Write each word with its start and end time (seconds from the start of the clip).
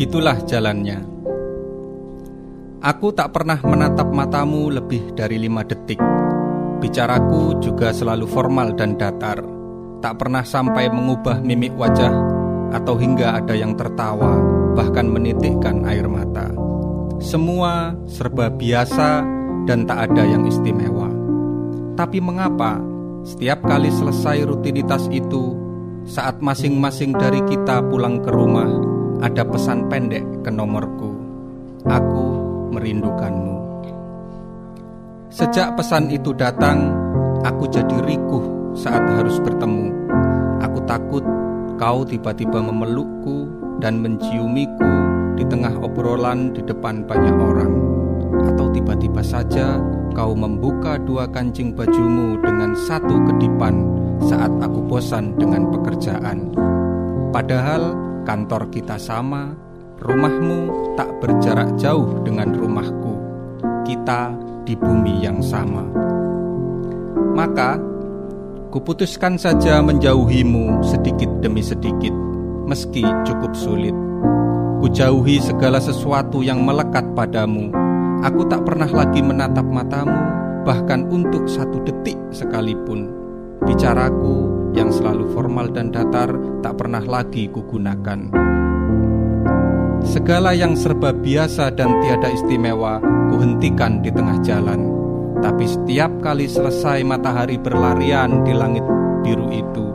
begitulah 0.00 0.40
jalannya. 0.48 0.96
Aku 2.80 3.12
tak 3.12 3.36
pernah 3.36 3.60
menatap 3.60 4.08
matamu 4.08 4.72
lebih 4.72 5.12
dari 5.12 5.36
lima 5.36 5.60
detik. 5.60 6.00
Bicaraku 6.80 7.60
juga 7.60 7.92
selalu 7.92 8.24
formal 8.24 8.72
dan 8.72 8.96
datar, 8.96 9.44
tak 10.00 10.16
pernah 10.16 10.40
sampai 10.40 10.88
mengubah 10.88 11.44
mimik 11.44 11.76
wajah 11.76 12.16
atau 12.72 12.96
hingga 12.96 13.44
ada 13.44 13.52
yang 13.52 13.76
tertawa, 13.76 14.40
bahkan 14.72 15.04
menitikkan 15.04 15.84
air 15.84 16.08
mata. 16.08 16.48
Semua 17.20 17.92
serba 18.08 18.48
biasa 18.48 19.20
dan 19.68 19.84
tak 19.84 20.16
ada 20.16 20.24
yang 20.24 20.48
istimewa. 20.48 21.12
Tapi 22.00 22.24
mengapa 22.24 22.80
setiap 23.28 23.68
kali 23.68 23.92
selesai 23.92 24.48
rutinitas 24.48 25.12
itu, 25.12 25.52
saat 26.08 26.40
masing-masing 26.40 27.12
dari 27.20 27.44
kita 27.44 27.84
pulang 27.84 28.24
ke 28.24 28.32
rumah, 28.32 28.89
ada 29.20 29.44
pesan 29.44 29.88
pendek 29.92 30.24
ke 30.40 30.50
nomorku. 30.50 31.12
Aku 31.84 32.24
merindukanmu. 32.72 33.56
Sejak 35.28 35.76
pesan 35.76 36.08
itu 36.08 36.32
datang, 36.32 36.92
aku 37.44 37.68
jadi 37.68 38.00
rikuh 38.04 38.74
saat 38.74 39.04
harus 39.16 39.36
bertemu. 39.40 39.92
Aku 40.64 40.80
takut 40.84 41.24
kau 41.76 42.04
tiba-tiba 42.04 42.60
memelukku 42.60 43.48
dan 43.80 44.00
menciumiku 44.00 44.92
di 45.36 45.44
tengah 45.48 45.72
obrolan 45.80 46.52
di 46.52 46.60
depan 46.60 47.04
banyak 47.08 47.36
orang, 47.36 47.72
atau 48.52 48.68
tiba-tiba 48.72 49.24
saja 49.24 49.80
kau 50.12 50.36
membuka 50.36 51.00
dua 51.00 51.24
kancing 51.28 51.72
bajumu 51.72 52.36
dengan 52.44 52.76
satu 52.76 53.24
kedipan 53.32 53.84
saat 54.20 54.52
aku 54.60 54.84
bosan 54.84 55.32
dengan 55.40 55.72
pekerjaan. 55.72 56.52
Padahal 57.32 57.96
kantor 58.24 58.68
kita 58.72 58.96
sama, 58.96 59.52
rumahmu 60.00 60.94
tak 60.96 61.08
berjarak 61.20 61.76
jauh 61.76 62.24
dengan 62.24 62.52
rumahku. 62.56 63.14
Kita 63.84 64.32
di 64.64 64.74
bumi 64.76 65.24
yang 65.24 65.44
sama. 65.44 65.84
Maka, 67.36 67.80
kuputuskan 68.72 69.36
saja 69.36 69.80
menjauhimu 69.80 70.84
sedikit 70.84 71.30
demi 71.40 71.60
sedikit, 71.64 72.12
meski 72.66 73.04
cukup 73.26 73.52
sulit. 73.52 73.94
Kujauhi 74.80 75.36
segala 75.44 75.76
sesuatu 75.76 76.40
yang 76.40 76.64
melekat 76.64 77.04
padamu. 77.12 77.68
Aku 78.24 78.48
tak 78.48 78.64
pernah 78.64 78.88
lagi 78.88 79.20
menatap 79.20 79.64
matamu, 79.68 80.16
bahkan 80.64 81.04
untuk 81.08 81.44
satu 81.48 81.80
detik 81.84 82.16
sekalipun. 82.32 83.12
Bicaraku 83.60 84.49
yang 84.76 84.90
selalu 84.94 85.30
formal 85.34 85.70
dan 85.70 85.90
datar 85.90 86.30
tak 86.62 86.78
pernah 86.78 87.02
lagi 87.02 87.50
kugunakan. 87.50 88.30
Segala 90.00 90.56
yang 90.56 90.74
serba 90.74 91.12
biasa 91.12 91.70
dan 91.76 91.92
tiada 92.00 92.32
istimewa 92.32 92.98
kuhentikan 93.30 94.00
di 94.00 94.08
tengah 94.08 94.40
jalan. 94.40 94.90
Tapi 95.40 95.64
setiap 95.64 96.10
kali 96.20 96.44
selesai 96.48 97.00
matahari 97.04 97.56
berlarian 97.56 98.44
di 98.44 98.52
langit 98.52 98.84
biru 99.24 99.48
itu, 99.52 99.86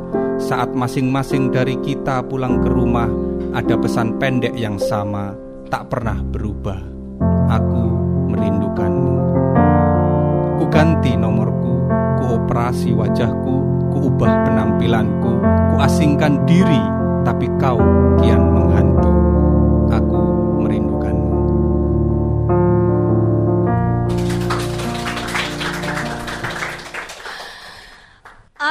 saat 0.41 0.73
masing-masing 0.73 1.53
dari 1.53 1.77
kita 1.81 2.25
pulang 2.25 2.61
ke 2.61 2.69
rumah, 2.69 3.09
ada 3.53 3.77
pesan 3.77 4.17
pendek 4.17 4.53
yang 4.57 4.77
sama, 4.81 5.37
tak 5.69 5.89
pernah 5.89 6.17
berubah. 6.21 6.81
Aku 7.49 7.83
merindukanmu. 8.33 9.15
Ku 10.61 10.65
ganti 10.69 11.13
nomorku, 11.13 11.64
ku 12.19 12.23
operasi 12.41 12.91
wajahku, 12.95 13.55
ku 13.91 13.97
ubah 14.11 14.49
penampilanku, 14.49 15.31
ku 15.43 15.75
asingkan 15.79 16.43
diri, 16.43 16.81
tapi 17.25 17.49
kau 17.61 17.79
kian 18.21 18.41
menghantu. 18.53 19.11
Aku 19.93 20.21
merindukanmu. 20.65 21.35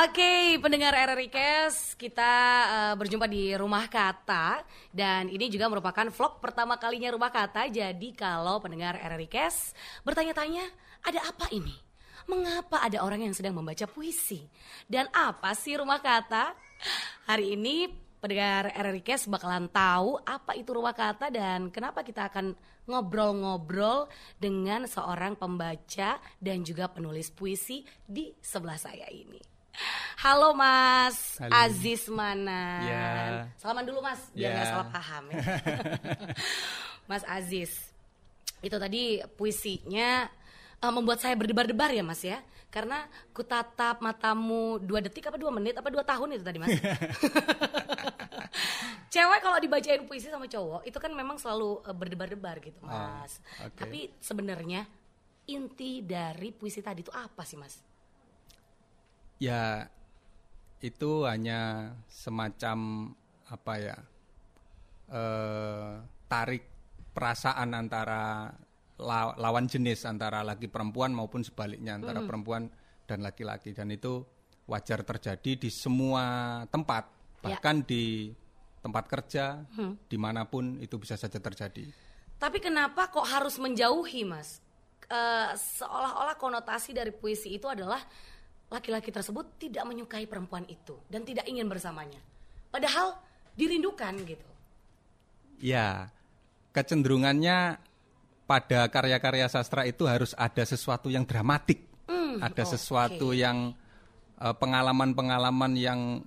Oke, 0.04 0.58
pendengar 0.58 0.92
RRI 0.92 1.30
Cash, 1.30 1.94
kita 1.94 2.32
uh, 2.66 2.94
berjumpa 2.98 3.30
di 3.30 3.54
Rumah 3.54 3.86
Kata 3.86 4.64
dan 4.90 5.30
ini 5.30 5.46
juga 5.46 5.70
merupakan 5.70 6.10
vlog 6.10 6.42
pertama 6.42 6.74
kalinya 6.80 7.14
Rumah 7.14 7.30
Kata. 7.30 7.70
Jadi 7.70 8.16
kalau 8.16 8.58
pendengar 8.58 8.98
RRI 8.98 9.28
Cash 9.30 9.76
bertanya-tanya, 10.02 10.66
ada 11.04 11.20
apa 11.24 11.46
ini? 11.52 11.83
Mengapa 12.24 12.80
ada 12.80 13.04
orang 13.04 13.28
yang 13.28 13.34
sedang 13.36 13.52
membaca 13.52 13.84
puisi? 13.84 14.48
Dan 14.88 15.12
apa 15.12 15.52
sih 15.52 15.76
Rumah 15.76 16.00
Kata? 16.00 16.56
Hari 17.28 17.52
ini 17.52 17.84
pendengar 18.16 18.72
Cash 19.04 19.28
bakalan 19.28 19.68
tahu 19.68 20.16
apa 20.24 20.56
itu 20.56 20.72
Rumah 20.72 20.96
Kata 20.96 21.28
dan 21.28 21.68
kenapa 21.68 22.00
kita 22.00 22.32
akan 22.32 22.56
ngobrol-ngobrol 22.88 24.08
dengan 24.40 24.88
seorang 24.88 25.36
pembaca 25.36 26.16
dan 26.40 26.64
juga 26.64 26.88
penulis 26.88 27.28
puisi 27.28 27.84
di 28.04 28.32
sebelah 28.40 28.80
saya 28.80 29.08
ini. 29.12 29.40
Halo 30.24 30.56
Mas 30.56 31.36
Halo. 31.36 31.52
Aziz 31.52 32.08
Manan. 32.08 32.80
Ya. 32.88 33.08
Salaman 33.60 33.84
dulu 33.84 34.00
Mas, 34.00 34.20
biar 34.32 34.48
Ya. 34.48 34.54
nggak 34.56 34.68
salah 34.70 34.88
paham 34.88 35.24
ya. 35.28 35.36
mas 37.10 37.24
Aziz, 37.28 37.92
itu 38.64 38.76
tadi 38.80 39.20
puisinya 39.36 40.24
eh, 40.80 40.92
membuat 40.92 41.18
saya 41.22 41.34
berdebar-debar 41.36 41.90
ya 41.92 42.02
Mas 42.02 42.22
ya. 42.22 42.40
Karena 42.70 43.06
ku 43.30 43.46
tatap 43.46 44.02
matamu 44.02 44.82
dua 44.82 44.98
detik 44.98 45.30
apa 45.30 45.38
dua 45.38 45.54
menit 45.54 45.78
apa 45.78 45.86
dua 45.94 46.02
tahun 46.02 46.34
itu 46.34 46.42
tadi 46.42 46.58
Mas. 46.58 46.74
Cewek 49.14 49.40
kalau 49.46 49.62
dibacain 49.62 50.02
puisi 50.10 50.26
sama 50.26 50.50
cowok 50.50 50.82
itu 50.82 50.98
kan 50.98 51.14
memang 51.14 51.38
selalu 51.38 51.78
eh, 51.86 51.94
berdebar-debar 51.94 52.58
gitu 52.58 52.82
Ah, 52.82 53.22
Mas. 53.22 53.38
oke. 53.62 53.78
Tapi 53.78 54.10
sebenarnya 54.18 54.82
inti 55.46 56.02
dari 56.02 56.50
puisi 56.50 56.82
tadi 56.82 57.04
itu 57.06 57.12
apa 57.14 57.46
sih 57.46 57.54
Mas? 57.54 57.78
Ya, 59.38 59.86
itu 60.80 61.26
hanya 61.26 61.92
semacam 62.10 63.10
apa 63.46 63.74
ya? 63.78 63.98
eh 65.04 65.92
tarik 66.26 66.64
perasaan 67.12 67.76
antara 67.76 68.50
lawan 69.02 69.66
jenis 69.66 70.06
antara 70.06 70.46
laki 70.46 70.70
perempuan 70.70 71.10
maupun 71.10 71.42
sebaliknya 71.42 71.98
antara 71.98 72.22
perempuan 72.22 72.70
dan 73.04 73.26
laki-laki 73.26 73.74
dan 73.74 73.90
itu 73.90 74.22
wajar 74.64 75.02
terjadi 75.02 75.60
di 75.60 75.70
semua 75.70 76.62
tempat 76.70 77.10
Ya. 77.44 77.60
bahkan 77.60 77.84
di 77.84 78.32
tempat 78.80 79.04
kerja 79.04 79.68
di 80.08 80.16
mana 80.16 80.48
pun 80.48 80.80
itu 80.80 80.96
bisa 80.96 81.12
saja 81.12 81.36
terjadi. 81.36 81.84
Tapi 82.40 82.56
kenapa 82.56 83.12
kok 83.12 83.24
harus 83.28 83.60
menjauhi, 83.60 84.24
Mas? 84.24 84.64
Eh, 85.04 85.50
seolah-olah 85.52 86.40
konotasi 86.40 86.96
dari 86.96 87.12
puisi 87.12 87.52
itu 87.52 87.68
adalah 87.68 88.00
laki-laki 88.72 89.12
tersebut 89.12 89.60
tidak 89.60 89.84
menyukai 89.84 90.24
perempuan 90.24 90.64
itu 90.64 90.96
dan 91.12 91.20
tidak 91.20 91.44
ingin 91.44 91.68
bersamanya. 91.68 92.16
Padahal 92.72 93.12
dirindukan 93.52 94.16
gitu. 94.24 94.48
Ya, 95.60 96.08
kecenderungannya 96.72 97.76
pada 98.44 98.86
karya-karya 98.92 99.48
sastra 99.48 99.88
itu 99.88 100.04
harus 100.04 100.36
ada 100.36 100.62
sesuatu 100.62 101.08
yang 101.08 101.24
dramatik, 101.24 101.80
Hmm, 102.04 102.36
ada 102.44 102.62
oke. 102.64 102.72
sesuatu 102.76 103.32
yang 103.32 103.72
eh, 104.36 104.54
pengalaman-pengalaman 104.54 105.72
yang 105.74 106.20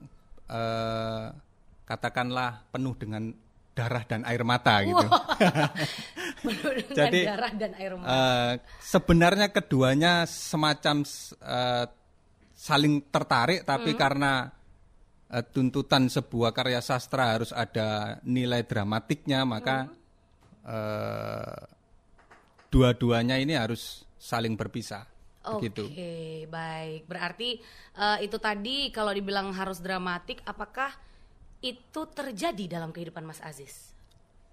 eh, 0.49 1.25
katakanlah 1.85 2.65
penuh 2.73 2.95
dengan 2.97 3.29
darah 3.77 4.01
dan 4.03 4.25
air 4.25 4.41
mata 4.41 4.81
gitu. 4.81 5.07
Jadi, 6.97 7.21
darah 7.29 7.53
dan 7.53 7.71
air 7.77 7.93
mata. 7.93 8.09
Eh, 8.09 8.53
sebenarnya 8.81 9.47
keduanya 9.53 10.25
semacam 10.25 11.05
eh, 11.37 11.85
saling 12.57 13.05
tertarik, 13.13 13.61
tapi 13.61 13.93
Hmm. 13.93 13.99
karena 14.01 14.33
tuntutan 15.51 16.07
sebuah 16.07 16.55
karya 16.55 16.79
sastra 16.79 17.35
harus 17.35 17.51
ada 17.51 18.17
nilai 18.23 18.63
dramatiknya, 18.63 19.43
maka 19.43 19.85
Hmm. 19.85 19.93
eh, 20.65 21.76
dua-duanya 22.67 23.39
ini 23.39 23.55
harus 23.55 24.07
saling 24.17 24.57
berpisah. 24.57 25.07
Oke, 25.47 25.71
Begitu. 25.71 25.83
baik. 26.51 27.07
Berarti 27.07 27.49
eh, 27.95 28.17
itu 28.27 28.37
tadi 28.37 28.91
kalau 28.91 29.15
dibilang 29.15 29.55
harus 29.55 29.79
dramatik, 29.79 30.43
apakah 30.43 30.91
itu 31.63 32.01
terjadi 32.11 32.79
dalam 32.79 32.91
kehidupan 32.91 33.23
Mas 33.23 33.39
Aziz? 33.39 33.95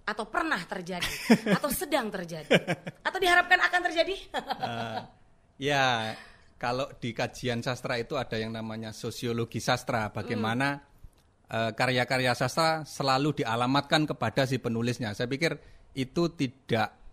Atau 0.06 0.31
pernah 0.31 0.61
terjadi? 0.62 1.08
atau 1.58 1.70
sedang 1.72 2.12
terjadi? 2.14 2.55
Atau 3.02 3.19
diharapkan 3.19 3.58
akan 3.58 3.81
terjadi? 3.90 4.14
Eh, 4.38 5.00
ya, 5.58 6.14
kalau 6.61 6.87
di 7.02 7.11
kajian 7.11 7.58
sastra 7.64 7.99
itu 7.99 8.14
ada 8.14 8.38
yang 8.38 8.55
namanya 8.55 8.94
sosiologi 8.94 9.58
sastra, 9.58 10.14
bagaimana 10.14 10.78
eh, 11.50 11.72
karya-karya 11.75 12.38
sastra 12.38 12.87
selalu 12.87 13.43
dialamatkan 13.43 14.06
kepada 14.06 14.46
si 14.46 14.62
penulisnya. 14.62 15.11
Saya 15.11 15.26
pikir 15.26 15.58
itu 15.99 16.31
tidak 16.38 17.04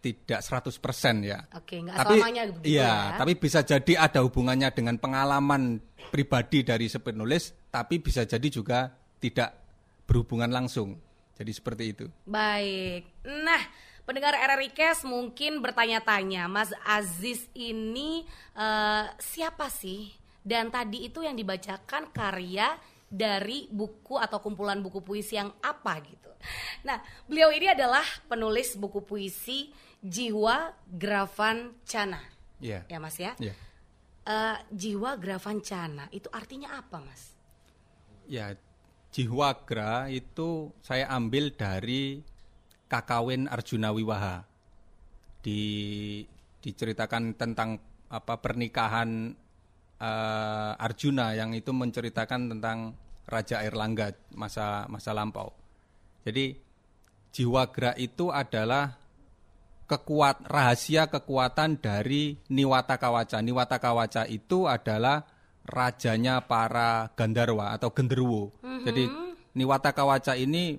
tidak 0.00 0.40
100% 0.40 0.80
ya. 1.22 1.44
Oke, 1.52 1.84
nggak 1.84 1.96
selamanya 2.00 2.42
begitu 2.48 2.80
iya, 2.80 2.88
ya. 3.14 3.18
tapi 3.20 3.32
bisa 3.36 3.60
jadi 3.60 3.92
ada 4.08 4.24
hubungannya 4.24 4.72
dengan 4.72 4.96
pengalaman 4.96 5.78
pribadi 6.08 6.64
dari 6.64 6.88
si 6.88 6.96
penulis, 6.96 7.52
tapi 7.68 8.00
bisa 8.00 8.24
jadi 8.24 8.48
juga 8.48 8.88
tidak 9.20 9.52
berhubungan 10.08 10.48
langsung. 10.48 10.96
Jadi 11.36 11.52
seperti 11.52 11.84
itu. 11.92 12.06
Baik. 12.28 13.24
Nah, 13.24 13.62
pendengar 14.04 14.36
RRI 14.36 14.72
Cash 14.76 15.08
mungkin 15.08 15.64
bertanya-tanya, 15.64 16.48
Mas 16.48 16.72
Aziz 16.84 17.48
ini 17.56 18.28
uh, 18.56 19.08
siapa 19.16 19.68
sih? 19.72 20.12
Dan 20.40 20.72
tadi 20.72 21.04
itu 21.08 21.20
yang 21.24 21.36
dibacakan 21.36 22.12
karya 22.12 22.76
dari 23.08 23.68
buku 23.68 24.16
atau 24.16 24.40
kumpulan 24.40 24.80
buku 24.80 25.04
puisi 25.04 25.36
yang 25.36 25.52
apa 25.60 26.00
gitu. 26.04 26.30
Nah, 26.86 27.00
beliau 27.28 27.52
ini 27.52 27.68
adalah 27.68 28.04
penulis 28.28 28.76
buku 28.76 29.04
puisi 29.04 29.68
Jiwa 30.00 30.72
Gravan 30.88 31.76
Cana. 31.84 32.20
Iya. 32.60 32.84
Ya, 32.88 32.98
Mas 33.00 33.16
ya. 33.20 33.36
Iya. 33.36 33.54
Uh, 34.24 34.56
Jiwa 34.72 35.16
Gravan 35.20 35.60
Cana 35.60 36.08
itu 36.12 36.28
artinya 36.32 36.76
apa, 36.80 37.00
Mas? 37.00 37.36
Ya, 38.28 38.56
Jiwagra 39.10 40.06
itu 40.06 40.70
saya 40.80 41.10
ambil 41.10 41.50
dari 41.50 42.22
Kakawin 42.86 43.50
Arjuna 43.50 43.90
Wiwaha. 43.90 44.46
Di 45.40 45.60
diceritakan 46.60 47.34
tentang 47.34 47.80
apa 48.12 48.38
pernikahan 48.38 49.32
uh, 49.98 50.72
Arjuna 50.76 51.32
yang 51.32 51.56
itu 51.56 51.72
menceritakan 51.72 52.52
tentang 52.56 52.94
Raja 53.24 53.62
Airlangga 53.62 54.14
masa 54.34 54.84
masa 54.86 55.10
lampau. 55.16 55.54
Jadi 56.22 56.54
Jiwagra 57.30 57.94
itu 57.96 58.28
adalah 58.28 58.98
kekuat 59.90 60.46
rahasia 60.46 61.10
kekuatan 61.10 61.82
dari 61.82 62.38
Niwata 62.54 62.94
Kawaca. 62.94 63.42
Niwata 63.42 63.82
Kawaca 63.82 64.22
itu 64.30 64.70
adalah 64.70 65.26
rajanya 65.66 66.46
para 66.46 67.10
Gandarwa 67.18 67.74
atau 67.74 67.90
Genderuwo. 67.90 68.54
Mm-hmm. 68.62 68.84
Jadi 68.86 69.04
Niwata 69.58 69.90
Kawaca 69.90 70.38
ini 70.38 70.78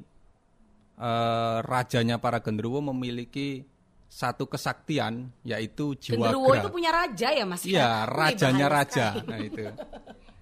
uh, 0.95 1.59
rajanya 1.59 2.23
para 2.23 2.39
Genderuwo 2.39 2.79
memiliki 2.79 3.67
satu 4.11 4.47
kesaktian 4.47 5.31
yaitu 5.43 5.95
jiwa 5.99 6.31
Genderuwo 6.31 6.51
itu 6.55 6.69
punya 6.71 6.91
raja 6.95 7.27
ya 7.35 7.43
Mas? 7.43 7.67
Iya, 7.67 8.07
rajanya 8.07 8.67
raja. 8.71 9.19
Nah 9.27 9.39
itu. 9.43 9.67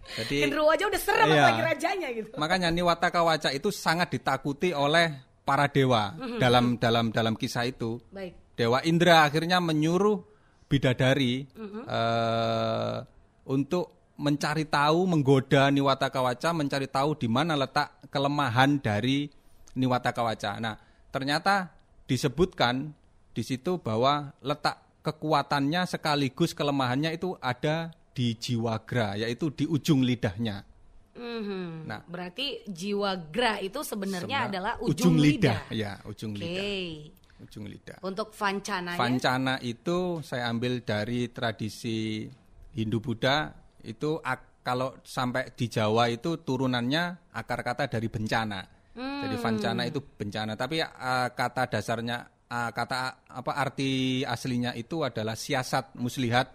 Jadi 0.10 0.38
Genderuwo 0.46 0.70
aja 0.74 0.86
udah 0.90 1.02
serem 1.02 1.28
iya, 1.30 1.42
apalagi 1.42 1.64
rajanya 1.66 2.08
gitu. 2.14 2.34
Makanya 2.38 2.70
Niwata 2.70 3.10
Kawaca 3.10 3.50
itu 3.50 3.74
sangat 3.74 4.14
ditakuti 4.14 4.78
oleh 4.78 5.26
para 5.42 5.66
dewa 5.66 6.14
mm-hmm. 6.14 6.38
dalam 6.38 6.66
dalam 6.78 7.06
dalam 7.10 7.34
kisah 7.34 7.66
itu. 7.66 7.98
Baik. 8.14 8.39
Dewa 8.60 8.84
Indra 8.84 9.24
akhirnya 9.24 9.64
menyuruh 9.64 10.20
bidadari 10.68 11.48
mm-hmm. 11.48 11.84
uh, 11.88 13.00
untuk 13.48 14.12
mencari 14.20 14.68
tahu, 14.68 15.08
menggoda 15.08 15.72
Niwata 15.72 16.12
Kawaca, 16.12 16.52
mencari 16.52 16.92
tahu 16.92 17.16
di 17.16 17.32
mana 17.32 17.56
letak 17.56 18.04
kelemahan 18.12 18.76
dari 18.84 19.32
Niwata 19.80 20.12
Kawaca. 20.12 20.60
Nah, 20.60 20.76
ternyata 21.08 21.72
disebutkan 22.04 22.92
di 23.32 23.48
situ 23.48 23.80
bahwa 23.80 24.36
letak 24.44 24.84
kekuatannya 25.08 25.88
sekaligus 25.88 26.52
kelemahannya 26.52 27.16
itu 27.16 27.40
ada 27.40 27.96
di 28.12 28.36
jiwagra, 28.36 29.16
yaitu 29.16 29.56
di 29.56 29.64
ujung 29.72 30.04
lidahnya. 30.04 30.68
Mm-hmm. 31.16 31.88
Nah, 31.88 32.04
berarti 32.04 32.68
jiwagra 32.68 33.64
itu 33.64 33.80
sebenarnya 33.88 34.52
adalah 34.52 34.76
ujung, 34.84 35.16
ujung 35.16 35.16
lidah. 35.16 35.64
lidah. 35.72 35.76
Ya, 35.76 35.94
ujung 36.04 36.36
okay. 36.36 36.44
lidah. 36.44 37.19
Ujung 37.40 37.66
lidah. 37.72 38.04
Untuk 38.04 38.36
vancana. 38.36 39.00
Vancana 39.00 39.56
itu 39.64 40.20
saya 40.20 40.52
ambil 40.52 40.84
dari 40.84 41.32
tradisi 41.32 42.28
Hindu 42.76 43.00
Buddha 43.00 43.52
itu 43.84 44.20
kalau 44.60 45.00
sampai 45.02 45.56
di 45.56 45.72
Jawa 45.72 46.12
itu 46.12 46.44
turunannya 46.44 47.34
akar 47.34 47.64
kata 47.64 47.88
dari 47.88 48.12
bencana. 48.12 48.60
Hmm. 49.00 49.24
Jadi 49.24 49.36
vancana 49.40 49.88
itu 49.88 50.04
bencana, 50.04 50.60
tapi 50.60 50.84
uh, 50.84 51.32
kata 51.32 51.72
dasarnya 51.72 52.28
uh, 52.52 52.72
kata 52.76 53.32
apa 53.32 53.52
arti 53.56 54.22
aslinya 54.28 54.76
itu 54.76 55.08
adalah 55.08 55.40
siasat 55.40 55.96
muslihat. 55.96 56.48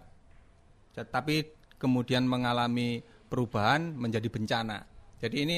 Tapi 0.95 1.35
kemudian 1.75 2.23
mengalami 2.23 3.03
perubahan 3.03 3.97
menjadi 3.97 4.29
bencana. 4.31 4.77
Jadi 5.19 5.37
ini 5.43 5.57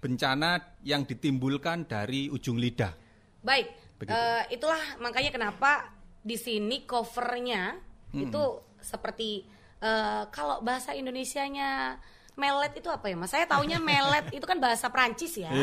bencana 0.00 0.80
yang 0.86 1.04
ditimbulkan 1.04 1.84
dari 1.84 2.32
ujung 2.32 2.56
lidah. 2.56 2.94
Baik, 3.42 3.91
uh, 4.08 4.42
itulah 4.50 4.82
makanya 4.98 5.30
kenapa 5.30 5.92
di 6.22 6.38
sini 6.38 6.86
covernya 6.86 7.76
hmm. 8.14 8.22
itu 8.30 8.42
seperti 8.82 9.46
uh, 9.82 10.26
kalau 10.30 10.62
bahasa 10.62 10.94
Indonesianya 10.94 11.98
melet 12.32 12.72
itu 12.80 12.88
apa 12.88 13.12
ya 13.12 13.16
mas? 13.18 13.28
Saya 13.28 13.44
taunya 13.44 13.76
melet 13.90 14.32
itu 14.32 14.44
kan 14.48 14.56
bahasa 14.56 14.88
Prancis 14.88 15.36
ya. 15.38 15.50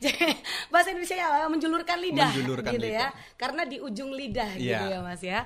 Yeah. 0.00 0.40
bahasa 0.72 0.88
Indonesia 0.88 1.20
ya 1.20 1.44
menjulurkan 1.52 2.00
lidah 2.00 2.32
menjulurkan 2.32 2.72
gitu 2.72 2.88
ya. 2.88 2.88
lidah. 2.88 3.10
ya. 3.12 3.36
Karena 3.36 3.62
di 3.68 3.76
ujung 3.76 4.16
lidah 4.16 4.56
yeah. 4.56 4.80
gitu 4.80 4.84
ya 4.88 4.98
mas 5.04 5.20
ya. 5.20 5.40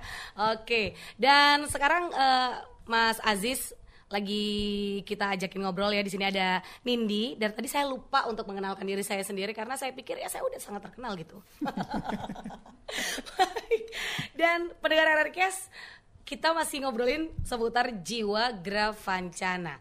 Oke. 0.54 0.94
Dan 1.18 1.66
sekarang 1.66 2.14
uh, 2.14 2.62
Mas 2.86 3.18
Aziz 3.20 3.74
lagi 4.08 4.44
kita 5.04 5.36
ajakin 5.36 5.68
ngobrol 5.68 5.92
ya 5.92 6.00
di 6.00 6.08
sini 6.08 6.24
ada 6.28 6.64
Nindi 6.84 7.36
dan 7.36 7.52
tadi 7.52 7.68
saya 7.68 7.84
lupa 7.84 8.24
untuk 8.24 8.48
mengenalkan 8.48 8.88
diri 8.88 9.04
saya 9.04 9.20
sendiri 9.20 9.52
karena 9.52 9.76
saya 9.76 9.92
pikir 9.92 10.16
ya 10.16 10.32
saya 10.32 10.44
udah 10.48 10.60
sangat 10.60 10.88
terkenal 10.88 11.12
gitu. 11.20 11.44
dan 14.40 14.72
pendengar 14.80 15.12
RRQS 15.12 15.68
kita 16.24 16.56
masih 16.56 16.84
ngobrolin 16.84 17.32
seputar 17.44 17.88
Jiwa 18.04 18.52
Gravancana 18.60 19.80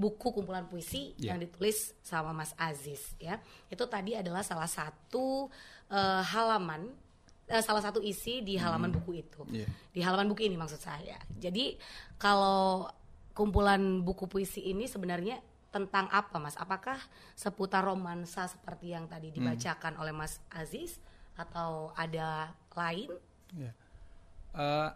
buku 0.00 0.32
kumpulan 0.32 0.64
puisi 0.64 1.12
yeah. 1.20 1.34
yang 1.34 1.44
ditulis 1.44 1.92
sama 2.00 2.32
Mas 2.32 2.56
Aziz 2.56 3.12
ya. 3.20 3.36
Itu 3.68 3.84
tadi 3.84 4.16
adalah 4.16 4.40
salah 4.40 4.70
satu 4.70 5.52
uh, 5.92 6.22
halaman 6.24 6.88
uh, 7.52 7.62
salah 7.62 7.84
satu 7.84 8.00
isi 8.00 8.40
di 8.40 8.56
halaman 8.56 8.88
hmm. 8.88 8.96
buku 9.02 9.20
itu. 9.20 9.42
Yeah. 9.52 9.68
Di 9.92 10.00
halaman 10.00 10.32
buku 10.32 10.48
ini 10.48 10.56
maksud 10.56 10.80
saya. 10.80 11.20
Jadi 11.36 11.76
kalau 12.16 12.88
kumpulan 13.32 14.02
buku 14.02 14.26
puisi 14.26 14.66
ini 14.70 14.86
sebenarnya 14.90 15.40
tentang 15.70 16.10
apa 16.10 16.36
Mas? 16.42 16.58
Apakah 16.58 16.98
seputar 17.38 17.86
romansa 17.86 18.50
seperti 18.50 18.92
yang 18.92 19.06
tadi 19.06 19.30
hmm. 19.30 19.36
dibacakan 19.38 19.94
hmm. 19.96 20.02
oleh 20.02 20.14
Mas 20.14 20.42
Aziz 20.50 20.98
atau 21.38 21.94
ada 21.94 22.52
lain? 22.74 23.10
Yeah. 23.54 23.74
Uh, 24.50 24.90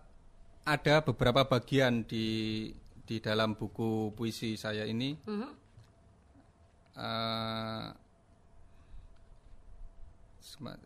ada 0.65 1.05
beberapa 1.05 1.45
bagian 1.45 2.03
di 2.09 2.69
di 3.05 3.21
dalam 3.21 3.53
buku 3.53 4.17
puisi 4.17 4.57
saya 4.57 4.89
ini 4.89 5.13
mm-hmm. 5.13 5.51
uh, 6.97 7.89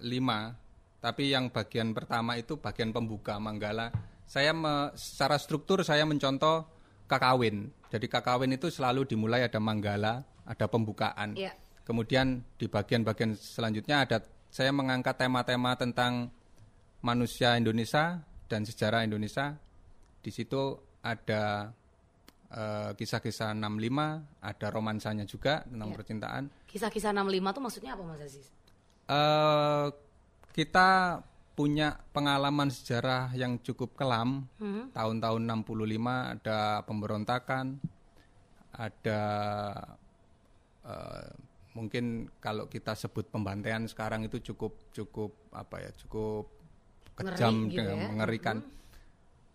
lima 0.02 0.58
tapi 0.98 1.30
yang 1.30 1.54
bagian 1.54 1.94
pertama 1.94 2.34
itu 2.34 2.58
bagian 2.58 2.90
pembuka 2.90 3.38
manggala 3.38 3.94
saya 4.26 4.50
me, 4.50 4.90
secara 4.98 5.38
struktur 5.38 5.86
saya 5.86 6.02
mencontoh 6.02 6.66
kakawin 7.08 7.72
jadi 7.88 8.06
kakawin 8.06 8.54
itu 8.54 8.68
selalu 8.68 9.08
dimulai 9.08 9.42
ada 9.42 9.58
manggala 9.58 10.22
ada 10.44 10.68
pembukaan 10.68 11.34
yeah. 11.34 11.56
kemudian 11.88 12.44
di 12.60 12.68
bagian-bagian 12.68 13.34
selanjutnya 13.34 14.04
ada 14.04 14.22
saya 14.48 14.72
mengangkat 14.72 15.16
tema-tema 15.16 15.74
tentang 15.74 16.28
manusia 17.00 17.56
Indonesia 17.56 18.20
dan 18.48 18.64
sejarah 18.64 19.04
Indonesia 19.04 19.56
di 20.22 20.30
situ 20.32 20.76
ada 21.04 21.72
uh, 22.52 22.90
kisah-kisah 22.96 23.54
65, 23.54 24.42
ada 24.42 24.66
romansanya 24.72 25.24
juga 25.28 25.64
tentang 25.68 25.90
ya. 25.92 25.94
percintaan. 25.94 26.42
Kisah-kisah 26.68 27.12
65 27.14 27.38
itu 27.38 27.60
maksudnya 27.60 27.92
apa 27.96 28.02
Mas 28.04 28.20
Aziz? 28.24 28.46
Uh, 29.08 29.88
kita 30.52 31.22
punya 31.58 31.98
pengalaman 32.14 32.70
sejarah 32.70 33.34
yang 33.34 33.58
cukup 33.58 33.98
kelam. 33.98 34.46
Hmm. 34.62 34.94
Tahun-tahun 34.94 35.42
65 35.42 36.38
ada 36.38 36.86
pemberontakan, 36.86 37.82
ada 38.78 39.22
uh, 40.86 41.26
mungkin 41.74 42.30
kalau 42.38 42.70
kita 42.70 42.94
sebut 42.94 43.26
pembantaian 43.26 43.82
sekarang 43.90 44.22
itu 44.30 44.38
cukup 44.54 44.94
cukup 44.94 45.50
apa 45.50 45.82
ya, 45.82 45.90
cukup 46.06 46.46
kejam 47.18 47.66
Ngeri 47.66 47.74
gitu 47.74 47.90
ya? 47.90 48.06
mengerikan. 48.06 48.58
Hmm 48.62 48.78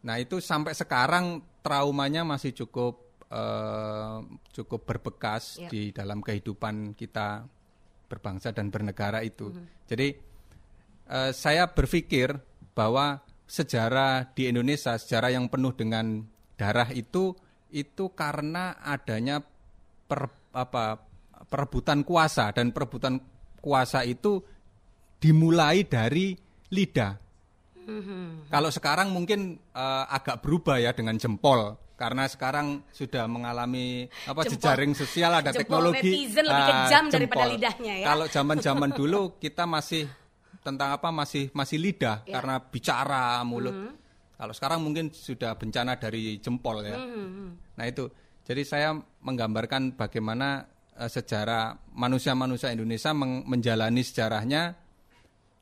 Nah 0.03 0.19
itu 0.19 0.43
sampai 0.43 0.75
sekarang 0.75 1.39
traumanya 1.63 2.27
masih 2.27 2.51
cukup 2.51 3.23
uh, 3.31 4.19
cukup 4.51 4.83
berbekas 4.83 5.63
yeah. 5.63 5.71
di 5.71 5.95
dalam 5.95 6.19
kehidupan 6.19 6.93
kita 6.93 7.47
berbangsa 8.11 8.51
dan 8.51 8.67
bernegara 8.67 9.23
itu. 9.23 9.49
Mm 9.49 9.55
-hmm. 9.55 9.67
Jadi 9.87 10.07
uh, 11.09 11.31
saya 11.35 11.71
berpikir 11.71 12.35
bahwa 12.73 13.21
sejarah 13.47 14.33
di 14.33 14.49
Indonesia, 14.49 14.97
sejarah 14.97 15.35
yang 15.35 15.45
penuh 15.51 15.75
dengan 15.77 16.25
darah 16.57 16.89
itu 16.93 17.35
itu 17.73 18.13
karena 18.13 18.77
adanya 18.81 19.41
per, 20.05 20.29
apa 20.53 21.01
perebutan 21.49 22.05
kuasa 22.05 22.53
dan 22.53 22.69
perebutan 22.69 23.17
kuasa 23.61 24.05
itu 24.05 24.41
dimulai 25.17 25.85
dari 25.85 26.37
lidah. 26.73 27.13
Mm-hmm. 27.83 28.47
Kalau 28.47 28.69
sekarang 28.71 29.11
mungkin 29.11 29.59
uh, 29.75 30.05
agak 30.07 30.39
berubah 30.41 30.79
ya 30.79 30.91
dengan 30.95 31.15
jempol. 31.19 31.79
karena 31.93 32.25
sekarang 32.25 32.83
sudah 32.89 33.29
mengalami 33.29 34.09
apa 34.25 34.43
Jempol. 34.43 34.51
jejaring 34.57 34.91
sosial 34.97 35.39
ada 35.39 35.53
Jempol 35.53 35.93
teknologi 35.93 36.09
netizen 36.09 36.45
lebih 36.49 36.65
ah, 36.65 36.69
kejam 36.73 37.03
daripada 37.07 37.43
jempol. 37.45 37.53
lidahnya 37.53 37.93
ya. 38.01 38.05
Kalau 38.09 38.25
zaman-zaman 38.27 38.89
dulu 38.99 39.21
kita 39.37 39.63
masih 39.69 40.03
tentang 40.63 40.95
apa 40.95 41.11
masih 41.11 41.51
masih 41.51 41.77
lidah 41.77 42.23
Ya. 42.25 42.39
karena 42.39 42.55
bicara 42.63 43.43
mulut. 43.43 43.75
Kalau 44.33 44.53
sekarang 44.55 44.79
mungkin 44.81 45.11
sudah 45.13 45.55
bencana 45.59 45.99
dari 45.99 46.39
jempol 46.39 46.81
ya. 46.83 46.97
Nah 47.77 47.85
itu. 47.85 48.07
Jadi 48.43 48.63
saya 48.67 48.91
menggambarkan 49.23 49.95
bagaimana 49.95 50.67
eh, 50.99 51.07
sejarah 51.07 51.95
manusia-manusia 51.95 52.75
Indonesia 52.75 53.15
menjalani 53.15 54.03
sejarahnya 54.03 54.75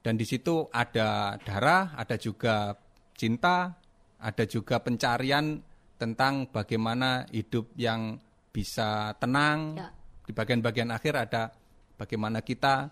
dan 0.01 0.17
di 0.17 0.25
situ 0.25 0.65
ada 0.73 1.37
darah, 1.45 1.93
ada 1.93 2.17
juga 2.17 2.73
cinta, 3.13 3.69
ada 4.17 4.43
juga 4.49 4.81
pencarian 4.81 5.61
tentang 6.01 6.49
bagaimana 6.49 7.29
hidup 7.29 7.69
yang 7.77 8.17
bisa 8.49 9.13
tenang. 9.21 9.77
Ya. 9.77 9.93
Di 10.25 10.33
bagian-bagian 10.33 10.89
akhir 10.89 11.13
ada 11.29 11.53
bagaimana 12.01 12.41
kita 12.41 12.89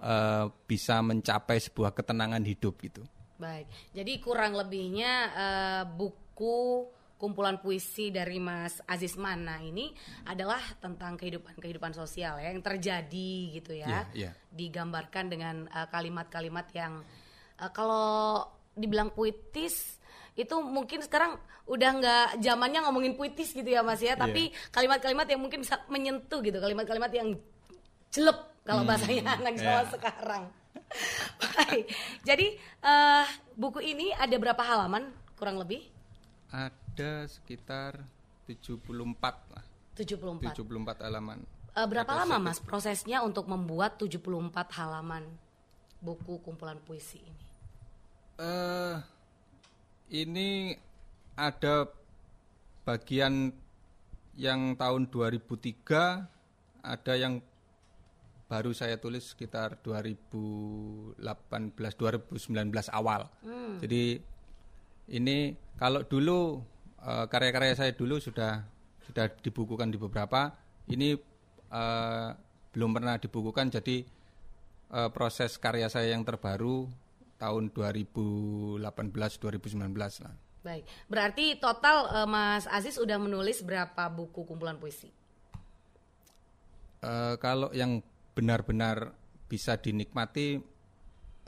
eh, 0.00 0.44
bisa 0.66 1.04
mencapai 1.04 1.60
sebuah 1.60 1.92
ketenangan 1.94 2.42
hidup 2.42 2.80
gitu. 2.80 3.04
Baik, 3.40 3.68
jadi 3.96 4.12
kurang 4.20 4.52
lebihnya 4.56 5.12
eh, 5.32 5.84
buku 5.88 6.88
kumpulan 7.20 7.60
puisi 7.60 8.08
dari 8.08 8.40
Mas 8.40 8.80
Aziz 8.88 9.12
Mana 9.20 9.60
ini 9.60 9.92
adalah 10.24 10.60
tentang 10.80 11.20
kehidupan-kehidupan 11.20 11.92
sosial 11.92 12.40
ya 12.40 12.48
yang 12.48 12.64
terjadi 12.64 13.32
gitu 13.60 13.76
ya. 13.76 13.88
Iya, 13.88 14.00
iya. 14.16 14.30
Digambarkan 14.48 15.28
dengan 15.28 15.68
eh, 15.68 15.88
kalimat-kalimat 15.92 16.66
yang 16.72 17.04
eh, 17.60 17.70
kalau 17.76 18.48
dibilang 18.72 19.12
puitis 19.12 20.00
itu 20.32 20.56
mungkin 20.64 21.04
sekarang 21.04 21.36
udah 21.68 21.90
nggak 22.00 22.28
zamannya 22.40 22.80
ngomongin 22.88 23.12
puitis 23.12 23.52
gitu 23.52 23.68
ya 23.68 23.84
Mas 23.84 24.00
ya, 24.00 24.16
tapi 24.16 24.50
kalimat-kalimat 24.72 25.28
yang 25.28 25.40
mungkin 25.42 25.60
bisa 25.60 25.76
menyentuh 25.92 26.40
gitu, 26.40 26.56
kalimat-kalimat 26.56 27.12
yang 27.12 27.36
jelek 28.08 28.59
kalau 28.70 28.82
bahasanya 28.86 29.24
anak 29.42 29.54
Jawa 29.58 29.82
ya. 29.82 29.90
sekarang. 29.90 30.44
Baik. 31.58 31.84
Jadi 32.22 32.46
eh, 32.62 33.24
buku 33.58 33.82
ini 33.82 34.14
ada 34.14 34.36
berapa 34.38 34.62
halaman 34.62 35.10
kurang 35.34 35.58
lebih? 35.58 35.82
Ada 36.50 37.26
sekitar 37.26 37.98
74 38.46 39.18
lah. 39.50 39.64
74. 39.98 40.54
74 40.54 41.02
halaman. 41.06 41.42
Eh, 41.70 41.86
berapa 41.86 42.10
Ada 42.10 42.26
lama 42.26 42.50
Mas 42.50 42.58
prosesnya 42.62 43.22
untuk 43.22 43.46
membuat 43.46 43.98
74 43.98 44.54
halaman 44.78 45.26
buku 45.98 46.38
kumpulan 46.40 46.78
puisi 46.80 47.20
ini? 47.20 47.44
eh 48.40 48.96
ini 50.08 50.72
ada 51.36 51.84
bagian 52.88 53.52
yang 54.32 54.72
tahun 54.80 55.12
2003, 55.12 56.24
ada 56.80 57.12
yang 57.20 57.44
baru 58.50 58.74
saya 58.74 58.98
tulis 58.98 59.30
sekitar 59.30 59.78
2018 59.86 61.22
2019 61.22 62.50
awal. 62.90 63.30
Jadi 63.78 64.18
ini 65.14 65.54
kalau 65.78 66.02
dulu 66.02 66.58
eh, 66.98 67.26
karya-karya 67.30 67.78
saya 67.78 67.92
dulu 67.94 68.18
sudah 68.18 68.66
sudah 69.06 69.30
dibukukan 69.38 69.94
di 69.94 69.98
beberapa, 70.02 70.50
ini 70.90 71.14
eh, 71.70 72.28
belum 72.74 72.90
pernah 72.90 73.22
dibukukan 73.22 73.70
jadi 73.70 74.02
eh, 74.98 75.10
proses 75.14 75.54
karya 75.54 75.86
saya 75.86 76.10
yang 76.10 76.26
terbaru 76.26 76.90
tahun 77.38 77.70
2018 77.70 78.82
2019 78.82 79.78
lah. 80.26 80.34
Baik. 80.60 80.84
Berarti 81.06 81.56
total 81.56 82.10
eh, 82.10 82.26
Mas 82.26 82.66
Aziz 82.66 82.98
udah 82.98 83.16
menulis 83.16 83.62
berapa 83.62 84.10
buku 84.10 84.42
kumpulan 84.42 84.76
puisi? 84.76 85.08
Eh, 87.00 87.34
kalau 87.40 87.72
yang 87.72 88.04
benar-benar 88.32 89.12
bisa 89.46 89.74
dinikmati 89.74 90.58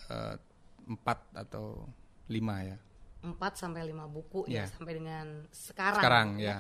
eh, 0.03 0.35
empat 0.83 1.19
atau 1.39 1.87
lima 2.27 2.63
ya. 2.65 2.77
4 3.23 3.39
sampai 3.55 3.87
5 3.87 4.11
buku 4.11 4.51
ya 4.51 4.67
Iya. 4.67 4.75
sampai 4.75 4.93
dengan 4.99 5.27
sekarang. 5.55 6.03
Sekarang 6.03 6.29
ya. 6.43 6.59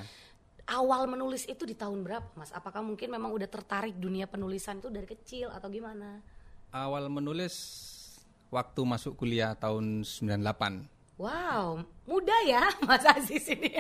Awal 0.62 1.10
menulis 1.10 1.42
itu 1.50 1.66
di 1.66 1.74
tahun 1.74 2.06
berapa, 2.06 2.38
Mas? 2.38 2.54
Apakah 2.54 2.86
mungkin 2.86 3.10
memang 3.10 3.34
udah 3.34 3.50
tertarik 3.50 3.98
dunia 3.98 4.30
penulisan 4.30 4.78
itu 4.78 4.86
dari 4.86 5.10
kecil 5.10 5.50
atau 5.50 5.66
gimana? 5.66 6.22
Awal 6.70 7.10
menulis 7.10 7.54
waktu 8.46 8.80
masuk 8.86 9.18
kuliah 9.18 9.58
tahun 9.58 10.06
98. 10.06 10.86
Wow, 11.22 11.86
muda 12.02 12.34
ya 12.42 12.66
Mas 12.88 13.06
Aziz 13.06 13.46
ini. 13.46 13.78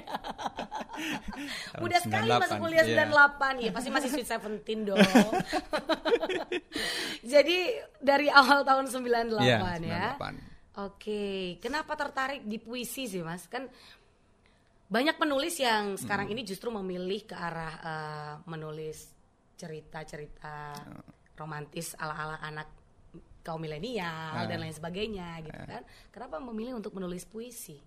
muda 1.82 1.98
sekali 1.98 2.30
98, 2.30 2.38
masuk 2.38 2.56
kuliah 2.62 2.86
iya. 2.86 3.02
98. 3.10 3.62
Iya, 3.66 3.70
pasti 3.74 3.90
masih 3.90 4.08
sweet 4.14 4.28
17 4.30 4.86
dong. 4.86 5.02
Jadi 7.34 7.58
dari 7.98 8.30
awal 8.30 8.62
tahun 8.62 8.86
98 8.86 9.42
Iya, 9.42 9.58
ya. 9.82 10.06
98. 10.14 10.78
Oke, 10.86 11.58
kenapa 11.58 11.98
tertarik 11.98 12.46
di 12.46 12.62
puisi 12.62 13.10
sih 13.10 13.26
Mas? 13.26 13.50
Kan 13.50 13.66
banyak 14.86 15.18
penulis 15.18 15.58
yang 15.58 15.98
sekarang 15.98 16.30
ini 16.30 16.46
justru 16.46 16.70
memilih 16.70 17.26
ke 17.26 17.34
arah 17.34 17.74
eh, 17.82 18.34
menulis 18.46 19.10
cerita-cerita 19.58 20.78
romantis 21.34 21.98
ala-ala 21.98 22.38
anak 22.38 22.81
kaum 23.42 23.60
milenial 23.60 24.46
dan 24.46 24.58
lain 24.62 24.74
sebagainya 24.74 25.42
gitu 25.42 25.62
kan. 25.66 25.82
Kenapa 26.14 26.38
memilih 26.38 26.78
untuk 26.78 26.94
menulis 26.94 27.26
puisi? 27.26 27.78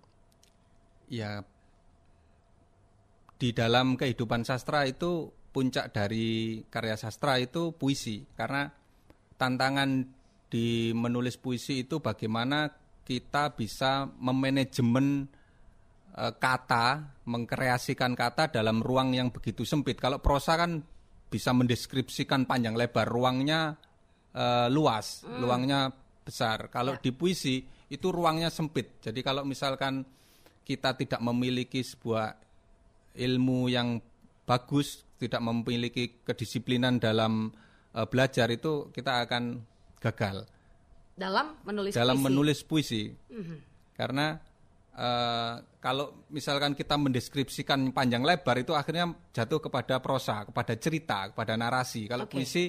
Ya 1.08 1.42
di 3.36 3.52
dalam 3.52 4.00
kehidupan 4.00 4.48
sastra 4.48 4.88
itu 4.88 5.28
puncak 5.52 5.92
dari 5.92 6.60
karya 6.68 6.96
sastra 6.96 7.36
itu 7.36 7.76
puisi 7.76 8.24
karena 8.32 8.68
tantangan 9.36 10.08
di 10.48 10.92
menulis 10.96 11.36
puisi 11.36 11.84
itu 11.84 12.00
bagaimana 12.00 12.72
kita 13.04 13.52
bisa 13.52 14.08
memanajemen 14.08 15.28
eh, 16.16 16.34
kata, 16.36 16.86
mengkreasikan 17.28 18.16
kata 18.16 18.50
dalam 18.50 18.80
ruang 18.80 19.12
yang 19.14 19.28
begitu 19.30 19.62
sempit. 19.62 20.00
Kalau 20.00 20.18
prosa 20.18 20.56
kan 20.56 20.80
bisa 21.28 21.52
mendeskripsikan 21.52 22.48
panjang 22.48 22.74
lebar, 22.74 23.06
ruangnya 23.06 23.76
eh, 24.36 24.68
luas, 24.68 25.24
luangnya 25.40 25.88
besar. 26.20 26.68
Kalau 26.68 27.00
di 27.00 27.10
puisi 27.14 27.64
itu 27.88 28.10
ruangnya 28.10 28.50
sempit. 28.52 28.98
Jadi 29.00 29.22
kalau 29.22 29.46
misalkan 29.46 30.04
kita 30.66 30.98
tidak 30.98 31.22
memiliki 31.22 31.80
sebuah 31.86 32.34
ilmu 33.16 33.70
yang 33.70 34.02
bagus, 34.42 35.06
tidak 35.16 35.40
memiliki 35.40 36.20
kedisiplinan 36.26 36.98
dalam 37.00 37.48
eh, 37.94 38.06
belajar 38.10 38.50
itu 38.52 38.92
kita 38.92 39.24
akan 39.24 39.62
gagal 40.02 40.44
Dalam 41.16 41.56
menulis 41.64 41.96
dalam 41.96 42.20
puisi. 42.20 42.26
menulis 42.28 42.58
puisi. 42.66 43.02
Karena 43.96 44.36
eh, 44.92 45.54
kalau 45.80 46.26
misalkan 46.34 46.76
kita 46.76 47.00
mendeskripsikan 47.00 47.94
panjang 47.94 48.20
lebar 48.26 48.60
itu 48.60 48.76
akhirnya 48.76 49.14
jatuh 49.32 49.62
kepada 49.62 50.02
prosa, 50.04 50.44
kepada 50.44 50.74
cerita, 50.76 51.32
kepada 51.32 51.56
narasi. 51.56 52.04
Kalau 52.04 52.28
Oke. 52.28 52.36
puisi 52.36 52.68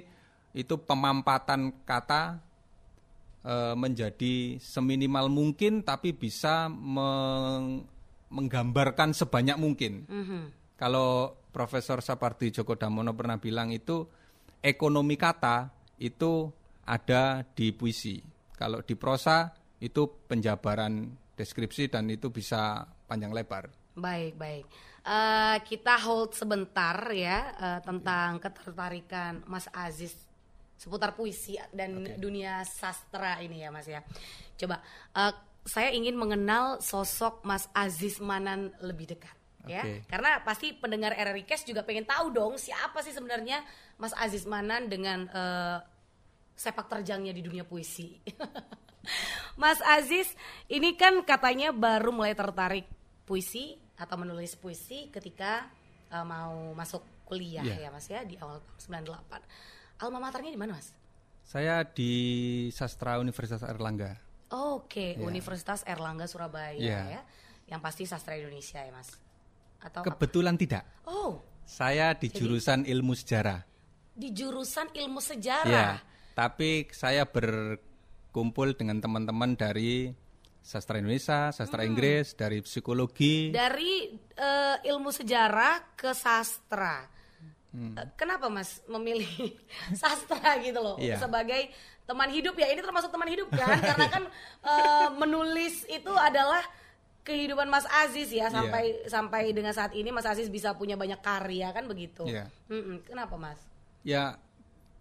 itu 0.56 0.80
pemampatan 0.80 1.84
kata 1.84 2.40
eh, 3.44 3.76
menjadi 3.76 4.60
seminimal 4.62 5.28
mungkin 5.32 5.82
tapi 5.84 6.14
bisa 6.16 6.68
meng- 6.70 7.88
menggambarkan 8.28 9.16
sebanyak 9.16 9.56
mungkin. 9.56 10.04
Mhm. 10.08 10.42
Kalau 10.78 11.34
Profesor 11.50 12.06
Sapardi 12.06 12.54
Djoko 12.54 12.78
Damono 12.78 13.16
pernah 13.18 13.42
bilang 13.42 13.74
itu 13.74 14.06
ekonomi 14.62 15.18
kata 15.18 15.74
itu 15.98 16.52
ada 16.86 17.42
di 17.56 17.74
puisi. 17.74 18.22
Kalau 18.54 18.86
di 18.86 18.94
prosa 18.94 19.50
itu 19.82 20.06
penjabaran 20.30 21.10
deskripsi 21.38 21.90
dan 21.94 22.10
itu 22.10 22.30
bisa 22.30 22.86
panjang 23.06 23.34
lebar. 23.34 23.70
Baik, 23.98 24.38
baik. 24.38 24.66
Eh, 25.08 25.58
kita 25.64 25.96
hold 26.04 26.36
sebentar 26.36 27.00
ya 27.16 27.56
eh, 27.56 27.80
tentang 27.80 28.44
ketertarikan 28.44 29.40
Mas 29.48 29.66
Aziz 29.72 30.27
seputar 30.88 31.12
puisi 31.20 31.60
dan 31.76 32.16
dunia 32.16 32.64
sastra 32.64 33.44
ini 33.44 33.60
ya 33.60 33.70
Mas 33.76 33.92
ya. 33.92 34.00
Coba 34.56 34.80
eh, 35.12 35.34
saya 35.68 35.92
ingin 35.92 36.16
mengenal 36.16 36.80
sosok 36.80 37.44
Mas 37.44 37.68
Aziz 37.76 38.24
Manan 38.24 38.72
lebih 38.80 39.12
dekat 39.12 39.36
ya. 39.68 39.84
Karena 40.08 40.40
pasti 40.48 40.72
pendengar 40.72 41.12
RRI 41.12 41.44
Cash 41.44 41.68
juga 41.68 41.84
pengen 41.84 42.08
tahu 42.08 42.32
dong 42.32 42.56
siapa 42.56 43.04
sih 43.04 43.12
sebenarnya 43.12 43.60
Mas 44.00 44.16
Aziz 44.16 44.48
Manan 44.48 44.88
dengan 44.88 45.28
eh, 45.28 45.78
sepak 46.56 46.88
terjangnya 46.88 47.36
di 47.36 47.44
dunia 47.44 47.68
puisi. 47.68 48.16
Mas 49.62 49.84
Aziz, 49.84 50.32
ini 50.72 50.96
kan 50.96 51.20
katanya 51.28 51.76
baru 51.76 52.16
mulai 52.16 52.32
tertarik 52.32 52.88
puisi 53.28 53.76
atau 54.00 54.16
menulis 54.16 54.56
puisi 54.56 55.12
ketika 55.12 55.68
eh, 56.16 56.24
mau 56.24 56.72
masuk 56.72 57.04
kuliah 57.28 57.60
Iya. 57.60 57.88
ya 57.88 57.90
Mas 57.92 58.08
ya 58.08 58.24
di 58.24 58.40
awal 58.40 58.64
tahun 58.80 59.04
98. 59.12 59.44
Alma 59.98 60.20
maternya 60.20 60.50
di 60.50 60.60
mana 60.60 60.78
Mas? 60.78 60.94
Saya 61.42 61.82
di 61.82 62.12
Sastra 62.70 63.18
Universitas 63.18 63.64
Erlangga. 63.64 64.20
Oke, 64.50 65.16
Iya. 65.16 65.24
Universitas 65.24 65.82
Erlangga 65.84 66.28
Surabaya 66.28 66.76
Iya. 66.76 67.02
ya. 67.10 67.22
Yang 67.68 67.82
pasti 67.82 68.04
sastra 68.06 68.36
Indonesia 68.36 68.80
ya 68.80 68.92
Mas. 68.92 69.12
atau 69.78 70.02
apa? 70.02 70.10
Kebetulan 70.10 70.56
tidak. 70.56 70.84
Oh, 71.04 71.38
Saya 71.62 72.14
di 72.14 72.28
jurusan 72.28 72.84
ilmu 72.84 73.14
sejarah. 73.14 73.62
di 74.12 74.34
jurusan 74.34 74.90
ilmu 74.90 75.22
sejarah. 75.22 75.70
Ya, 75.70 76.02
tapi 76.34 76.90
saya 76.90 77.22
berkumpul 77.22 78.74
dengan 78.74 78.98
teman-teman 78.98 79.54
dari 79.54 80.10
sastra 80.60 80.98
Indonesia, 80.98 81.52
sastra 81.52 81.86
Hmm. 81.86 81.94
Inggris, 81.94 82.34
dari 82.34 82.60
psikologi. 82.62 83.52
Dari 83.52 84.10
eh, 84.34 84.76
ilmu 84.88 85.10
sejarah 85.10 85.94
ke 85.94 86.14
sastra. 86.14 87.06
Hmm. 87.68 87.94
Eh, 87.94 88.08
Kenapa 88.16 88.48
Mas 88.48 88.80
memilih 88.88 89.28
sastra 90.00 90.56
gitu 90.60 90.80
loh 90.80 90.96
Iya. 90.98 91.20
sebagai 91.20 91.68
teman 92.04 92.32
hidup 92.32 92.56
ya? 92.56 92.72
Ini 92.72 92.80
termasuk 92.80 93.12
teman 93.12 93.28
hidup 93.28 93.52
kan? 93.52 93.78
Karena 93.92 94.08
kan 94.08 94.24
eh, 94.64 95.08
menulis 95.14 95.84
itu 95.86 96.14
adalah 96.14 96.64
kehidupan 97.22 97.68
Mas 97.68 97.84
Aziz 97.92 98.32
ya 98.32 98.48
sampai 98.48 99.04
sampai 99.06 99.52
dengan 99.52 99.76
saat 99.76 99.92
ini 99.92 100.16
Mas 100.16 100.24
Aziz 100.24 100.48
bisa 100.48 100.72
punya 100.74 100.96
banyak 100.96 101.20
karya 101.20 101.76
kan 101.76 101.84
begitu. 101.84 102.24
Iya. 102.24 102.48
Mm-mm. 102.72 103.04
Kenapa 103.04 103.36
Mas? 103.36 103.60
Ya, 104.08 104.40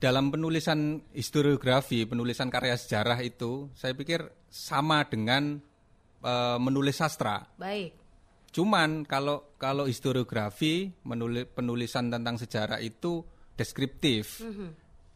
dalam 0.02 0.34
penulisan 0.34 1.06
historiografi, 1.14 2.02
penulisan 2.02 2.50
karya 2.50 2.74
sejarah 2.74 3.22
itu, 3.22 3.70
saya 3.78 3.94
pikir 3.94 4.26
sama 4.50 5.06
dengan 5.06 5.62
eh, 6.20 6.58
menulis 6.58 6.98
sastra. 6.98 7.46
Baik. 7.54 7.94
Cuman 8.56 9.04
kalau 9.04 9.52
kalau 9.60 9.84
historiografi, 9.84 10.88
menuli- 11.04 11.44
penulisan 11.44 12.08
tentang 12.08 12.40
sejarah 12.40 12.80
itu 12.80 13.20
deskriptif. 13.52 14.40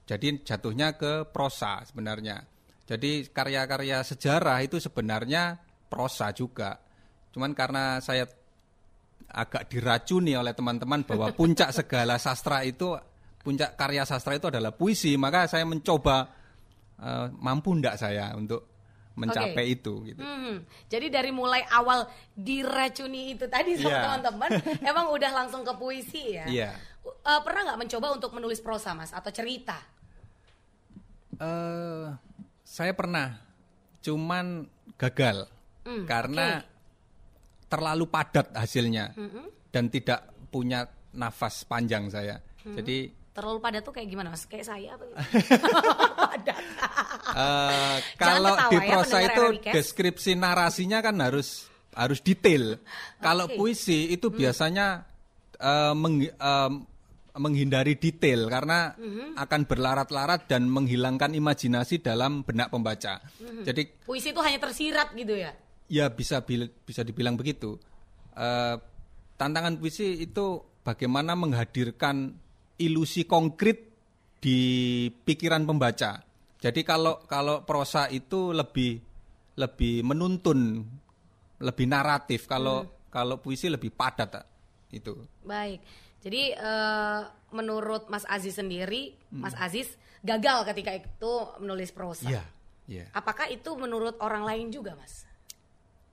Jadi 0.05 0.45
jatuhnya 0.45 1.01
ke 1.01 1.25
prosa 1.25 1.81
sebenarnya. 1.89 2.45
Jadi 2.85 3.33
karya-karya 3.33 4.05
sejarah 4.05 4.61
itu 4.61 4.77
sebenarnya 4.77 5.57
prosa 5.89 6.37
juga. 6.37 6.77
Cuman 7.33 7.57
karena 7.57 7.97
saya 8.05 8.29
agak 9.31 9.73
diracuni 9.73 10.37
oleh 10.37 10.53
teman-teman 10.53 11.09
bahwa 11.09 11.33
puncak 11.39 11.73
segala 11.73 12.21
sastra 12.21 12.61
itu 12.67 12.93
puncak 13.41 13.73
karya 13.73 14.05
sastra 14.05 14.37
itu 14.37 14.53
adalah 14.53 14.77
puisi, 14.77 15.17
maka 15.17 15.49
saya 15.49 15.65
mencoba 15.65 16.29
eh, 17.01 17.27
mampu 17.41 17.73
ndak 17.73 17.97
saya 17.97 18.37
untuk 18.37 18.70
mencapai 19.21 19.67
itu 19.71 19.95
gitu. 20.09 20.21
Hmm, 20.21 20.65
Jadi 20.89 21.07
dari 21.09 21.29
mulai 21.31 21.61
awal 21.69 22.09
diracuni 22.33 23.37
itu 23.37 23.45
tadi 23.47 23.77
sama 23.77 23.93
Iya. 23.93 24.01
teman-teman, 24.03 24.51
emang 24.91 25.07
udah 25.13 25.31
langsung 25.31 25.61
ke 25.61 25.73
puisi 25.77 26.35
ya? 26.35 26.47
Iya. 26.49 26.71
Uh, 27.01 27.41
pernah 27.41 27.69
nggak 27.69 27.81
mencoba 27.81 28.07
untuk 28.13 28.33
menulis 28.33 28.61
prosa 28.61 28.93
mas 28.93 29.13
atau 29.13 29.29
cerita? 29.29 29.77
eh 31.41 32.07
saya 32.63 32.93
pernah, 32.93 33.41
cuman 34.01 34.69
gagal 34.95 35.49
Hmm, 35.81 36.05
karena 36.05 36.61
terlalu 37.67 38.05
padat 38.05 38.53
hasilnya 38.53 39.17
dan 39.73 39.89
tidak 39.89 40.29
punya 40.53 40.85
nafas 41.11 41.65
panjang 41.65 42.13
saya. 42.13 42.37
Jadi 42.61 43.09
Terlalu 43.41 43.59
padat 43.59 43.83
tuh 43.83 43.93
kayak 43.93 44.07
gimana 44.07 44.29
mas? 44.29 44.45
Kayak 44.45 44.69
saya 44.69 44.89
apa? 44.93 45.05
gitu? 45.09 45.17
Padat. 46.21 46.57
eh, 47.33 47.97
kalau 48.15 48.53
ketawa 48.55 48.69
di 48.69 48.77
ya, 48.77 48.85
prosa 48.87 49.17
pendengar 49.17 49.33
itu 49.33 49.45
deskripsi 49.73 50.31
narasinya 50.37 50.99
kan 51.01 51.17
harus 51.19 51.49
harus 51.97 52.21
detail. 52.21 52.77
Kalau 53.17 53.49
puisi 53.49 54.13
itu 54.13 54.29
biasanya 54.29 55.09
eh, 55.57 55.95
meng- 55.97 56.29
eh, 56.29 56.71
menghindari 57.31 57.95
detail 57.95 58.51
karena 58.51 58.93
akan 59.37 59.61
berlarat-larat 59.65 60.45
dan 60.45 60.67
menghilangkan 60.67 61.31
imajinasi 61.31 62.03
dalam 62.03 62.43
benak 62.43 62.69
pembaca. 62.69 63.23
Jadi 63.63 64.03
Puisi 64.03 64.35
itu 64.35 64.41
hanya 64.43 64.59
tersirat 64.59 65.15
gitu 65.15 65.39
ya? 65.39 65.55
Ya 65.87 66.11
bisa 66.11 66.43
bisa 66.85 67.01
dibilang 67.01 67.35
begitu. 67.35 67.79
Eh, 68.35 68.77
tantangan 69.35 69.79
puisi 69.79 70.21
itu 70.21 70.59
bagaimana 70.83 71.33
menghadirkan 71.33 72.35
ilusi 72.81 73.29
konkret 73.29 73.79
di 74.41 74.59
pikiran 75.13 75.69
pembaca. 75.69 76.25
Jadi 76.61 76.81
kalau 76.85 77.25
kalau 77.29 77.65
prosa 77.65 78.09
itu 78.09 78.53
lebih 78.57 79.01
lebih 79.57 80.05
menuntun, 80.05 80.85
lebih 81.61 81.87
naratif. 81.89 82.49
Kalau 82.49 83.05
kalau 83.13 83.41
puisi 83.41 83.69
lebih 83.69 83.93
padat 83.93 84.45
itu. 84.93 85.13
Baik. 85.45 85.81
Jadi 86.21 86.53
eh, 86.53 87.21
menurut 87.53 88.13
Mas 88.13 88.29
Aziz 88.29 88.57
sendiri, 88.57 89.17
Mas 89.33 89.57
Aziz 89.57 89.97
gagal 90.21 90.69
ketika 90.69 90.93
itu 90.93 91.33
menulis 91.65 91.93
prosa. 91.97 92.29
Iya, 92.29 92.45
iya. 92.85 93.05
Apakah 93.17 93.49
itu 93.49 93.73
menurut 93.77 94.21
orang 94.21 94.45
lain 94.45 94.69
juga, 94.69 94.97
Mas? 95.01 95.25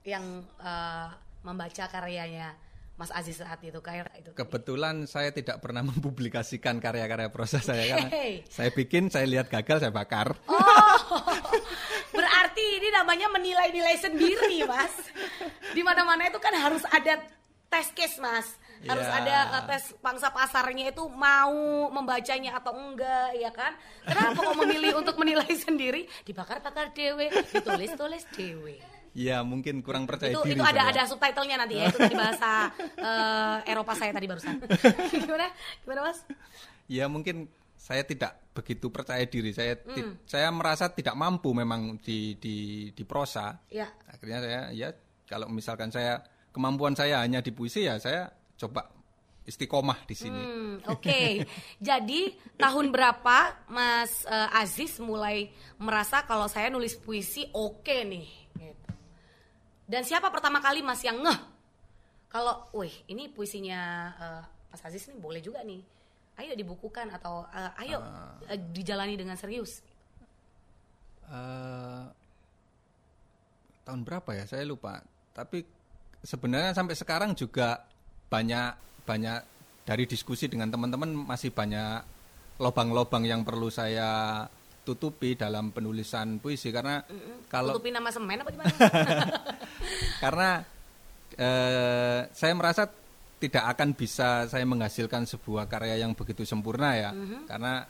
Yang 0.00 0.48
eh, 0.64 1.08
membaca 1.44 1.84
karyanya 1.92 2.56
Mas 2.98 3.14
Aziz 3.14 3.38
saat 3.38 3.62
itu 3.62 3.78
kayak 3.78 4.10
itu. 4.18 4.34
Kebetulan 4.34 5.06
saya 5.06 5.30
tidak 5.30 5.62
pernah 5.62 5.86
mempublikasikan 5.90 6.82
karya-karya 6.82 7.30
prosa 7.30 7.62
saya 7.62 7.94
karena 7.94 8.10
saya 8.50 8.70
bikin, 8.74 9.06
saya 9.06 9.24
lihat 9.30 9.46
gagal, 9.46 9.86
saya 9.86 9.94
bakar. 9.94 10.34
Oh, 10.50 11.22
berarti 12.18 12.64
ini 12.82 12.90
namanya 12.90 13.30
menilai-nilai 13.30 13.96
sendiri, 14.02 14.66
Mas. 14.66 15.14
Di 15.70 15.86
mana-mana 15.86 16.26
itu 16.26 16.42
kan 16.42 16.50
harus 16.58 16.82
ada 16.90 17.22
tes 17.70 17.94
case, 17.94 18.18
Mas. 18.18 18.50
Harus 18.82 19.06
Ya. 19.06 19.14
ada 19.22 19.36
uh, 19.58 19.64
tes 19.66 19.94
pangsa 19.98 20.30
pasarnya 20.30 20.90
itu 20.90 21.06
mau 21.10 21.90
membacanya 21.94 22.58
atau 22.58 22.74
enggak, 22.74 23.34
ya 23.38 23.50
kan? 23.54 23.78
Kenapa 24.06 24.42
kok 24.42 24.58
memilih 24.58 24.98
untuk 24.98 25.14
menilai 25.18 25.50
sendiri? 25.66 26.06
Dibakar-bakar 26.26 26.90
dewe, 26.94 27.30
ditulis-tulis 27.30 28.26
dewe. 28.34 28.97
Ya 29.12 29.40
mungkin 29.40 29.80
kurang 29.80 30.04
percaya 30.04 30.30
itu 30.30 30.42
diri. 30.42 30.54
itu 30.54 30.62
ada 30.62 30.82
saya. 30.82 30.90
ada 30.90 31.02
subtitlenya 31.04 31.56
nanti 31.56 31.74
ya 31.74 31.84
itu 31.86 31.98
di 32.00 32.14
bahasa 32.14 32.50
eh, 32.94 33.56
Eropa 33.66 33.92
saya 33.92 34.10
tadi 34.10 34.26
barusan. 34.26 34.58
gimana? 35.22 35.48
Gimana, 35.82 36.00
Mas? 36.04 36.18
Ya 36.86 37.04
mungkin 37.06 37.48
saya 37.74 38.02
tidak 38.02 38.36
begitu 38.52 38.88
percaya 38.88 39.22
diri. 39.22 39.50
Saya 39.50 39.78
Hmm. 39.78 39.94
ti- 39.94 40.16
saya 40.26 40.48
merasa 40.48 40.88
tidak 40.88 41.14
mampu 41.14 41.52
memang 41.52 41.96
di 41.98 42.36
di 42.36 42.56
di 42.90 43.02
prosa. 43.02 43.58
Ya. 43.68 43.88
Akhirnya 44.06 44.38
saya 44.38 44.60
ya 44.70 44.88
kalau 45.24 45.46
misalkan 45.46 45.88
saya 45.88 46.20
kemampuan 46.50 46.92
saya 46.92 47.20
hanya 47.20 47.38
di 47.38 47.50
puisi 47.50 47.84
ya 47.84 47.96
saya 47.96 48.28
coba 48.56 48.90
istiqomah 49.44 50.04
di 50.04 50.12
sini. 50.12 50.36
Hmm, 50.38 50.74
Oke, 50.86 51.40
jadi 51.80 52.20
tahun 52.54 52.92
berapa 52.92 53.36
Mas 53.66 54.24
eh, 54.24 54.48
Aziz 54.54 54.98
mulai 54.98 55.48
merasa 55.76 56.20
kalau 56.22 56.44
saya 56.46 56.68
nulis 56.68 56.92
puisi 56.94 57.48
oke 57.50 58.04
nih? 58.04 58.28
Dan 59.88 60.04
siapa 60.04 60.28
pertama 60.28 60.60
kali 60.60 60.84
Mas 60.84 61.00
yang 61.00 61.16
ngeh? 61.24 61.40
Kalau, 62.28 62.68
wih 62.76 62.92
ini 63.08 63.32
puisinya 63.32 63.80
eh, 64.20 64.42
Mas 64.68 64.84
Aziz 64.84 65.08
nih 65.08 65.16
boleh 65.16 65.40
juga 65.40 65.64
nih. 65.64 65.80
Ayo 66.36 66.52
dibukukan 66.52 67.08
atau 67.08 67.48
eh, 67.48 67.82
ayo 67.88 68.04
eh, 68.44 68.60
dijalani 68.60 69.16
dengan 69.16 69.40
serius. 69.40 69.80
Eh, 71.24 72.04
tahun 73.88 74.04
berapa 74.04 74.28
ya? 74.36 74.44
Saya 74.44 74.68
lupa. 74.68 75.00
Tapi 75.32 75.64
sebenarnya 76.20 76.76
sampai 76.76 76.92
sekarang 76.92 77.32
juga 77.32 77.80
banyak 78.28 78.76
banyak 79.08 79.40
dari 79.88 80.04
diskusi 80.04 80.52
dengan 80.52 80.68
teman-teman 80.68 81.32
masih 81.32 81.48
banyak 81.48 82.04
lobang-lobang 82.60 83.24
yang 83.24 83.40
perlu 83.40 83.72
saya 83.72 84.44
tutupi 84.88 85.36
dalam 85.36 85.68
penulisan 85.68 86.40
puisi 86.40 86.72
karena 86.72 87.04
kalau 87.52 87.76
Tutupin 87.76 87.92
nama 87.92 88.08
semen 88.08 88.40
apa 88.40 88.48
gimana? 88.48 88.72
karena 90.24 90.50
eh, 91.36 92.20
saya 92.32 92.52
merasa 92.56 92.88
tidak 93.36 93.64
akan 93.76 93.92
bisa 93.92 94.48
saya 94.48 94.64
menghasilkan 94.64 95.28
sebuah 95.28 95.68
karya 95.68 96.00
yang 96.00 96.16
begitu 96.16 96.48
sempurna 96.48 96.96
ya. 96.96 97.10
Karena 97.44 97.84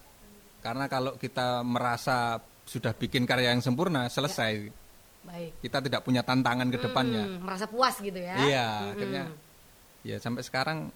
karena 0.59 0.85
kalau 0.91 1.15
kita 1.15 1.63
merasa 1.63 2.43
sudah 2.67 2.93
bikin 2.93 3.23
karya 3.23 3.55
yang 3.55 3.63
sempurna 3.63 4.11
selesai. 4.11 4.75
Baik. 5.19 5.61
kita 5.61 5.85
tidak 5.85 6.01
punya 6.09 6.25
tantangan 6.25 6.73
ke 6.73 6.79
depannya. 6.81 7.27
Hmm, 7.29 7.45
merasa 7.45 7.69
puas 7.69 8.01
gitu 8.01 8.17
ya? 8.17 8.33
iya 8.49 8.97
akhirnya 8.97 9.29
ya 10.01 10.17
sampai 10.17 10.41
sekarang 10.41 10.89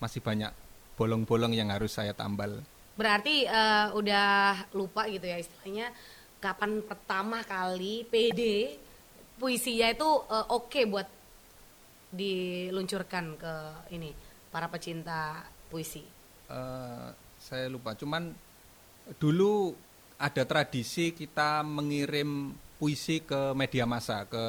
masih 0.00 0.24
banyak 0.24 0.48
bolong-bolong 0.96 1.52
yang 1.52 1.68
harus 1.68 1.92
saya 1.92 2.16
tambal 2.16 2.64
Berarti 2.94 3.44
eh, 3.44 3.86
udah 3.90 4.28
lupa 4.72 5.06
gitu 5.10 5.26
ya 5.26 5.38
istilahnya 5.38 5.90
kapan 6.38 6.84
pertama 6.84 7.42
kali 7.42 8.06
PD 8.06 8.70
puisinya 9.36 9.90
itu 9.90 10.08
eh, 10.30 10.46
oke 10.50 10.80
buat 10.86 11.08
diluncurkan 12.14 13.34
ke 13.34 13.54
ini 13.90 14.14
para 14.48 14.70
pecinta 14.70 15.42
puisi. 15.66 16.06
Eh, 16.46 17.08
saya 17.40 17.66
lupa 17.66 17.98
cuman 17.98 18.30
dulu 19.18 19.74
ada 20.16 20.46
tradisi 20.46 21.10
kita 21.10 21.60
mengirim 21.66 22.54
puisi 22.78 23.20
ke 23.20 23.52
media 23.52 23.84
massa 23.84 24.22
ke 24.24 24.44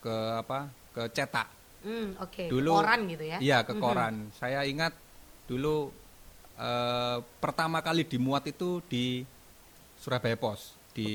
ke 0.00 0.14
apa 0.40 0.70
ke 0.96 1.02
cetak 1.12 1.48
Hmm, 1.86 2.18
oke. 2.18 2.50
dulu 2.50 2.82
Koran 2.82 3.06
gitu 3.06 3.24
ya? 3.30 3.38
iya 3.38 3.58
ke 3.62 3.78
koran 3.78 4.34
saya 4.34 4.66
ingat 4.66 4.90
dulu 5.46 5.94
eh, 6.56 7.18
pertama 7.38 7.78
kali 7.80 8.04
dimuat 8.04 8.44
itu 8.46 8.80
di 8.86 9.22
Surabaya 9.96 10.36
Pos 10.36 10.76
di 10.92 11.08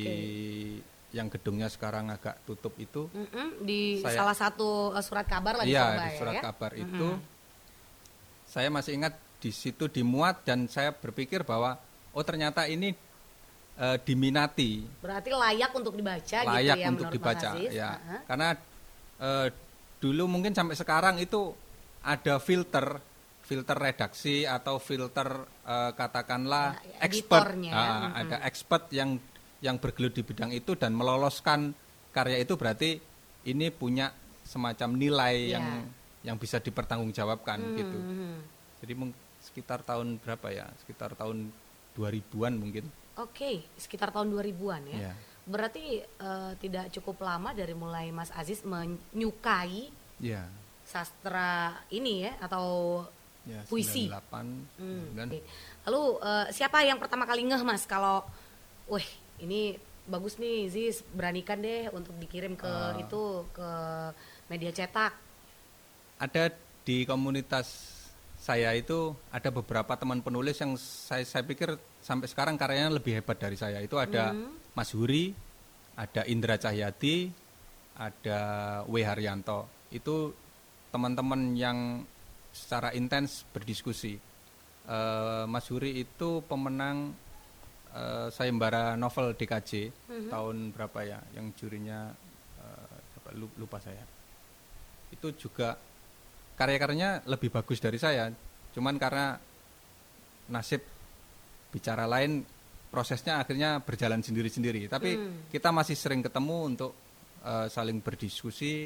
yang 1.12 1.28
gedungnya 1.28 1.68
sekarang 1.68 2.08
agak 2.08 2.40
tutup 2.48 2.72
itu. 2.78 3.12
Mm-mm, 3.12 3.66
di 3.66 4.00
Saya- 4.00 4.24
salah 4.24 4.38
satu 4.38 4.96
eh, 4.96 5.04
surat 5.04 5.28
kabar 5.28 5.60
lah 5.60 5.66
di 5.68 5.74
iya 5.74 5.84
Surabaya 5.84 6.08
di 6.08 6.18
surat 6.18 6.34
ya. 6.34 6.42
kabar 6.42 6.72
itu. 6.74 7.08
Saya 8.48 8.68
masih 8.68 8.96
ingat 8.96 9.14
di 9.42 9.52
situ 9.52 9.88
dimuat 9.88 10.44
dan 10.46 10.68
saya 10.68 10.92
berpikir 10.94 11.42
bahwa 11.44 11.76
oh 12.14 12.24
ternyata 12.24 12.68
ini 12.68 12.96
eh, 13.76 13.98
diminati. 14.04 14.86
Berarti 15.02 15.30
layak 15.32 15.72
untuk 15.74 15.94
dibaca 15.96 16.38
layak 16.48 16.78
gitu 16.78 16.84
ya 16.84 16.88
untuk 16.90 17.08
dibaca 17.10 17.50
ya. 17.60 17.92
Heeh. 17.98 18.22
karena 18.28 18.50
eh, 19.20 19.48
dulu 20.00 20.24
mungkin 20.26 20.56
sampai 20.56 20.76
sekarang 20.80 21.20
itu 21.20 21.52
ada 22.02 22.42
filter 22.42 22.98
filter 23.52 23.76
redaksi 23.76 24.48
atau 24.48 24.80
filter 24.80 25.28
eh, 25.68 25.92
katakanlah 25.92 26.80
Ya, 26.80 27.04
expert 27.04 27.52
Ah, 27.68 28.08
mm-mm. 28.08 28.12
ada 28.16 28.38
expert 28.48 28.88
yang 28.96 29.20
yang 29.60 29.76
bergelut 29.76 30.16
di 30.16 30.24
bidang 30.24 30.56
itu 30.56 30.80
dan 30.80 30.96
meloloskan 30.96 31.76
karya 32.16 32.40
itu 32.40 32.56
berarti 32.56 33.04
ini 33.44 33.68
punya 33.70 34.16
semacam 34.48 34.96
nilai 34.96 35.36
Ya. 35.52 35.60
yang 35.60 35.66
yang 36.24 36.38
bisa 36.40 36.64
dipertanggungjawabkan 36.64 37.60
gitu 37.76 37.98
Mhm. 38.00 38.34
jadi 38.80 38.94
sekitar 39.44 39.84
tahun 39.84 40.16
berapa 40.18 40.48
ya 40.48 40.72
sekitar 40.80 41.20
tahun 41.20 41.52
2000-an 41.92 42.56
mungkin 42.56 42.88
Oke, 43.20 43.68
sekitar 43.76 44.16
tahun 44.16 44.32
2000-an 44.32 44.82
ya. 44.88 45.12
ya 45.12 45.14
Berarti 45.44 46.00
eh, 46.00 46.52
tidak 46.56 46.88
cukup 46.96 47.20
lama 47.20 47.52
dari 47.52 47.76
mulai 47.76 48.08
Mas 48.10 48.32
Aziz 48.32 48.64
menyukai 48.64 49.92
ya 50.24 50.48
sastra 50.86 51.82
ini 51.90 52.24
ya 52.24 52.38
atau 52.40 53.02
ya 53.44 53.62
Puisi. 53.66 54.06
98 54.08 54.78
Hmm, 54.78 55.06
dan. 55.14 55.28
Lalu 55.84 56.04
eh, 56.20 56.46
siapa 56.52 56.82
yang 56.82 56.98
pertama 56.98 57.24
kali 57.24 57.42
ngeh 57.44 57.62
Mas 57.62 57.84
kalau 57.84 58.22
wah 58.86 59.08
ini 59.38 59.76
bagus 60.04 60.36
nih 60.36 60.68
Ziz 60.68 61.02
beranikan 61.08 61.58
deh 61.58 61.90
untuk 61.90 62.18
dikirim 62.18 62.54
ke 62.54 62.66
Ah. 62.66 62.94
itu 62.96 63.22
ke 63.52 63.70
media 64.48 64.70
cetak. 64.70 65.14
ada 66.18 66.54
di 66.82 67.02
komunitas 67.02 67.98
saya 68.36 68.74
itu 68.74 69.10
ada 69.30 69.50
beberapa 69.50 69.94
teman 69.96 70.22
penulis 70.22 70.58
yang 70.58 70.74
saya 70.74 71.22
saya 71.22 71.42
pikir 71.42 71.74
sampai 71.98 72.26
sekarang 72.26 72.58
karyanya 72.58 72.94
lebih 72.94 73.18
hebat 73.18 73.38
dari 73.38 73.54
saya. 73.54 73.82
Itu 73.82 73.98
ada 73.98 74.30
Hmm. 74.30 74.54
Mas 74.72 74.94
Huri, 74.94 75.34
ada 75.94 76.22
Indra 76.26 76.58
Cahyadi, 76.58 77.30
ada 77.96 78.40
W 78.86 78.96
Haryanto. 79.02 79.66
Itu 79.90 80.34
teman-teman 80.90 81.54
yang 81.54 82.02
secara 82.52 82.92
intens 82.92 83.44
berdiskusi. 83.48 84.16
Eh, 84.82 85.44
Mas 85.48 85.68
Huri 85.72 86.00
itu 86.00 86.44
pemenang 86.46 87.12
eh, 87.92 88.28
sayembara 88.32 88.96
novel 88.96 89.36
DKJ 89.36 89.72
tahun 90.30 90.72
berapa 90.72 91.00
ya? 91.04 91.20
Yang 91.36 91.46
jurinya? 91.60 92.12
Lu- 93.32 93.48
lupa 93.56 93.80
saya. 93.80 94.04
Itu 95.08 95.32
juga 95.40 95.72
karya-karyanya 96.60 97.24
lebih 97.32 97.48
bagus 97.48 97.80
dari 97.80 97.96
saya. 97.96 98.28
Cuman 98.76 99.00
karena 99.00 99.40
nasib 100.52 100.84
bicara 101.72 102.04
lain 102.04 102.44
prosesnya 102.92 103.40
akhirnya 103.40 103.80
berjalan 103.80 104.20
sendiri-sendiri. 104.20 104.92
Tapi 104.92 105.12
Hmm. 105.16 105.48
kita 105.48 105.72
masih 105.72 105.96
sering 105.96 106.20
ketemu 106.20 106.58
untuk 106.76 106.92
eh, 107.42 107.72
saling 107.72 108.04
berdiskusi 108.04 108.86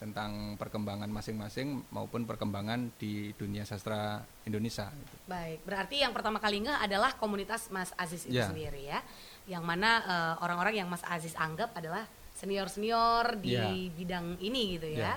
tentang 0.00 0.56
perkembangan 0.56 1.12
masing-masing 1.12 1.84
maupun 1.92 2.24
perkembangan 2.24 2.88
di 2.96 3.36
dunia 3.36 3.68
sastra 3.68 4.24
Indonesia. 4.48 4.88
Baik, 5.28 5.60
berarti 5.68 6.00
yang 6.00 6.16
pertama 6.16 6.40
kali 6.40 6.64
ngeh 6.64 6.72
adalah 6.80 7.12
komunitas 7.20 7.68
Mas 7.68 7.92
Aziz 8.00 8.24
itu 8.24 8.40
Ya. 8.40 8.48
sendiri 8.48 8.88
ya. 8.88 9.04
Yang 9.44 9.60
mana 9.68 9.90
eh, 10.00 10.34
orang-orang 10.40 10.80
yang 10.80 10.88
Mas 10.88 11.04
Aziz 11.04 11.36
anggap 11.36 11.76
adalah 11.76 12.08
senior-senior 12.32 13.36
di 13.44 13.52
Ya. 13.52 13.68
bidang 13.68 14.40
ini 14.40 14.80
gitu 14.80 14.88
ya. 14.96 15.04
Ya. 15.04 15.14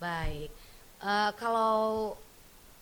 Baik. 0.00 0.48
Eh, 1.04 1.30
kalau 1.36 2.16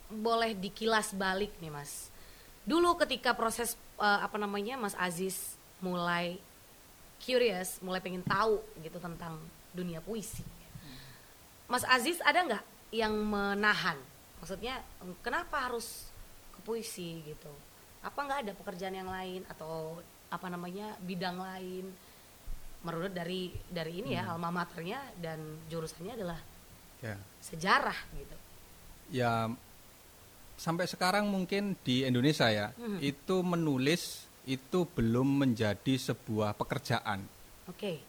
boleh 0.07 0.55
dikilas 0.55 1.19
balik 1.19 1.51
nih 1.59 1.75
Mas. 1.75 2.15
Dulu 2.63 2.95
ketika 2.95 3.35
proses 3.35 3.75
eh, 3.99 4.21
apa 4.23 4.39
namanya 4.39 4.79
Mas 4.79 4.95
Aziz 4.95 5.59
mulai 5.83 6.39
curious, 7.19 7.83
mulai 7.83 7.99
pengen 7.99 8.23
tahu 8.23 8.63
gitu 8.87 9.03
tentang 9.03 9.35
dunia 9.75 9.99
puisi. 9.99 10.47
Mas 11.71 11.87
Aziz 11.87 12.19
ada 12.21 12.43
nggak 12.43 12.65
yang 12.91 13.15
menahan? 13.15 13.95
Maksudnya 14.43 14.83
kenapa 15.23 15.71
harus 15.71 16.11
ke 16.51 16.59
puisi 16.61 17.23
gitu? 17.23 17.53
Apa 18.03 18.19
nggak 18.21 18.41
ada 18.43 18.53
pekerjaan 18.53 18.97
yang 18.97 19.07
lain 19.09 19.47
atau 19.47 20.03
apa 20.29 20.47
namanya 20.51 20.99
bidang 20.99 21.39
lain? 21.39 21.87
Menurut 22.81 23.13
dari 23.13 23.53
dari 23.69 24.01
ini 24.01 24.17
ya 24.17 24.33
alma 24.33 24.49
maternya 24.51 24.99
dan 25.17 25.39
jurusannya 25.67 26.15
adalah 26.15 26.41
Ya. 27.01 27.17
sejarah 27.41 27.97
gitu. 28.13 28.37
ya 29.11 29.49
sampai 30.55 30.85
sekarang 30.85 31.25
mungkin 31.27 31.73
di 31.81 32.05
Indonesia 32.05 32.47
ya 32.47 32.77
Mhm. 32.77 33.01
itu 33.01 33.41
menulis 33.41 34.29
itu 34.45 34.85
belum 34.85 35.41
menjadi 35.41 35.97
sebuah 35.97 36.53
pekerjaan 36.55 37.25
Oke. 37.67 38.05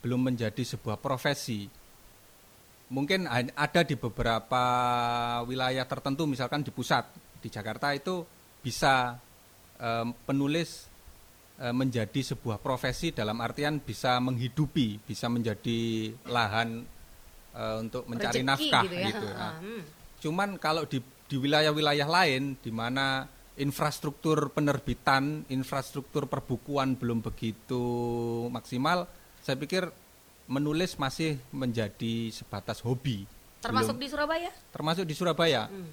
belum 0.00 0.32
menjadi 0.32 0.64
sebuah 0.64 0.96
profesi 0.96 1.68
mungkin 2.90 3.30
ada 3.30 3.80
di 3.86 3.94
beberapa 3.94 4.64
wilayah 5.46 5.86
tertentu 5.86 6.26
misalkan 6.26 6.66
di 6.66 6.74
pusat 6.74 7.06
di 7.38 7.48
Jakarta 7.48 7.94
itu 7.94 8.26
bisa 8.60 9.16
em, 9.78 10.10
penulis 10.26 10.90
eh, 11.62 11.72
menjadi 11.72 12.34
sebuah 12.34 12.58
profesi 12.58 13.14
dalam 13.14 13.38
artian 13.38 13.78
bisa 13.78 14.18
menghidupi 14.18 15.00
bisa 15.06 15.30
menjadi 15.30 16.10
lahan 16.26 16.82
eh, 17.54 17.76
untuk 17.78 18.10
mencari 18.10 18.42
Rezeki 18.42 18.50
nafkah 18.50 18.84
gitu 18.84 18.96
ya. 18.98 19.06
gitu. 19.08 19.26
Nah, 19.30 19.54
hmm. 19.62 19.82
Cuman 20.20 20.60
kalau 20.60 20.84
di 20.84 21.00
di 21.00 21.36
wilayah-wilayah 21.40 22.04
lain 22.04 22.60
di 22.60 22.68
mana 22.68 23.24
infrastruktur 23.56 24.52
penerbitan, 24.52 25.48
infrastruktur 25.48 26.28
perbukuan 26.28 26.96
belum 26.96 27.24
begitu 27.24 27.82
maksimal, 28.52 29.08
saya 29.40 29.56
pikir 29.56 29.88
menulis 30.50 30.98
masih 30.98 31.38
menjadi 31.50 32.28
sebatas 32.28 32.82
hobi. 32.82 33.22
Termasuk 33.60 33.94
Belum- 33.94 34.02
di 34.02 34.08
Surabaya? 34.08 34.50
termasuk 34.68 35.04
di 35.04 35.14
Surabaya. 35.14 35.70
Hmm. 35.70 35.90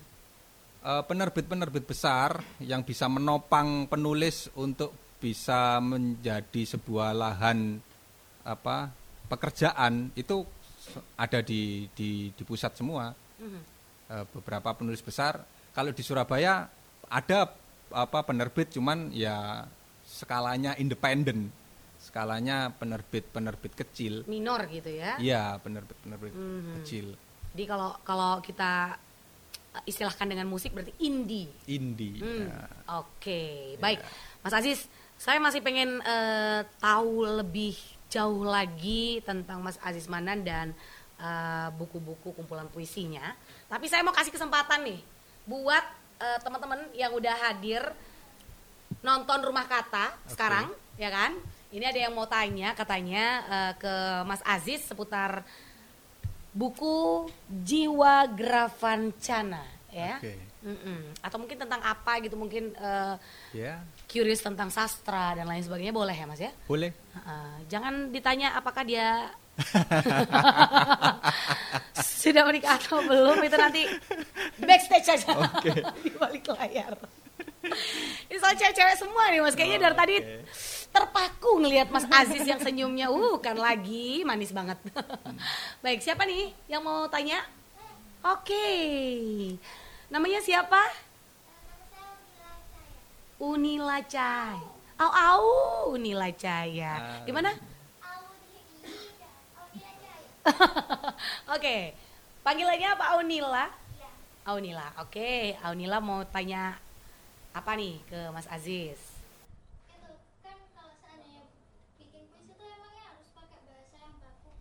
Eh, 0.80 1.04
penerbit-penerbit 1.04 1.84
besar 1.84 2.42
yang 2.60 2.82
bisa 2.82 3.06
menopang 3.06 3.86
penulis 3.86 4.50
untuk 4.56 4.94
bisa 5.18 5.78
menjadi 5.78 6.64
sebuah 6.68 7.12
lahan 7.12 7.82
apa 8.42 8.88
pekerjaan 9.28 10.14
itu 10.14 10.46
ada 11.14 11.42
di 11.42 11.90
di, 11.92 12.32
di 12.32 12.44
pusat 12.44 12.74
semua 12.74 13.12
Mhm. 13.38 13.62
Eh, 14.08 14.26
beberapa 14.32 14.72
penulis 14.72 15.02
besar 15.02 15.44
kalau 15.70 15.92
di 15.92 16.00
Surabaya 16.00 16.70
ada 17.06 17.52
apa 17.90 18.20
penerbit 18.24 18.72
cuman 18.72 19.12
ya 19.12 19.68
skalanya 20.02 20.74
independen 20.76 21.52
skalanya 22.08 22.72
penerbit-penerbit 22.72 23.76
kecil 23.76 24.24
Minor 24.26 24.64
gitu 24.68 24.88
ya. 24.90 25.20
iya 25.20 25.60
penerbit-penerbit 25.60 26.32
Mhm. 26.32 26.74
kecil 26.80 27.08
Jadi 27.52 27.64
kalau 27.66 27.92
kalau 28.02 28.32
kita 28.40 28.96
istilahkan 29.84 30.26
dengan 30.26 30.46
musik 30.46 30.72
berarti 30.72 30.94
indie. 31.00 31.50
indie 31.66 32.18
Hmm, 32.18 32.46
ya. 32.46 32.60
Oke, 32.98 33.42
baik, 33.78 34.02
Mas 34.40 34.50
Aziz, 34.52 34.86
saya 35.16 35.38
masih 35.38 35.62
pengen 35.62 35.98
eh, 36.00 36.62
tahu 36.78 37.26
lebih 37.38 37.74
jauh 38.08 38.42
lagi 38.42 39.20
tentang 39.22 39.60
Mas 39.60 39.78
Aziz 39.82 40.06
Manan 40.06 40.42
dan 40.42 40.74
eh, 41.18 41.68
buku-buku 41.74 42.30
kumpulan 42.32 42.66
puisinya. 42.68 43.34
Tapi 43.66 43.86
saya 43.86 44.02
mau 44.02 44.14
kasih 44.14 44.30
kesempatan 44.30 44.86
nih 44.86 45.02
buat 45.46 45.86
eh, 46.18 46.40
teman-teman 46.42 46.82
yang 46.94 47.10
udah 47.12 47.36
hadir 47.44 47.82
nonton 49.00 49.40
Rumah 49.42 49.66
Kata 49.66 50.14
sekarang, 50.26 50.70
ya 50.96 51.10
kan? 51.10 51.38
Ini 51.68 51.84
ada 51.84 52.00
yang 52.00 52.14
mau 52.16 52.28
tanya 52.30 52.72
katanya 52.72 53.26
eh, 53.48 53.74
ke 53.76 53.94
Mas 54.24 54.40
Aziz 54.48 54.88
seputar 54.88 55.44
buku 56.56 57.28
Jiwa 57.46 58.26
Gravancana, 58.34 59.64
ya. 59.92 60.18
Oke. 60.18 60.34
Mm-mm. 60.68 61.22
Atau 61.22 61.38
mungkin 61.38 61.60
tentang 61.60 61.80
apa 61.80 62.20
gitu 62.20 62.36
mungkin 62.36 62.74
eh, 62.76 63.16
ya 63.56 63.80
curious 64.10 64.42
tentang 64.42 64.74
sastra 64.74 65.38
dan 65.38 65.48
lain 65.48 65.64
sebagainya 65.64 65.94
boleh 65.94 66.16
ya 66.16 66.26
mas 66.26 66.42
ya. 66.42 66.52
boleh 66.66 66.92
Heeh. 66.92 67.52
jangan 67.68 68.10
ditanya 68.10 68.56
apakah 68.56 68.88
dia 68.88 69.32
sudah 72.24 72.44
menikah 72.48 72.76
atau 72.78 73.00
belum 73.04 73.38
itu 73.44 73.56
nanti 73.56 73.82
backstage 74.60 75.08
aja 75.18 75.32
di 76.04 76.12
balik 76.16 76.46
layar. 76.58 76.94
Ini 78.28 78.38
soal 78.40 78.56
cewek-cewek 78.56 78.96
semua 78.96 79.24
nih 79.32 79.40
mas 79.44 79.56
kayaknya 79.56 79.80
dari 79.88 79.96
tadi 79.96 80.16
terpaku 80.98 81.62
ngelihat 81.62 81.94
Mas 81.94 82.10
Aziz 82.20 82.42
yang 82.50 82.58
senyumnya 82.58 83.14
uh 83.14 83.38
kan 83.38 83.54
lagi 83.54 84.26
manis 84.26 84.50
banget. 84.50 84.82
Baik 85.86 86.02
siapa 86.02 86.26
nih 86.26 86.50
yang 86.66 86.82
mau 86.82 87.06
tanya? 87.06 87.46
Oke, 88.26 88.68
namanya 90.10 90.42
siapa? 90.42 90.82
Unila 93.38 94.02
Cahaya. 94.02 94.66
Au 94.98 95.12
au 95.14 95.46
Unila 95.94 96.26
Cahaya. 96.34 96.94
Ah. 96.98 97.22
Di 97.22 97.30
mana? 97.30 97.54
Oke, 101.56 101.94
panggilannya 102.42 102.90
apa 102.96 103.06
Aunila? 103.16 103.68
Aunila, 104.48 104.96
oke. 104.96 105.60
Aunila 105.60 106.00
mau 106.00 106.24
tanya 106.24 106.80
apa 107.52 107.76
nih 107.76 108.00
ke 108.08 108.32
Mas 108.32 108.48
Aziz? 108.48 108.96
itu 109.92 110.12
kan 110.40 110.56
kalau 110.72 110.96
seandainya 111.04 111.52
bikin 112.00 112.32
puisi 112.32 112.56
tuh 112.56 112.64
emangnya 112.64 113.12
harus 113.12 113.28
pakai 113.36 113.60
bahasa 113.68 113.96
yang 114.00 114.16
baku 114.24 114.52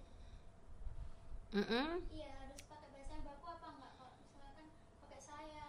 Mm-mm. 1.57 1.89
iya 2.13 2.29
harus 2.37 2.61
pakai 2.69 2.89
bahasa 2.93 3.13
yang 3.17 3.25
baku 3.25 3.45
apa 3.49 3.67
enggak 3.73 3.93
kalau 3.97 4.13
misalkan 4.21 4.67
pakai 5.01 5.21
saya 5.25 5.69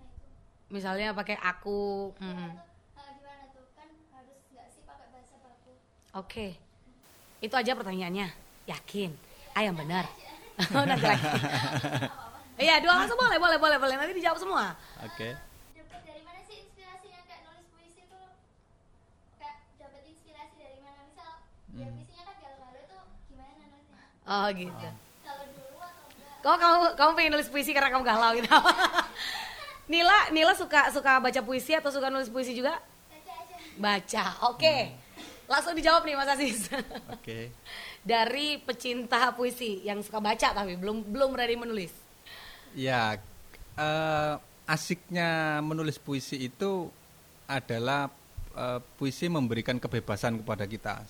nah 0.00 0.06
itu 0.08 0.26
Misalnya 0.72 1.12
pakai 1.12 1.36
aku. 1.36 2.16
Iya, 2.16 2.32
mm. 2.32 2.48
tuh, 2.56 3.04
eh, 3.04 3.10
gimana 3.20 3.44
tuh 3.52 3.64
kan 3.76 3.88
harus 4.16 4.40
nggak 4.48 4.66
sih 4.72 4.82
pakai 4.88 5.06
bahasa 5.12 5.36
baku 5.44 5.72
Oke, 6.16 6.46
itu 7.44 7.52
aja 7.52 7.76
pertanyaannya. 7.76 8.32
Yakin? 8.64 9.12
Ah 9.52 9.60
yang 9.60 9.76
benar. 9.76 10.08
Nanti 10.72 11.04
lagi. 11.04 11.28
Iya, 12.56 12.80
dua 12.80 13.04
langsung 13.04 13.20
boleh, 13.20 13.36
boleh, 13.36 13.58
boleh, 13.60 13.76
boleh. 13.76 13.94
Nanti 14.00 14.16
dijawab 14.16 14.40
semua. 14.40 14.72
Oke. 15.04 15.36
dapat 15.82 16.00
dari 16.04 16.22
Oh 24.32 24.48
gitu. 24.56 24.88
kalau 25.20 25.44
dulu 25.52 25.76
atau 25.76 26.04
enggak 26.08 26.40
Kok 26.40 26.56
kamu 26.56 26.76
kamu 26.96 27.10
pengen 27.20 27.32
nulis 27.36 27.48
puisi 27.52 27.70
karena 27.76 27.92
kamu 27.92 28.04
galau 28.08 28.32
gitu? 28.32 28.48
Nila, 29.92 30.32
Nila 30.32 30.56
suka 30.56 30.88
suka 30.88 31.20
baca 31.20 31.40
puisi 31.44 31.76
atau 31.76 31.92
suka 31.92 32.08
nulis 32.08 32.32
puisi 32.32 32.56
juga? 32.56 32.80
baca 32.80 33.32
aja 33.36 33.56
Baca. 33.76 34.24
Oke. 34.48 34.96
Langsung 35.50 35.76
dijawab 35.76 36.08
nih 36.08 36.16
Mas 36.16 36.32
Aziz. 36.32 36.72
Oke. 37.12 37.52
Dari 38.12 38.56
pecinta 38.56 39.36
puisi 39.36 39.84
yang 39.84 40.00
suka 40.00 40.16
baca 40.22 40.48
tapi 40.56 40.80
belum 40.80 41.12
belum 41.12 41.36
berani 41.36 41.56
menulis. 41.60 41.92
Ya, 42.72 43.20
eh, 43.76 44.34
asiknya 44.64 45.60
menulis 45.60 46.00
puisi 46.00 46.40
itu 46.48 46.88
adalah 47.44 48.08
eh, 48.56 48.80
puisi 48.96 49.28
memberikan 49.28 49.76
kebebasan 49.76 50.40
kepada 50.40 50.64
kita 50.64 51.04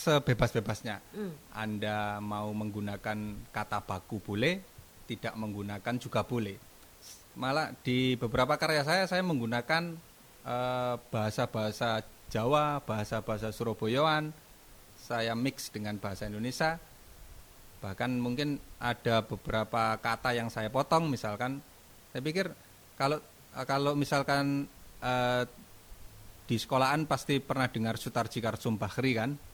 sebebas-bebasnya. 0.00 0.96
Hmm. 1.12 1.32
Anda 1.52 2.16
mau 2.24 2.48
menggunakan 2.56 3.18
kata 3.52 3.84
baku 3.84 4.16
boleh, 4.24 4.64
tidak 5.04 5.36
menggunakan 5.36 5.94
juga 6.00 6.24
boleh. 6.24 6.56
Malah 7.36 7.76
di 7.84 8.16
beberapa 8.16 8.56
karya 8.56 8.82
saya 8.82 9.04
saya 9.04 9.20
menggunakan 9.20 9.94
eh, 10.48 10.94
bahasa-bahasa 11.12 12.00
Jawa, 12.30 12.80
bahasa-bahasa 12.86 13.50
Surabayaan, 13.50 14.32
saya 14.96 15.34
mix 15.36 15.68
dengan 15.68 16.00
bahasa 16.00 16.30
Indonesia. 16.30 16.80
Bahkan 17.80 18.10
mungkin 18.20 18.60
ada 18.78 19.24
beberapa 19.24 19.96
kata 20.00 20.36
yang 20.36 20.52
saya 20.52 20.68
potong 20.68 21.08
misalkan 21.08 21.64
saya 22.12 22.22
pikir 22.24 22.52
kalau 22.96 23.20
kalau 23.68 23.92
misalkan 23.92 24.64
eh, 25.04 25.44
di 26.48 26.56
sekolahan 26.58 27.06
pasti 27.06 27.38
pernah 27.38 27.70
dengar 27.70 27.94
Sutarji 27.94 28.42
Karsum 28.42 28.74
Bahri 28.74 29.14
kan 29.14 29.49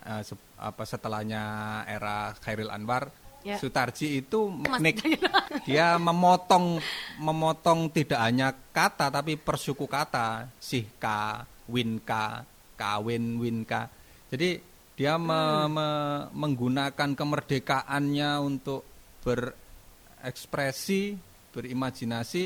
Eh, 0.00 0.22
se- 0.22 0.38
apa 0.56 0.82
setelahnya 0.82 1.42
era 1.84 2.32
Khairil 2.34 2.70
Anwar 2.70 3.10
Ya. 3.38 3.54
Sutarji 3.54 4.18
itu 4.18 4.50
nik 4.82 4.98
dia 5.66 5.94
memotong 5.94 6.82
memotong 7.22 7.86
tidak 7.88 8.18
hanya 8.18 8.50
kata 8.50 9.14
tapi 9.14 9.38
persuku 9.38 9.86
kata. 9.86 10.50
Sihka 10.58 11.46
winka 11.70 12.42
kawin 12.74 13.38
winka 13.38 13.86
jadi 14.26 14.58
dia 14.98 15.14
me- 15.16 15.70
me- 15.70 16.26
menggunakan 16.34 17.14
kemerdekaannya 17.14 18.30
untuk 18.42 18.82
berekspresi 19.22 21.14
berimajinasi 21.54 22.44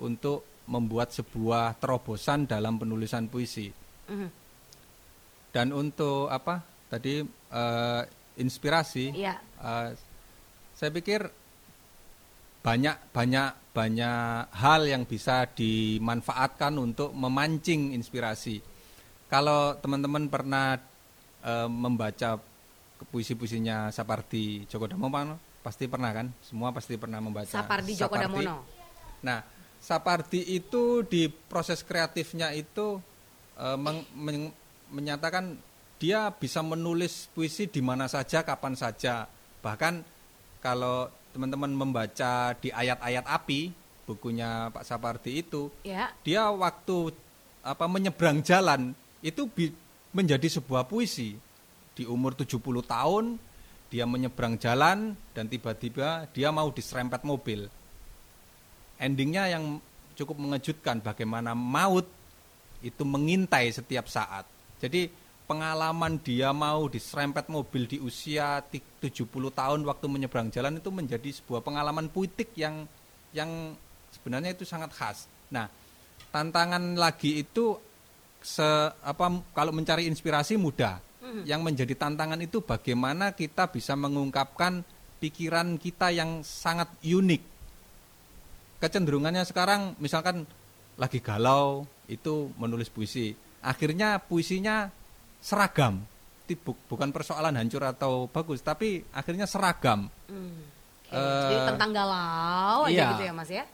untuk 0.00 0.44
membuat 0.68 1.10
sebuah 1.10 1.74
terobosan 1.76 2.44
dalam 2.44 2.76
penulisan 2.76 3.26
puisi. 3.26 3.72
Mhm. 4.06 4.28
dan 5.50 5.74
untuk 5.74 6.30
apa 6.30 6.62
tadi 6.90 7.22
eh, 7.24 8.02
inspirasi 8.36 9.14
Iya. 9.14 9.38
eh, 9.38 9.88
saya 10.74 10.90
pikir 10.90 11.22
banyak 12.60 13.14
banyak 13.14 13.50
banyak 13.72 14.50
hal 14.52 14.80
yang 14.84 15.06
bisa 15.06 15.48
dimanfaatkan 15.48 16.74
untuk 16.76 17.14
memancing 17.14 17.94
inspirasi 17.94 18.60
kalau 19.30 19.78
teman-teman 19.78 20.26
pernah 20.26 20.76
eh, 21.40 21.68
membaca 21.70 22.36
puisi-puisinya 23.00 23.88
Sapardi 23.88 24.68
Djoko 24.68 24.84
Damono 24.84 25.40
pasti 25.64 25.88
pernah 25.88 26.12
kan 26.12 26.28
semua 26.44 26.68
pasti 26.68 27.00
pernah 27.00 27.20
membaca 27.20 27.48
Sapardi 27.48 27.96
Djoko 27.96 28.16
Damono. 28.16 28.56
Nah, 29.20 29.40
Sapardi 29.80 30.52
itu 30.52 31.04
di 31.04 31.28
proses 31.28 31.80
kreatifnya 31.80 32.52
itu 32.52 33.00
eh, 33.56 33.76
meng- 33.80 34.04
men- 34.12 34.52
menyatakan 34.92 35.56
dia 36.00 36.32
bisa 36.32 36.64
menulis 36.64 37.28
puisi 37.30 37.68
di 37.68 37.84
mana 37.84 38.08
saja, 38.08 38.40
kapan 38.40 38.72
saja. 38.72 39.28
Bahkan 39.60 40.00
kalau 40.58 41.06
teman-teman 41.30 41.70
membaca 41.70 42.56
di 42.56 42.72
ayat-ayat 42.72 43.22
api 43.22 43.70
bukunya 44.08 44.72
Pak 44.72 44.82
Sapardi 44.82 45.44
itu, 45.44 45.68
Ya. 45.84 46.10
dia 46.24 46.48
waktu 46.48 47.12
apa 47.60 47.84
menyeberang 47.84 48.40
jalan 48.40 48.96
itu 49.20 49.44
bi- 49.46 49.76
menjadi 50.10 50.48
sebuah 50.48 50.88
puisi. 50.88 51.36
Di 51.92 52.08
umur 52.08 52.32
70 52.32 52.56
tahun 52.80 53.36
dia 53.92 54.08
menyeberang 54.08 54.56
jalan 54.56 55.12
dan 55.36 55.44
tiba-tiba 55.46 56.24
dia 56.32 56.48
mau 56.48 56.72
diserempet 56.72 57.20
mobil 57.22 57.68
endingnya 58.96 59.48
yang 59.50 59.80
cukup 60.14 60.36
mengejutkan 60.36 61.00
bagaimana 61.00 61.56
maut 61.56 62.04
itu 62.80 63.02
mengintai 63.04 63.68
setiap 63.68 64.08
saat. 64.08 64.44
Jadi 64.80 65.08
pengalaman 65.50 66.22
dia 66.22 66.54
mau 66.54 66.86
diserempet 66.86 67.50
mobil 67.50 67.90
di 67.90 67.98
usia 67.98 68.62
ti- 68.62 68.78
70 69.02 69.26
tahun 69.50 69.82
waktu 69.82 70.06
menyeberang 70.06 70.54
jalan 70.54 70.78
itu 70.78 70.94
menjadi 70.94 71.26
sebuah 71.34 71.66
pengalaman 71.66 72.06
puitik 72.06 72.54
yang 72.54 72.86
yang 73.34 73.74
sebenarnya 74.14 74.54
itu 74.54 74.62
sangat 74.62 74.94
khas. 74.94 75.26
Nah, 75.50 75.66
tantangan 76.30 76.94
lagi 76.94 77.42
itu 77.42 77.74
se 78.38 78.62
apa 79.02 79.26
kalau 79.50 79.74
mencari 79.74 80.06
inspirasi 80.06 80.54
mudah. 80.54 81.02
Yang 81.46 81.60
menjadi 81.62 81.94
tantangan 81.94 82.40
itu 82.42 82.62
bagaimana 82.62 83.34
kita 83.34 83.70
bisa 83.70 83.94
mengungkapkan 83.94 84.82
pikiran 85.20 85.78
kita 85.78 86.10
yang 86.10 86.40
sangat 86.42 86.90
unik 87.06 87.42
kecenderungannya 88.80 89.44
sekarang 89.44 89.94
misalkan 90.00 90.48
lagi 90.96 91.20
galau 91.20 91.84
itu 92.08 92.48
menulis 92.56 92.88
puisi 92.88 93.36
akhirnya 93.60 94.16
puisinya 94.24 94.88
seragam 95.40 96.04
Ti- 96.44 96.56
bu- 96.56 96.78
bukan 96.86 97.08
persoalan 97.08 97.54
hancur 97.54 97.82
atau 97.82 98.26
bagus 98.26 98.60
tapi 98.60 99.02
akhirnya 99.10 99.44
seragam 99.44 100.06
Hmm. 100.26 100.68
Oke, 101.02 101.18
Eh, 101.18 101.42
Jadi 101.42 101.56
tentang 101.66 101.90
galau 101.90 102.86
aja 102.86 102.92
iya. 102.92 103.06
gitu 103.12 103.24
ya 103.24 103.32
Mas 103.32 103.50
ya. 103.50 103.64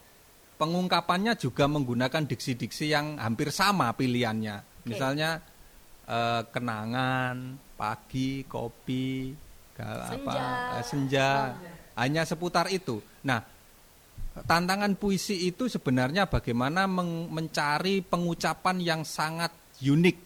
pengungkapannya 0.56 1.36
juga 1.36 1.64
menggunakan 1.66 2.24
diksi-diksi 2.24 2.88
yang 2.88 3.18
hampir 3.18 3.50
sama 3.50 3.92
pilihannya 3.92 4.64
misalnya 4.84 5.44
eh, 6.02 6.42
kenangan 6.48 7.36
pagi 7.74 8.40
kopi 8.42 9.36
gal- 9.72 10.00
apa 10.00 10.08
Senja. 10.08 10.40
eh, 10.72 10.84
senja 10.86 11.28
hanya 11.94 12.22
seputar 12.24 12.70
itu 12.70 12.96
nah 13.20 13.44
tantangan 14.38 14.94
puisi 14.94 15.44
itu 15.44 15.66
sebenarnya 15.66 16.24
bagaimana 16.24 16.88
mencari 16.88 18.00
pengucapan 18.00 18.76
yang 18.78 19.00
sangat 19.02 19.52
unik 19.78 20.16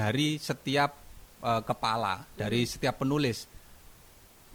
dari 0.00 0.40
setiap 0.40 0.96
eh, 1.44 1.62
kepala, 1.68 2.24
dari 2.32 2.64
setiap 2.64 3.04
penulis. 3.04 3.44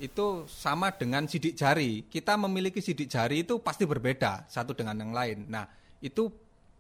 Itu 0.02 0.50
sama 0.50 0.90
dengan 0.90 1.30
sidik 1.30 1.54
jari. 1.54 2.10
Kita 2.10 2.34
memiliki 2.36 2.82
sidik 2.82 3.08
jari 3.08 3.46
itu 3.46 3.62
pasti 3.62 3.86
berbeda 3.86 4.50
satu 4.50 4.74
dengan 4.74 4.98
yang 4.98 5.14
lain. 5.14 5.46
Nah, 5.48 5.70
itu 6.02 6.28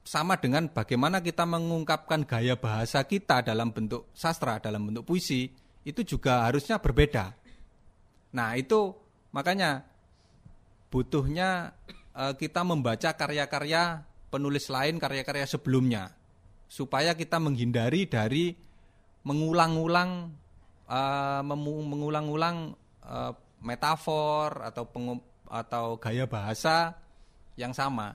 sama 0.02 0.36
dengan 0.42 0.68
bagaimana 0.68 1.22
kita 1.22 1.46
mengungkapkan 1.46 2.26
gaya 2.26 2.58
bahasa 2.58 3.06
kita 3.06 3.46
dalam 3.46 3.70
bentuk 3.72 4.10
sastra, 4.18 4.58
dalam 4.60 4.90
bentuk 4.90 5.06
puisi, 5.08 5.48
itu 5.86 6.02
juga 6.02 6.50
harusnya 6.50 6.82
berbeda. 6.82 7.32
Nah, 8.36 8.58
itu 8.58 8.92
makanya 9.32 9.86
butuhnya 10.90 11.72
eh, 12.18 12.34
kita 12.36 12.66
membaca 12.66 13.14
karya-karya 13.14 14.02
penulis 14.34 14.68
lain, 14.68 15.00
karya-karya 15.00 15.48
sebelumnya, 15.48 16.12
supaya 16.66 17.14
kita 17.14 17.38
menghindari 17.38 18.06
dari 18.06 18.54
mengulang-ulang 19.24 20.30
memu- 21.42 21.86
mengulang-ulang 21.88 22.58
eh, 23.02 23.34
metafor 23.60 24.62
atau 24.62 24.86
pengu- 24.86 25.26
atau 25.46 25.98
gaya 25.98 26.26
bahasa 26.26 26.94
yang 27.56 27.72
sama. 27.72 28.14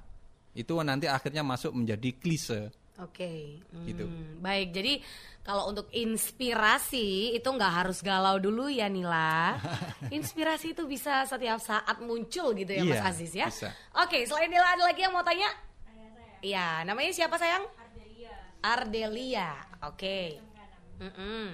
Itu 0.52 0.78
nanti 0.80 1.06
akhirnya 1.06 1.42
masuk 1.42 1.74
menjadi 1.74 2.10
klise. 2.14 2.70
Oke, 3.00 3.58
Gitu. 3.86 4.04
Hmm, 4.04 4.38
baik. 4.38 4.70
Jadi 4.70 4.92
kalau 5.40 5.72
untuk 5.72 5.88
inspirasi 5.90 7.32
itu 7.32 7.48
nggak 7.48 7.72
harus 7.80 8.04
galau 8.04 8.36
dulu 8.36 8.68
ya 8.68 8.86
Nila. 8.86 9.56
Inspirasi 10.12 10.76
itu 10.76 10.84
bisa 10.84 11.24
setiap 11.24 11.56
saat 11.58 11.96
muncul 11.98 12.52
gitu 12.52 12.70
ya 12.70 12.82
Mas 12.84 13.00
Iya, 13.00 13.08
Aziz 13.08 13.32
ya. 13.32 13.46
bisa. 13.48 13.72
Oke, 13.96 14.28
selain 14.28 14.52
Nila 14.52 14.68
ada 14.68 14.84
lagi 14.84 15.00
yang 15.00 15.10
mau 15.10 15.24
tanya? 15.24 15.48
Iya, 16.40 16.84
namanya 16.84 17.08
siapa 17.10 17.34
sayang? 17.34 17.64
Ardelia. 18.62 19.50
Oke. 19.84 20.40
Tengganam. 20.40 20.82
Mm-mm. 21.00 21.46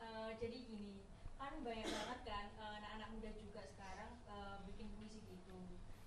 Eh, 0.00 0.30
jadi 0.40 0.56
gini 0.68 1.00
kan 1.40 1.52
banyak 1.64 1.88
banget 1.88 2.20
kan 2.28 2.46
eh, 2.54 2.72
anak-anak 2.80 3.08
muda 3.16 3.30
juga 3.36 3.62
sekarang 3.72 4.10
eh, 4.28 4.56
bikin 4.68 4.86
puisi 4.96 5.18
gitu 5.24 5.56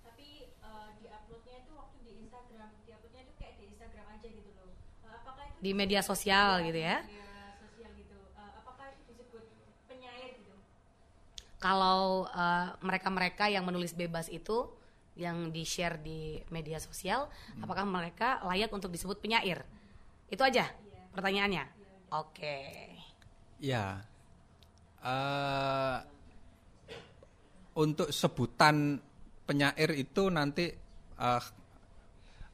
tapi 0.06 0.28
eh, 0.54 0.88
diuploadnya 1.02 1.56
itu 1.66 1.72
waktu 1.74 1.96
di 2.06 2.12
Instagram 2.22 2.70
diuploadnya 2.86 3.22
itu 3.26 3.32
kayak 3.38 3.54
di 3.58 3.64
Instagram 3.74 4.06
aja 4.14 4.26
gitu 4.30 4.50
loh 4.54 4.70
Eh, 5.02 5.10
apakah 5.10 5.44
itu 5.50 5.58
Di 5.60 5.70
media 5.74 6.00
sosial 6.04 6.62
gitu 6.62 6.78
ya? 6.78 7.02
media 7.02 7.26
sosial 7.58 7.90
gitu 7.98 8.18
Eh, 8.38 8.52
apakah 8.54 8.86
itu 8.94 9.02
disebut 9.10 9.44
penyair 9.90 10.30
gitu 10.38 10.54
Kalau 11.60 12.24
mereka-mereka 12.80 13.50
yang 13.52 13.64
menulis 13.68 13.92
bebas 13.92 14.30
itu 14.32 14.70
yang 15.18 15.52
di-share 15.52 16.00
di 16.00 16.40
media 16.48 16.80
sosial, 16.80 17.28
apakah 17.60 17.84
mereka 17.84 18.40
layak 18.48 18.72
untuk 18.72 18.88
disebut 18.88 19.20
penyair? 19.20 19.60
Itu 20.30 20.42
aja 20.46 20.70
pertanyaannya. 21.12 21.64
Oke. 22.14 22.56
Ya, 23.60 24.00
eh, 25.04 25.98
untuk 27.76 28.08
sebutan 28.10 28.96
penyair 29.44 29.90
itu 29.94 30.30
nanti 30.32 30.70
eh, 31.20 31.42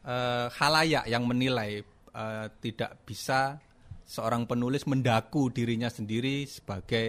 eh, 0.02 0.46
halayak 0.50 1.04
yang 1.06 1.24
menilai 1.28 1.78
eh, 2.16 2.46
tidak 2.58 3.06
bisa 3.06 3.60
seorang 4.06 4.46
penulis 4.46 4.86
mendaku 4.86 5.50
dirinya 5.50 5.90
sendiri 5.92 6.42
sebagai 6.48 7.06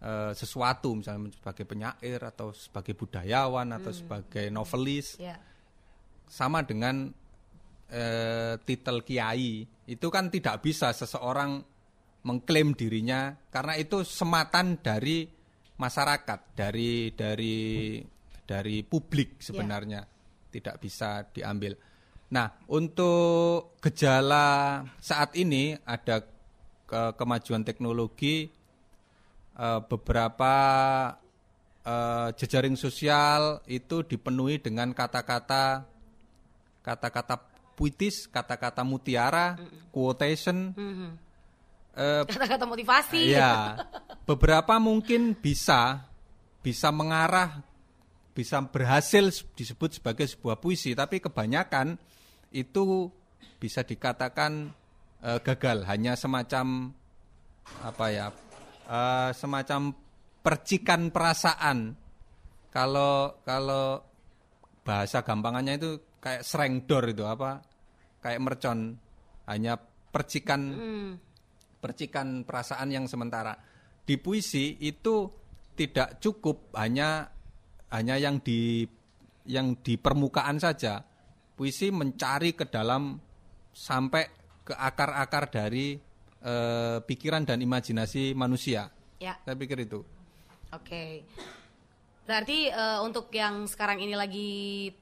eh, 0.00 0.32
sesuatu, 0.34 0.96
misalnya 0.98 1.30
sebagai 1.36 1.64
penyair 1.68 2.18
atau 2.24 2.50
sebagai 2.50 2.96
budayawan 2.96 3.78
atau 3.78 3.92
sebagai 3.94 4.48
novelis 4.50 5.20
Ya. 5.20 5.36
sama 6.26 6.62
dengan 6.66 7.12
eh, 7.90 8.54
titel 8.62 9.02
kiai 9.02 9.66
itu 9.90 10.06
kan 10.08 10.30
tidak 10.30 10.62
bisa 10.62 10.94
seseorang 10.94 11.58
mengklaim 12.22 12.76
dirinya 12.76 13.34
karena 13.50 13.74
itu 13.80 14.04
sematan 14.06 14.78
dari 14.78 15.26
masyarakat 15.80 16.40
dari 16.52 17.10
dari 17.16 17.58
dari 18.44 18.76
publik 18.84 19.40
sebenarnya 19.40 20.04
tidak 20.50 20.82
bisa 20.82 21.24
diambil. 21.30 21.74
Nah 22.30 22.50
untuk 22.70 23.78
gejala 23.80 24.82
saat 25.00 25.34
ini 25.34 25.74
ada 25.82 26.22
ke- 26.86 27.12
kemajuan 27.16 27.64
teknologi 27.64 28.50
eh, 29.56 29.80
beberapa 29.88 30.54
eh, 31.82 32.28
jejaring 32.36 32.76
sosial 32.76 33.64
itu 33.66 34.04
dipenuhi 34.04 34.60
dengan 34.60 34.92
kata-kata 34.92 35.88
kata-kata 36.80 37.49
puitis, 37.80 38.28
kata-kata 38.28 38.84
mutiara, 38.84 39.56
quotation. 39.88 40.76
Mhm. 40.76 41.08
eh, 41.96 42.22
Kata-kata 42.28 42.68
motivasi. 42.68 43.32
ya, 43.32 43.80
beberapa 44.28 44.76
mungkin 44.76 45.32
bisa 45.32 46.04
bisa 46.60 46.92
mengarah, 46.92 47.64
bisa 48.36 48.60
berhasil 48.60 49.32
disebut 49.56 49.96
sebagai 49.96 50.28
sebuah 50.28 50.60
puisi, 50.60 50.92
tapi 50.92 51.24
kebanyakan 51.24 51.96
itu 52.52 53.08
bisa 53.56 53.80
dikatakan 53.80 54.68
eh, 55.24 55.40
gagal, 55.40 55.88
hanya 55.88 56.20
semacam 56.20 56.92
apa 57.80 58.06
ya, 58.12 58.28
eh, 58.92 59.30
semacam 59.32 59.96
percikan 60.44 61.08
perasaan. 61.08 61.96
Kalau 62.70 63.40
kalau 63.42 64.04
bahasa 64.86 65.24
gampangannya 65.26 65.74
itu 65.80 65.90
kayak 66.20 66.44
serengdor 66.44 67.08
itu 67.10 67.24
apa? 67.26 67.64
Kayak 68.20 68.40
mercon, 68.44 69.00
hanya 69.48 69.80
percikan 70.12 70.60
Hmm. 70.70 71.10
percikan 71.80 72.44
perasaan 72.44 72.92
yang 72.92 73.08
sementara. 73.08 73.56
Di 74.04 74.20
puisi 74.20 74.76
itu 74.80 75.32
tidak 75.72 76.20
cukup 76.20 76.76
hanya 76.76 77.32
hanya 77.88 78.20
yang 78.20 78.44
di 78.44 78.84
yang 79.48 79.80
di 79.80 79.96
permukaan 79.96 80.60
saja. 80.60 81.00
Puisi 81.56 81.88
mencari 81.88 82.52
ke 82.52 82.68
dalam 82.68 83.16
sampai 83.72 84.24
ke 84.60 84.76
akar-akar 84.76 85.48
dari 85.48 85.96
eh, 86.40 86.98
pikiran 87.00 87.44
dan 87.44 87.60
imajinasi 87.60 88.32
manusia. 88.32 88.88
Ya. 89.20 89.36
Saya 89.44 89.56
pikir 89.56 89.84
itu. 89.84 90.00
Oke. 90.72 91.24
Berarti 92.24 92.68
eh, 92.68 92.98
untuk 93.00 93.28
yang 93.32 93.64
sekarang 93.66 94.00
ini 94.00 94.14
lagi 94.14 94.50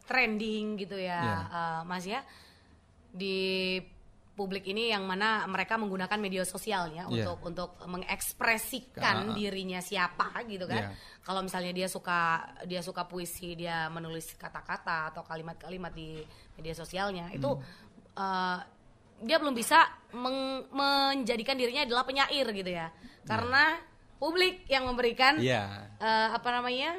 trending 0.02 0.78
gitu 0.78 0.98
ya, 0.98 1.18
Iya. 1.20 1.38
eh, 1.46 1.80
Mas 1.86 2.04
ya, 2.06 2.22
di 3.18 3.38
publik 4.32 4.70
ini 4.70 4.94
yang 4.94 5.02
mana 5.02 5.42
mereka 5.50 5.74
menggunakan 5.74 6.14
media 6.14 6.46
sosialnya 6.46 7.10
Iya. 7.10 7.26
untuk 7.26 7.38
untuk 7.42 7.70
mengekspresikan 7.90 9.16
Ah. 9.30 9.34
dirinya 9.34 9.82
siapa 9.82 10.30
gitu 10.46 10.70
kan. 10.70 10.94
Iya. 10.94 10.94
Kalau 11.26 11.42
misalnya 11.42 11.74
dia 11.74 11.90
suka 11.90 12.46
dia 12.62 12.78
suka 12.78 13.02
puisi, 13.04 13.58
dia 13.58 13.90
menulis 13.90 14.38
kata-kata 14.38 15.10
atau 15.10 15.26
kalimat-kalimat 15.26 15.90
di 15.90 16.22
media 16.54 16.70
sosialnya, 16.72 17.34
itu 17.34 17.50
Hmm. 17.50 17.62
eh, 18.14 18.58
dia 19.18 19.42
belum 19.42 19.58
bisa 19.58 19.82
meng- 20.14 20.70
menjadikan 20.70 21.58
dirinya 21.58 21.82
adalah 21.82 22.06
penyair 22.06 22.46
gitu 22.54 22.70
ya. 22.70 22.94
Karena 23.26 23.74
publik 24.18 24.70
yang 24.70 24.86
memberikan 24.86 25.42
Iya. 25.42 25.90
eh, 25.98 26.28
apa 26.30 26.48
namanya 26.54 26.94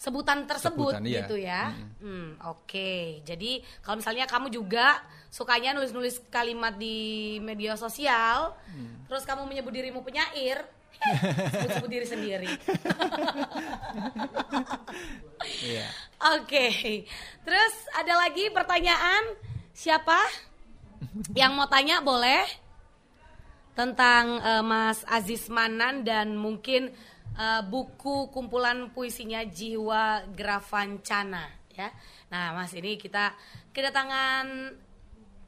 sebutan 0.00 0.48
tersebut 0.48 0.96
Sebutan, 0.96 1.04
iya. 1.04 1.20
gitu 1.20 1.36
ya. 1.36 1.76
Hmm, 2.00 2.40
Oke, 2.48 3.20
jadi 3.20 3.60
kalau 3.84 4.00
misalnya 4.00 4.24
kamu 4.24 4.48
juga 4.48 4.96
sukanya 5.28 5.76
nulis-nulis 5.76 6.24
kalimat 6.32 6.72
di 6.74 7.36
media 7.44 7.76
sosial, 7.76 8.56
Hmm. 8.72 9.04
terus 9.04 9.28
kamu 9.28 9.44
menyebut 9.44 9.76
dirimu 9.76 10.00
penyair, 10.00 10.64
sebut-sebut 11.52 11.90
diri 11.92 12.06
sendiri. 12.08 12.48
Iya. 15.40 15.88
Oke, 16.36 16.68
terus 17.48 17.74
ada 17.96 18.12
lagi 18.20 18.52
pertanyaan 18.52 19.24
siapa 19.72 20.20
yang 21.40 21.56
mau 21.56 21.64
tanya 21.64 22.04
boleh 22.04 22.44
tentang 23.72 24.36
eh, 24.36 24.60
Mas 24.60 25.00
Aziz 25.08 25.48
Manan 25.48 26.04
dan 26.04 26.36
mungkin 26.36 26.92
eh, 27.40 27.62
buku 27.64 28.28
kumpulan 28.28 28.92
puisinya 28.92 29.40
Jiwa 29.48 30.28
Gravancana 30.36 31.48
ya. 31.72 31.88
Nah, 32.28 32.52
Mas 32.52 32.76
ini 32.76 33.00
kita 33.00 33.32
kedatangan 33.72 34.76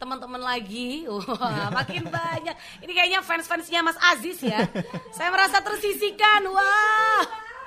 teman-teman 0.00 0.42
lagi. 0.42 1.06
Wah, 1.12 1.70
makin 1.70 2.08
banyak. 2.08 2.56
Ini 2.82 2.92
kayaknya 2.96 3.20
fans-fansnya 3.22 3.86
Mas 3.86 3.98
Aziz 4.00 4.42
ya. 4.42 4.66
Saya 5.14 5.30
merasa 5.30 5.62
tersisikan. 5.62 6.48
Wah. 6.50 7.22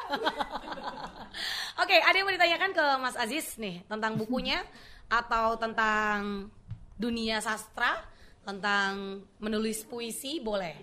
Oke, 1.84 1.96
ada 2.00 2.16
yang 2.16 2.28
mau 2.28 2.36
ditanyakan 2.36 2.72
ke 2.76 2.86
Mas 3.00 3.16
Aziz 3.16 3.56
nih 3.56 3.84
tentang 3.88 4.20
bukunya 4.20 4.64
atau 5.08 5.56
tentang 5.60 6.50
dunia 6.96 7.44
sastra, 7.44 8.04
tentang 8.48 9.24
menulis 9.40 9.84
puisi, 9.84 10.40
boleh. 10.40 10.76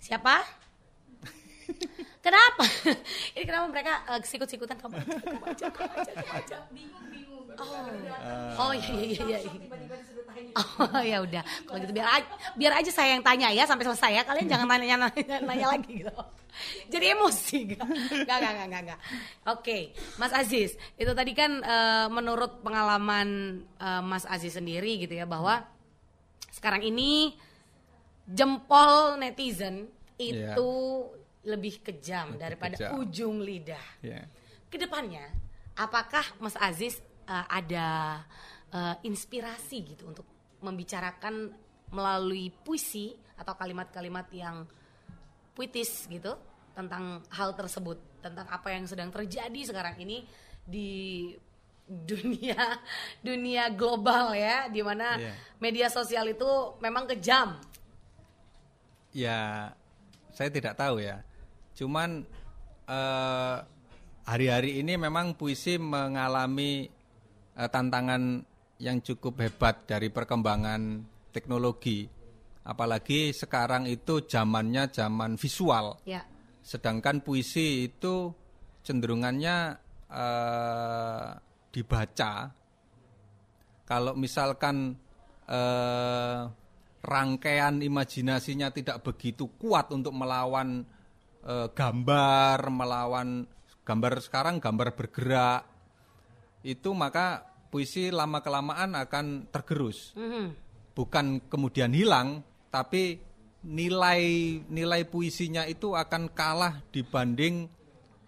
Siapa? 0.00 0.57
Kenapa? 2.24 2.64
Ini 3.36 3.44
kenapa 3.46 3.66
mereka 3.70 3.92
eh, 4.10 4.20
sikut-sikutan 4.24 4.76
kamu 4.80 4.94
aja, 4.98 5.16
kamu 5.22 5.44
aja, 5.48 5.66
kamu 5.70 5.92
aja, 5.96 6.12
kamu 6.12 6.32
aja. 6.34 6.58
Oh, 7.58 8.70
oh 8.70 8.72
iya 8.72 8.94
iya 9.02 9.18
iya. 9.26 9.38
iya. 9.42 9.50
Oh 10.54 11.02
ya 11.02 11.18
udah, 11.26 11.42
kalau 11.66 11.78
gitu 11.82 11.90
biar 11.90 12.06
aja, 12.06 12.28
biar 12.54 12.72
aja 12.78 12.90
saya 12.94 13.18
yang 13.18 13.24
tanya 13.26 13.50
ya 13.50 13.66
sampai 13.66 13.82
selesai 13.82 14.12
ya. 14.14 14.22
Kalian 14.22 14.46
jangan 14.46 14.66
nanya 14.70 14.96
nanya, 15.10 15.36
nanya 15.42 15.66
lagi 15.74 16.06
gitu. 16.06 16.14
Jadi 16.86 17.04
emosi 17.18 17.74
gak? 17.74 17.82
Gak, 18.30 18.38
gak, 18.38 18.52
gak, 18.54 18.66
gak, 18.70 18.82
gak. 18.94 19.00
Oke, 19.50 19.90
Mas 20.22 20.30
Aziz, 20.30 20.78
itu 20.94 21.12
tadi 21.18 21.34
kan 21.34 21.58
eh, 21.58 22.06
menurut 22.14 22.62
pengalaman 22.62 23.58
eh, 23.82 24.02
Mas 24.06 24.22
Aziz 24.22 24.54
sendiri 24.54 25.02
gitu 25.02 25.18
ya 25.18 25.26
bahwa 25.26 25.66
sekarang 26.54 26.86
ini 26.86 27.34
jempol 28.30 29.18
netizen 29.18 29.90
Iya. 30.18 30.58
itu 30.58 30.70
lebih 31.48 31.80
kejam 31.80 32.36
Lebih 32.36 32.40
daripada 32.40 32.76
kejam. 32.76 33.00
ujung 33.00 33.40
lidah 33.40 33.86
Iya. 34.04 34.28
ke 34.68 34.76
depannya 34.76 35.24
apakah 35.74 36.22
Mas 36.38 36.54
Aziz 36.54 37.00
uh, 37.24 37.46
ada 37.48 38.20
uh, 38.68 38.94
inspirasi 39.00 39.96
gitu 39.96 40.04
untuk 40.06 40.26
membicarakan 40.60 41.48
melalui 41.88 42.52
puisi 42.52 43.16
atau 43.34 43.54
kalimat-kalimat 43.54 44.28
yang 44.28 44.68
puitis 45.54 46.04
gitu 46.06 46.36
tentang 46.74 47.24
hal 47.32 47.54
tersebut 47.54 47.96
tentang 48.20 48.44
apa 48.46 48.68
yang 48.70 48.84
sedang 48.84 49.08
terjadi 49.08 49.60
sekarang 49.64 49.96
ini 49.98 50.26
di 50.62 51.32
dunia 51.88 52.58
dunia 53.24 53.72
global 53.72 54.36
ya, 54.36 54.68
di 54.68 54.84
mana 54.84 55.16
Iya. 55.16 55.32
media 55.56 55.88
sosial 55.88 56.28
itu 56.28 56.46
memang 56.78 57.08
kejam. 57.08 57.56
Ya, 59.10 59.72
saya 60.30 60.52
tidak 60.52 60.76
tahu 60.76 61.00
ya. 61.00 61.24
Cuman 61.78 62.26
eh, 62.90 63.56
hari-hari 64.26 64.82
ini 64.82 64.98
memang 64.98 65.38
puisi 65.38 65.78
mengalami 65.78 66.90
eh, 67.54 67.68
tantangan 67.70 68.42
yang 68.82 68.98
cukup 68.98 69.38
hebat 69.46 69.86
dari 69.86 70.10
perkembangan 70.10 71.06
teknologi. 71.30 72.10
Apalagi 72.66 73.30
sekarang 73.30 73.86
itu 73.86 74.26
zamannya 74.26 74.90
zaman 74.90 75.38
visual. 75.38 76.02
Ya. 76.02 76.26
Sedangkan 76.66 77.22
puisi 77.22 77.86
itu 77.86 78.34
cenderungannya 78.82 79.56
eh, 80.10 81.28
dibaca. 81.70 82.32
Kalau 83.86 84.18
misalkan 84.18 84.98
eh, 85.46 86.40
rangkaian 87.06 87.78
imajinasinya 87.78 88.74
tidak 88.74 89.06
begitu 89.06 89.46
kuat 89.54 89.94
untuk 89.94 90.10
melawan 90.10 90.97
eh, 91.48 91.68
gambar, 91.72 92.68
melawan 92.68 93.48
gambar 93.88 94.20
sekarang 94.20 94.60
gambar 94.60 94.92
bergerak, 94.92 95.64
itu 96.60 96.92
maka 96.92 97.48
puisi 97.72 98.12
lama 98.12 98.44
kelamaan 98.44 98.92
akan 98.96 99.48
tergerus 99.48 100.12
Mhm. 100.12 100.52
bukan 100.92 101.40
kemudian 101.48 101.92
hilang, 101.96 102.44
tapi 102.68 103.16
nilai 103.64 104.22
nilai 104.68 105.02
puisinya 105.08 105.64
itu 105.64 105.96
akan 105.96 106.30
kalah 106.30 106.84
dibanding 106.92 107.68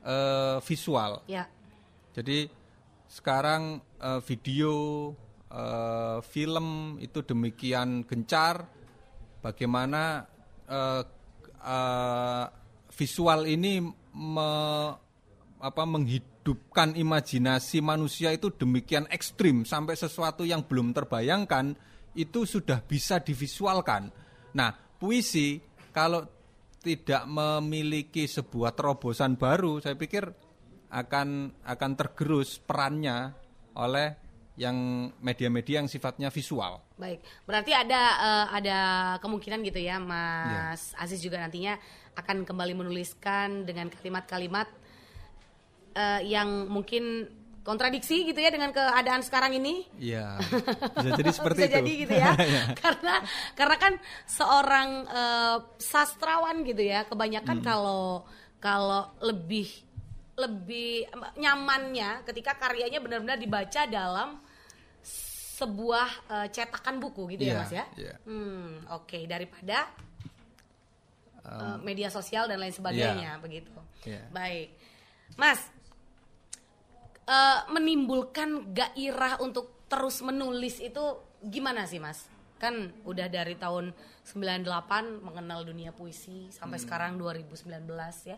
eh, 0.01 0.57
visual. 0.65 1.21
Ya. 1.29 1.45
Jadi 2.17 2.49
sekarang 3.05 3.85
eh, 4.01 4.21
video, 4.25 5.13
eh, 5.53 6.19
film 6.25 6.97
itu 7.05 7.21
demikian 7.21 8.09
gencar, 8.09 8.65
bagaimana 9.45 10.25
eh, 10.65 11.03
eh, 11.61 12.47
visual 13.01 13.49
ini 13.49 13.81
me- 14.13 14.93
apa 15.61 15.85
menghidupkan 15.89 16.97
imajinasi 16.97 17.81
manusia 17.81 18.33
itu 18.33 18.53
demikian 18.53 19.09
ekstrim 19.09 19.65
sampai 19.65 19.97
sesuatu 19.97 20.45
yang 20.45 20.65
belum 20.69 20.93
terbayangkan 20.93 21.77
itu 22.13 22.45
sudah 22.45 22.85
bisa 22.85 23.21
divisualkan. 23.25 24.13
Nah, 24.57 24.73
puisi 25.01 25.61
kalau 25.93 26.25
tidak 26.81 27.29
memiliki 27.29 28.25
sebuah 28.25 28.73
terobosan 28.73 29.37
baru, 29.37 29.85
saya 29.85 29.97
pikir 29.97 30.29
akan 30.91 31.61
akan 31.65 31.93
tergerus 31.95 32.59
perannya 32.61 33.33
oleh 33.77 34.30
yang 34.61 35.09
media-media 35.25 35.81
yang 35.81 35.89
sifatnya 35.89 36.29
visual. 36.29 36.85
Baik, 37.01 37.25
berarti 37.49 37.73
ada 37.73 38.03
eh, 38.21 38.47
ada 38.61 38.79
kemungkinan 39.25 39.65
gitu 39.65 39.81
ya, 39.81 39.97
Mas 39.97 40.93
Aziz 41.01 41.25
juga 41.25 41.41
nantinya 41.41 41.81
akan 42.13 42.45
kembali 42.45 42.77
menuliskan 42.77 43.65
dengan 43.65 43.89
kalimat-kalimat 43.89 44.69
eh, 45.97 46.29
yang 46.29 46.69
mungkin 46.69 47.33
kontradiksi 47.65 48.29
gitu 48.29 48.37
ya 48.37 48.53
dengan 48.53 48.69
keadaan 48.77 49.25
sekarang 49.25 49.57
ini. 49.57 49.89
Iya, 49.97 50.37
bisa 51.01 51.11
jadi 51.17 51.31
seperti 51.33 51.59
Bisa 51.65 51.69
itu. 51.73 51.77
jadi 51.81 51.93
gitu 52.05 52.15
ya, 52.21 52.31
karena 52.85 53.15
karena 53.57 53.77
kan 53.81 53.93
seorang 54.29 54.89
eh, 55.09 55.57
sastrawan 55.81 56.69
gitu 56.69 56.85
ya, 56.85 57.09
kebanyakan 57.09 57.65
kalau 57.65 58.29
kalau 58.61 59.09
lebih 59.25 59.73
lebih 60.37 61.09
nyamannya 61.41 62.29
ketika 62.29 62.61
karyanya 62.61 63.01
benar-benar 63.01 63.41
dibaca 63.41 63.89
dalam 63.89 64.50
sebuah 65.61 66.09
eh, 66.27 66.49
cetakan 66.49 66.97
buku 66.99 67.29
gitu 67.31 67.45
ya 67.45 67.53
Iya, 67.53 67.61
mas 67.61 67.73
ya. 67.73 67.85
iya. 67.95 68.15
Hmm, 68.25 68.81
oke 68.91 69.19
daripada 69.25 69.85
eh, 71.43 71.77
media 71.81 72.09
sosial 72.09 72.47
dan 72.47 72.57
lain 72.57 72.73
sebagainya 72.73 73.37
begitu. 73.39 73.73
Iya. 74.03 74.25
Baik, 74.31 74.69
mas 75.37 75.61
eh, 77.27 77.59
menimbulkan 77.69 78.73
gairah 78.73 79.37
untuk 79.39 79.85
terus 79.87 80.21
menulis 80.21 80.79
itu 80.79 81.05
gimana 81.43 81.85
sih 81.85 82.01
mas? 82.01 82.25
Kan 82.57 82.93
udah 83.03 83.27
dari 83.27 83.57
tahun 83.57 83.93
98 84.23 84.69
mengenal 85.19 85.65
dunia 85.65 85.91
puisi 85.91 86.49
sampai 86.51 86.77
Hmm. 86.77 86.85
sekarang 86.85 87.13
2019 87.17 87.89
ya. 88.25 88.37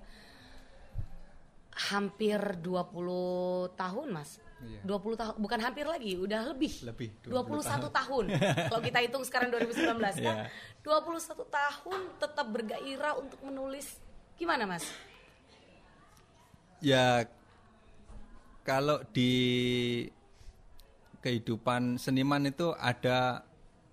Hampir 1.91 2.39
20 2.61 3.75
tahun 3.75 4.09
mas. 4.13 4.37
Iya. 4.63 4.81
20 4.87 5.19
tahun 5.21 5.35
bukan 5.43 5.61
hampir 5.61 5.87
lagi, 5.87 6.15
udah 6.19 6.55
lebih. 6.55 6.73
Lebih, 6.87 7.09
21 7.27 7.91
tahun. 7.91 8.25
Kalau 8.71 8.83
kita 8.83 8.99
hitung 9.03 9.25
sekarang 9.27 9.51
2019 9.51 10.23
kan. 10.23 10.37
Iya. 10.47 10.51
21 10.87 11.47
tahun 11.47 12.01
tetap 12.19 12.47
bergairah 12.51 13.15
untuk 13.19 13.41
menulis. 13.43 13.99
Gimana 14.39 14.67
mas? 14.67 14.87
Ya 16.83 17.27
kalau 18.63 19.03
di 19.15 19.31
kehidupan 21.23 21.99
seniman 22.03 22.51
itu 22.51 22.75
ada 22.75 23.47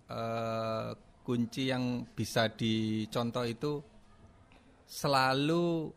eh, 0.10 0.90
kunci 1.22 1.70
yang 1.70 2.10
bisa 2.18 2.50
dicontoh 2.50 3.46
itu 3.46 3.86
selalu 4.90 5.94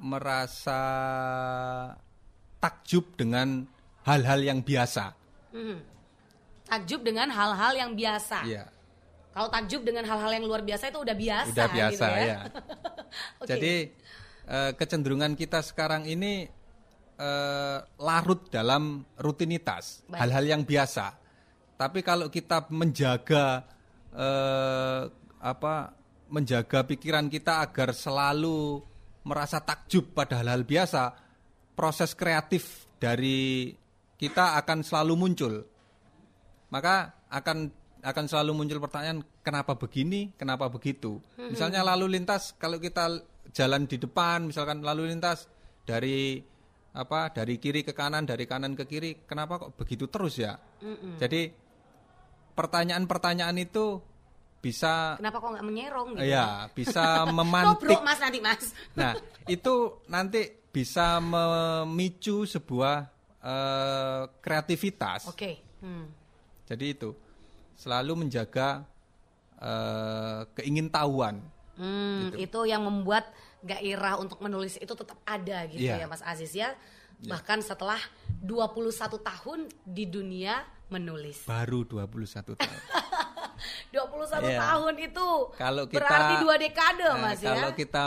merasa 0.00 0.80
takjub 2.60 3.16
dengan 3.16 3.64
hal-hal 4.04 4.40
yang 4.44 4.60
biasa. 4.60 5.16
Mhm. 5.50 5.78
Takjub 6.70 7.00
dengan 7.02 7.28
hal-hal 7.34 7.72
yang 7.74 7.92
biasa. 7.98 8.46
Iya, 8.46 8.64
Kalau 9.30 9.48
takjub 9.50 9.82
dengan 9.82 10.06
hal-hal 10.06 10.30
yang 10.38 10.44
luar 10.46 10.62
biasa 10.62 10.90
itu 10.90 10.98
udah 11.02 11.16
biasa. 11.16 11.50
udah 11.50 11.68
biasa 11.70 12.06
gitu 12.06 12.18
ya. 12.18 12.26
ya. 12.30 12.38
Oke. 13.42 13.48
Jadi 13.50 13.74
eh, 14.46 14.70
kecenderungan 14.78 15.32
kita 15.34 15.62
sekarang 15.66 16.06
ini 16.06 16.46
eh, 17.18 17.78
larut 17.98 18.46
dalam 18.50 19.02
rutinitas, 19.18 20.06
hal-hal 20.14 20.44
yang 20.46 20.62
biasa. 20.62 21.14
Tapi 21.74 22.04
kalau 22.06 22.28
kita 22.30 22.70
menjaga 22.70 23.64
eh, 24.14 25.02
apa 25.40 25.74
menjaga 26.30 26.86
pikiran 26.86 27.26
kita 27.26 27.64
agar 27.66 27.90
selalu 27.90 28.78
merasa 29.26 29.58
takjub 29.58 30.14
pada 30.14 30.38
hal-hal 30.38 30.62
biasa, 30.62 31.14
proses 31.80 32.12
kreatif 32.12 32.84
dari 33.00 33.72
kita 34.20 34.60
akan 34.60 34.84
selalu 34.84 35.14
muncul. 35.16 35.64
Maka 36.68 37.24
akan 37.32 37.72
akan 38.04 38.24
selalu 38.28 38.52
muncul 38.52 38.84
pertanyaan 38.84 39.24
kenapa 39.40 39.80
begini, 39.80 40.36
kenapa 40.36 40.68
begitu. 40.68 41.24
Misalnya 41.40 41.80
lalu 41.80 42.20
lintas 42.20 42.52
kalau 42.60 42.76
kita 42.76 43.24
jalan 43.56 43.88
di 43.88 43.96
depan, 43.96 44.52
misalkan 44.52 44.84
lalu 44.84 45.08
lintas 45.08 45.48
dari 45.88 46.44
apa 46.92 47.32
dari 47.32 47.56
kiri 47.56 47.80
ke 47.80 47.96
kanan, 47.96 48.28
dari 48.28 48.44
kanan 48.44 48.76
ke 48.76 48.84
kiri, 48.84 49.24
kenapa 49.24 49.56
kok 49.56 49.72
begitu 49.80 50.04
terus 50.12 50.36
ya? 50.36 50.60
Jadi 51.16 51.48
pertanyaan-pertanyaan 52.52 53.56
itu 53.56 54.04
bisa 54.60 55.16
Kenapa 55.16 55.40
kok 55.40 55.48
nggak 55.56 55.64
menyerong 55.64 56.08
gitu? 56.20 56.28
ya 56.28 56.68
bisa 56.76 57.04
Ngobrol 57.24 57.40
memantik 57.40 58.00
mas 58.04 58.20
nanti 58.20 58.38
mas. 58.44 58.64
Nah, 58.92 59.16
itu 59.48 60.04
nanti 60.12 60.59
bisa 60.70 61.18
memicu 61.18 62.46
sebuah 62.46 63.10
eh, 63.40 64.22
kreativitas. 64.38 65.26
Oke. 65.26 65.58
Hmm. 65.82 66.06
Jadi 66.66 66.94
itu 66.94 67.10
selalu 67.74 68.26
menjaga 68.26 68.86
eh, 69.58 70.40
keingintahuan. 70.54 71.42
Hmm, 71.80 72.36
itu 72.36 72.60
yang 72.68 72.84
membuat 72.84 73.32
gairah 73.64 74.20
untuk 74.20 74.40
menulis 74.40 74.76
itu 74.76 74.92
tetap 74.92 75.16
ada 75.24 75.64
gitu 75.68 75.80
Iya. 75.80 76.04
ya 76.04 76.06
Mas 76.08 76.20
Aziz 76.22 76.52
ya. 76.52 76.76
Bahkan 77.20 77.60
setelah 77.60 78.00
21 78.40 79.20
tahun 79.20 79.68
di 79.84 80.04
dunia 80.08 80.64
menulis. 80.88 81.44
Baru 81.44 81.84
21 81.84 82.56
tahun. 82.56 82.80
21 83.92 84.40
Iya. 84.40 84.56
tahun 84.56 84.94
itu 85.02 85.28
Kalau 85.52 85.84
kita 85.84 86.00
berarti 86.00 86.34
dua 86.40 86.54
dekade 86.56 87.04
Nah, 87.04 87.16
Mas 87.20 87.40
ya. 87.44 87.52
Kalau 87.52 87.70
kita 87.76 88.04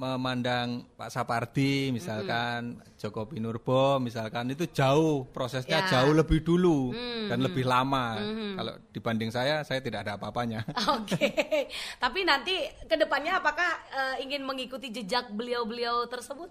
memandang 0.00 0.88
Pak 0.96 1.12
Sapardi 1.12 1.92
misalkan 1.92 2.80
Joko 2.96 3.28
Pinurbo 3.28 4.00
misalkan 4.00 4.48
itu 4.48 4.64
jauh 4.66 5.28
prosesnya 5.28 5.84
Ya. 5.84 6.00
jauh 6.00 6.16
lebih 6.16 6.40
dulu 6.40 6.96
dan 7.28 7.44
lebih 7.44 7.68
lama. 7.68 8.16
Kalau 8.56 8.72
dibanding 8.90 9.28
saya 9.28 9.60
saya 9.60 9.78
tidak 9.78 10.08
ada 10.08 10.16
apa-apanya. 10.16 10.64
Oke, 10.96 11.28
tapi 12.00 12.24
nanti 12.24 12.56
ke 12.84 12.96
depannya 12.96 13.36
apakah 13.36 13.68
eh, 13.92 14.24
ingin 14.24 14.40
mengikuti 14.40 14.88
jejak 14.88 15.28
beliau-beliau 15.30 16.08
tersebut? 16.08 16.48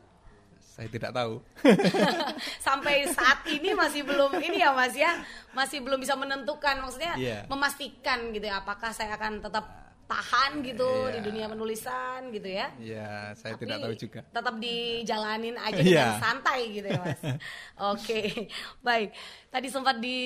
saya 0.69 0.87
tidak 0.87 1.11
tahu. 1.11 1.43
Sampai 2.63 3.03
saat 3.11 3.43
ini 3.51 3.75
masih 3.75 4.07
belum 4.07 4.31
ini 4.39 4.63
ya 4.63 4.71
Mas 4.71 4.95
ya, 4.95 5.11
masih 5.51 5.83
belum 5.83 5.99
bisa 5.99 6.15
menentukan, 6.15 6.79
maksudnya 6.79 7.19
Iya. 7.19 7.43
memastikan 7.51 8.31
gitu 8.31 8.47
ya, 8.47 8.63
apakah 8.63 8.95
saya 8.95 9.19
akan 9.19 9.43
tetap 9.43 9.67
bertahan 10.09 10.65
gitu 10.65 10.89
Iya. 10.89 11.13
di 11.13 11.19
dunia 11.21 11.45
penulisan 11.45 12.33
gitu 12.33 12.49
ya. 12.49 12.73
Ya, 12.81 13.29
saya 13.37 13.53
Tapi 13.53 13.61
tidak 13.61 13.77
tahu 13.77 13.93
juga. 13.93 14.19
Tetap 14.25 14.55
dijalanin 14.57 15.55
aja 15.55 15.77
Iya. 15.77 15.85
dengan 15.85 16.17
santai 16.17 16.59
gitu 16.73 16.87
ya 16.89 16.97
mas. 16.97 17.21
Oke, 17.93 18.19
baik. 18.81 19.13
Tadi 19.53 19.67
sempat 19.69 20.01
di 20.01 20.17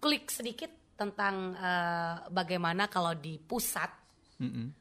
klik 0.00 0.32
sedikit 0.32 0.72
tentang 0.96 1.52
eh, 1.52 2.14
bagaimana 2.32 2.88
kalau 2.88 3.12
di 3.12 3.36
pusat 3.36 3.92
Mm-mm. 4.40 4.72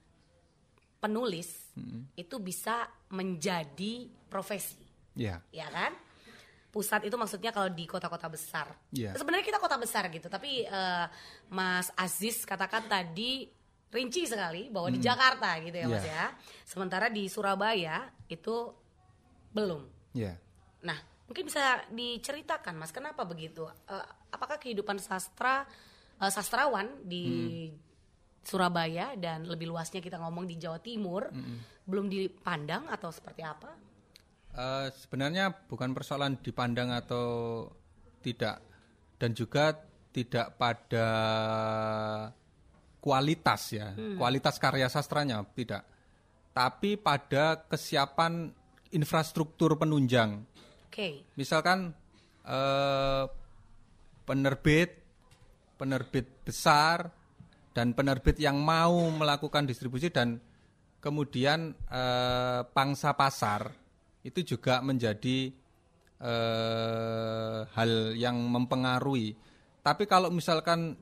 penulis 0.98 1.76
itu 2.16 2.40
bisa 2.40 2.88
menjadi 3.12 4.08
profesi, 4.32 4.80
Ya, 5.12 5.44
ya 5.52 5.68
kan? 5.68 5.92
Pusat 6.72 7.08
itu 7.08 7.16
maksudnya 7.16 7.52
kalau 7.52 7.68
di 7.68 7.84
kota-kota 7.84 8.28
besar. 8.28 8.68
Iya. 8.92 9.16
Sebenarnya 9.16 9.44
kita 9.44 9.60
kota 9.60 9.76
besar 9.76 10.08
gitu, 10.08 10.28
tapi 10.28 10.64
eh, 10.64 11.06
Mas 11.48 11.92
Aziz 11.96 12.44
katakan 12.44 12.88
tadi 12.88 13.48
rinci 13.90 14.26
sekali 14.26 14.68
bahwa 14.68 14.90
di 14.90 15.00
Jakarta 15.00 15.56
gitu 15.60 15.76
ya 15.76 15.88
Mas 15.88 16.04
Iya. 16.04 16.12
ya. 16.12 16.26
Sementara 16.64 17.08
di 17.08 17.26
Surabaya 17.26 18.06
itu 18.28 18.72
belum. 19.52 19.88
ya. 20.12 20.36
Nah, 20.82 20.98
mungkin 21.26 21.48
bisa 21.48 21.62
diceritakan 21.90 22.76
Mas 22.76 22.92
kenapa 22.92 23.24
begitu? 23.24 23.64
Eh, 23.88 24.06
apakah 24.30 24.56
kehidupan 24.56 24.98
sastra 24.98 25.64
eh, 26.16 26.30
sastrawan 26.30 27.02
di 27.02 27.26
Surabaya 28.42 29.18
dan 29.18 29.42
lebih 29.44 29.68
luasnya 29.68 30.00
kita 30.00 30.22
ngomong 30.22 30.46
di 30.46 30.56
Jawa 30.56 30.78
Timur 30.78 31.34
belum 31.84 32.06
dipandang 32.08 32.86
atau 32.88 33.10
seperti 33.10 33.42
apa? 33.42 33.74
Eh, 34.54 34.88
sebenarnya 34.94 35.50
bukan 35.66 35.92
persoalan 35.92 36.38
dipandang 36.40 36.94
atau 36.94 37.26
tidak 38.22 38.62
dan 39.18 39.32
juga 39.32 39.74
tidak 40.12 40.56
pada 40.56 41.08
kualitas 43.06 43.70
ya, 43.70 43.94
kualitas 44.18 44.58
karya 44.58 44.90
sastranya 44.90 45.46
tidak. 45.54 45.86
Tapi 46.50 46.98
pada 46.98 47.62
kesiapan 47.70 48.50
infrastruktur 48.90 49.78
penunjang. 49.78 50.42
Oke. 50.90 51.30
Misalkan 51.38 51.94
eh, 52.42 53.26
penerbit, 54.26 54.90
penerbit 55.78 56.26
besar 56.42 57.14
dan 57.76 57.94
penerbit 57.94 58.42
yang 58.42 58.58
mau 58.58 59.12
melakukan 59.14 59.70
distribusi 59.70 60.10
dan 60.10 60.42
kemudian 60.98 61.78
eh, 61.92 62.62
pangsa 62.74 63.14
pasar 63.14 63.70
itu 64.26 64.58
juga 64.58 64.82
menjadi 64.82 65.54
eh, 66.24 67.60
hal 67.70 67.92
yang 68.18 68.40
mempengaruhi. 68.50 69.38
Tapi 69.86 70.10
kalau 70.10 70.34
misalkan 70.34 70.98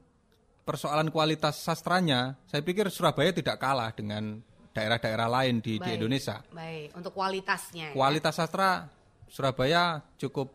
persoalan 0.64 1.12
kualitas 1.12 1.60
sastranya, 1.60 2.40
saya 2.48 2.64
pikir 2.64 2.88
Surabaya 2.88 3.36
tidak 3.36 3.60
kalah 3.60 3.92
dengan 3.92 4.40
daerah-daerah 4.74 5.30
lain 5.30 5.62
di, 5.62 5.78
di 5.78 5.80
Baik. 5.80 5.96
Indonesia. 6.02 6.42
Baik, 6.50 6.98
untuk 6.98 7.14
kualitasnya. 7.14 7.94
ya. 7.94 7.96
Kualitas 7.96 8.34
sastra 8.36 8.90
Surabaya 9.30 10.02
cukup 10.18 10.50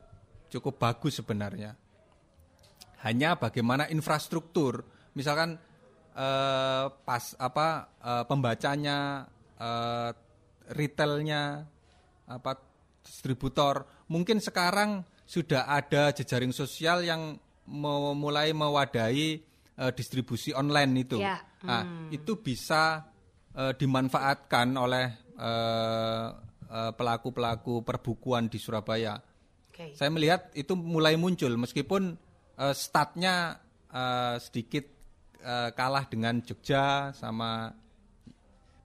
cukup 0.51 0.75
bagus 0.81 1.23
sebenarnya. 1.23 1.79
Hanya 3.07 3.39
bagaimana 3.39 3.87
infrastruktur, 3.95 4.83
misalkan 5.15 5.55
eh, 6.19 6.87
pas 6.91 7.25
apa 7.39 7.95
eh, 8.03 8.25
pembacanya, 8.27 9.29
eh, 9.55 10.11
retailnya, 10.75 11.63
apa 12.27 12.59
distributor, 13.07 13.87
mungkin 14.11 14.43
sekarang 14.43 15.07
sudah 15.29 15.69
ada 15.69 16.11
jejaring 16.11 16.51
sosial 16.51 17.07
yang 17.07 17.39
mau 17.69 18.17
mulai 18.17 18.51
mewadahi 18.51 19.48
eh, 19.79 19.93
distribusi 19.95 20.51
online 20.53 20.93
itu. 21.07 21.23
Ya, 21.23 21.39
Nah, 21.59 22.11
itu 22.15 22.39
bisa 22.39 23.03
eh, 23.55 23.75
dimanfaatkan 23.75 24.75
oleh 24.79 25.07
eh, 25.39 26.29
eh, 26.71 26.93
pelaku-pelaku 26.95 27.83
perbukuan 27.83 28.47
di 28.51 28.59
Surabaya. 28.59 29.19
Oke. 29.71 29.95
Saya 29.95 30.11
melihat 30.11 30.51
itu 30.55 30.75
mulai 30.75 31.15
muncul 31.19 31.55
meskipun 31.59 32.15
eh, 32.59 32.75
statnya 32.75 33.59
eh, 33.91 34.37
sedikit 34.43 34.85
eh, 35.43 35.71
kalah 35.75 36.07
dengan 36.07 36.43
Jogja 36.43 37.15
sama 37.15 37.71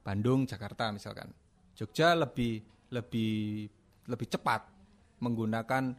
Bandung, 0.04 0.50
Jakarta 0.50 0.90
misalkan. 0.92 1.30
Jogja 1.74 2.14
lebih 2.14 2.62
lebih 2.94 3.66
lebih 4.10 4.28
cepat 4.30 4.62
menggunakan 5.22 5.94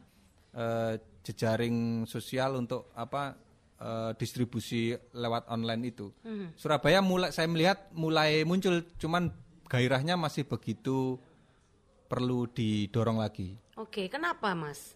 eh, 0.55 0.95
jejaring 1.25 2.05
sosial 2.05 2.61
untuk 2.61 2.93
apa 2.93 3.44
eh, 3.85 4.11
distribusi 4.16 4.97
lewat 5.12 5.53
online 5.53 5.93
itu. 5.93 6.09
Surabaya 6.57 7.05
mulai 7.05 7.28
saya 7.30 7.45
melihat 7.45 7.93
mulai 7.93 8.49
muncul, 8.49 8.80
cuman 8.97 9.28
gairahnya 9.68 10.16
masih 10.16 10.49
begitu 10.49 11.20
perlu 12.09 12.49
didorong 12.49 13.20
lagi. 13.20 13.59
Oke, 13.76 14.07
kenapa 14.09 14.55
Mas? 14.55 14.95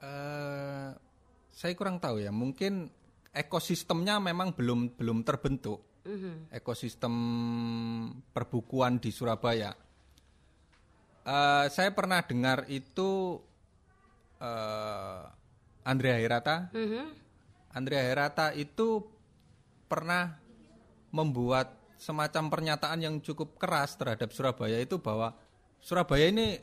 Eh, 0.00 0.90
saya 1.52 1.72
kurang 1.76 2.00
tahu 2.00 2.20
ya. 2.20 2.32
Mungkin 2.32 2.88
ekosistemnya 3.32 4.20
memang 4.20 4.52
belum 4.52 4.96
belum 4.96 5.24
terbentuk. 5.24 5.80
Ekosistem 6.52 7.14
perbukuan 8.32 9.00
di 9.00 9.08
Surabaya. 9.08 9.72
Eh, 11.24 11.66
saya 11.72 11.90
pernah 11.96 12.20
dengar 12.20 12.68
itu 12.68 13.40
eh, 14.40 15.22
Andrea 15.84 16.16
Hirata. 16.18 16.72
Mhm. 16.72 17.04
Andrea 17.74 18.02
Hirata 18.08 18.56
itu 18.56 19.04
pernah 19.84 20.40
membuat 21.14 21.76
semacam 22.00 22.50
pernyataan 22.50 22.98
yang 23.00 23.14
cukup 23.22 23.56
keras 23.60 23.94
terhadap 23.94 24.32
Surabaya 24.34 24.80
itu 24.82 24.98
bahwa 24.98 25.36
Surabaya 25.78 26.26
ini 26.32 26.58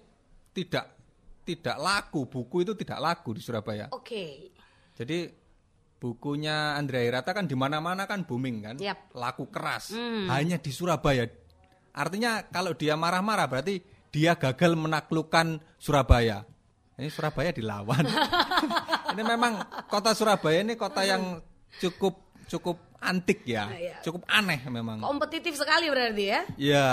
tidak 0.52 0.92
tidak 1.42 1.78
laku, 1.80 2.28
buku 2.28 2.68
itu 2.68 2.74
tidak 2.78 3.00
laku 3.02 3.38
di 3.38 3.42
Surabaya. 3.42 3.90
Oke. 3.94 4.52
Jadi 4.94 5.30
bukunya 5.98 6.78
Andrea 6.78 7.06
Hirata 7.06 7.34
kan 7.34 7.46
di 7.46 7.54
mana-mana 7.58 8.06
kan 8.10 8.26
booming 8.26 8.58
kan, 8.62 8.76
Yap. 8.78 9.14
laku 9.14 9.50
keras. 9.50 9.94
Hanya 10.30 10.58
di 10.58 10.72
Surabaya. 10.74 11.26
Artinya 11.92 12.46
kalau 12.50 12.74
dia 12.74 12.96
marah-marah 12.96 13.48
berarti 13.50 13.82
dia 14.12 14.36
gagal 14.36 14.76
menaklukkan 14.76 15.60
Surabaya. 15.80 16.44
Ini 17.02 17.10
Surabaya 17.10 17.49
dilawan. 17.49 18.06
ini 19.18 19.24
memang 19.26 19.58
kota 19.89 20.14
Surabaya 20.14 20.62
ini 20.62 20.78
kota 20.78 21.02
yang 21.02 21.41
cukup 21.82 22.30
cukup 22.45 22.78
antik 23.02 23.41
ya, 23.41 23.74
Iya. 23.74 23.97
cukup 24.06 24.22
aneh 24.30 24.62
memang. 24.70 25.02
Kompetitif 25.02 25.58
sekali 25.58 25.89
berarti 25.89 26.24
ya? 26.30 26.41
Ya, 26.62 26.88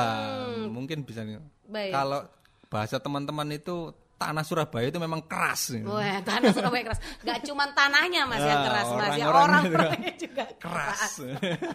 mungkin 0.65 1.05
bisa. 1.05 1.21
nih. 1.21 1.37
Baik. 1.69 1.93
Kalau 1.93 2.25
bahasa 2.67 2.97
teman-teman 2.97 3.53
itu 3.53 3.91
tanah 4.17 4.43
Surabaya 4.43 4.89
itu 4.89 4.97
memang 4.97 5.21
keras. 5.23 5.77
Wah, 5.85 6.25
tanah 6.25 6.51
Surabaya 6.51 6.89
keras. 6.89 7.01
Gak 7.21 7.45
cuma 7.45 7.69
tanahnya 7.71 8.25
mas 8.25 8.41
yang 8.41 8.57
Ah, 8.57 8.67
keras 8.67 8.89
mas, 8.89 9.13
ya 9.15 9.27
orang-orangnya 9.27 9.69
orang-orangnya 9.69 10.13
juga 10.25 10.45
keras. 10.57 11.13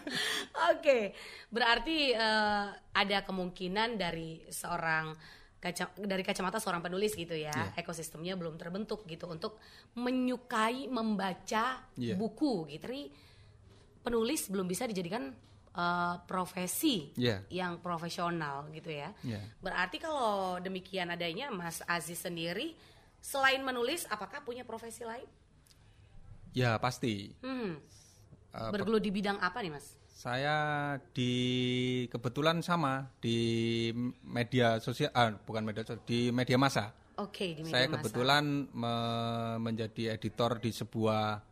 Oke, 0.74 1.14
berarti 1.48 1.98
eh, 2.12 2.66
ada 2.74 3.18
kemungkinan 3.24 3.96
dari 3.96 4.44
seorang 4.50 5.14
kaca, 5.64 5.96
dari 5.96 6.20
kacamata 6.22 6.60
seorang 6.60 6.84
penulis 6.84 7.16
gitu 7.16 7.32
ya, 7.32 7.56
Iya. 7.56 7.80
ekosistemnya 7.80 8.36
belum 8.36 8.60
terbentuk 8.60 9.08
gitu 9.08 9.32
untuk 9.32 9.56
menyukai 9.96 10.92
membaca 10.92 11.80
Iya. 11.96 12.20
buku 12.20 12.68
gitu. 12.68 12.84
Jadi 12.84 13.08
penulis 14.04 14.52
belum 14.52 14.68
bisa 14.68 14.84
dijadikan 14.84 15.32
eh, 15.74 16.16
profesi 16.30 17.10
Iya. 17.18 17.50
yang 17.50 17.82
profesional 17.82 18.70
gitu 18.70 18.94
ya. 18.94 19.10
Iya. 19.26 19.42
Berarti 19.58 19.98
kalau 19.98 20.62
demikian 20.62 21.10
adanya 21.10 21.50
Mas 21.50 21.82
Aziz 21.90 22.22
sendiri 22.22 22.78
selain 23.18 23.64
menulis 23.66 24.06
apakah 24.06 24.44
punya 24.44 24.62
profesi 24.62 25.02
lain? 25.02 25.26
ya 26.54 26.78
pasti. 26.78 27.34
Hmm. 27.42 27.82
Eh, 28.54 28.70
Bergelut 28.70 29.02
di 29.02 29.10
bidang 29.10 29.42
apa 29.42 29.66
nih 29.66 29.74
Mas? 29.74 29.98
Saya 30.24 30.58
di 31.12 31.34
kebetulan 32.08 32.64
sama 32.64 33.12
di 33.20 33.92
media 34.24 34.80
sosial, 34.80 35.12
ah, 35.12 35.36
bukan 35.36 35.68
media 35.68 35.84
sosial, 35.84 36.00
di 36.08 36.32
media 36.32 36.56
massa. 36.56 36.96
Oke, 37.20 37.52
di 37.52 37.60
media 37.60 37.76
Saya 37.76 37.86
massa. 37.86 37.96
kebetulan 38.00 38.44
me- 38.72 39.58
menjadi 39.60 40.16
editor 40.16 40.64
di 40.64 40.72
sebuah 40.72 41.44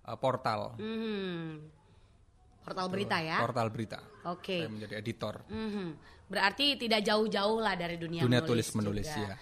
eh, 0.00 0.16
portal, 0.16 0.78
Hmm. 0.78 1.66
Portal 2.62 2.86
berita 2.86 3.18
ya. 3.18 3.42
portal 3.42 3.66
berita. 3.68 3.98
Oke. 4.24 4.62
Saya 4.62 4.70
menjadi 4.70 4.94
editor. 4.96 5.42
Mhm. 5.50 5.86
Berarti 6.30 6.78
tidak 6.78 7.02
jauh-jauh 7.02 7.58
lah 7.58 7.74
dari 7.74 7.98
dunia, 7.98 8.22
Dunia 8.22 8.38
menulis 8.38 8.70
tulis-menulis, 8.70 9.06
juga. 9.10 9.34
ya. 9.34 9.36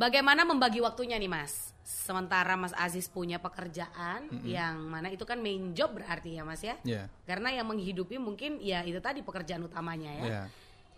Bagaimana 0.00 0.48
membagi 0.48 0.80
waktunya 0.80 1.20
nih 1.20 1.28
Mas? 1.28 1.76
Sementara 1.84 2.56
Mas 2.56 2.72
Aziz 2.72 3.04
punya 3.04 3.36
pekerjaan 3.36 4.32
yang 4.48 4.80
mana 4.88 5.12
itu 5.12 5.28
kan 5.28 5.36
main 5.36 5.76
job 5.76 5.92
berarti 5.92 6.40
ya 6.40 6.42
Mas 6.48 6.64
ya? 6.64 6.80
Ya, 6.88 7.04
Karena 7.28 7.52
yang 7.52 7.68
menghidupi 7.68 8.16
mungkin 8.16 8.56
ya 8.64 8.80
itu 8.80 8.96
tadi 9.04 9.20
pekerjaan 9.20 9.60
utamanya 9.60 10.08
ya. 10.08 10.24
ya. 10.24 10.44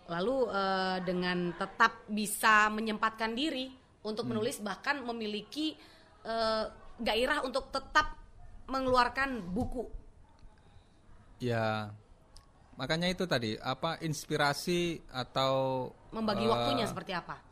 Lalu 0.07 0.37
eh, 0.55 0.97
dengan 1.03 1.51
tetap 1.51 2.07
bisa 2.07 2.71
menyempatkan 2.71 3.35
diri 3.35 3.75
untuk 4.07 4.23
menulis 4.23 4.63
bahkan 4.63 5.03
memiliki 5.03 5.75
eh, 6.23 6.63
gairah 7.03 7.43
untuk 7.43 7.75
tetap 7.75 8.15
mengeluarkan 8.71 9.43
buku. 9.51 9.83
Ya, 11.43 11.91
makanya 12.79 13.11
itu 13.11 13.27
tadi 13.27 13.59
apa 13.59 13.99
inspirasi 13.99 15.03
atau 15.11 15.91
Membagi 16.15 16.47
eh, 16.47 16.51
waktunya 16.55 16.87
seperti 16.87 17.11
apa? 17.11 17.51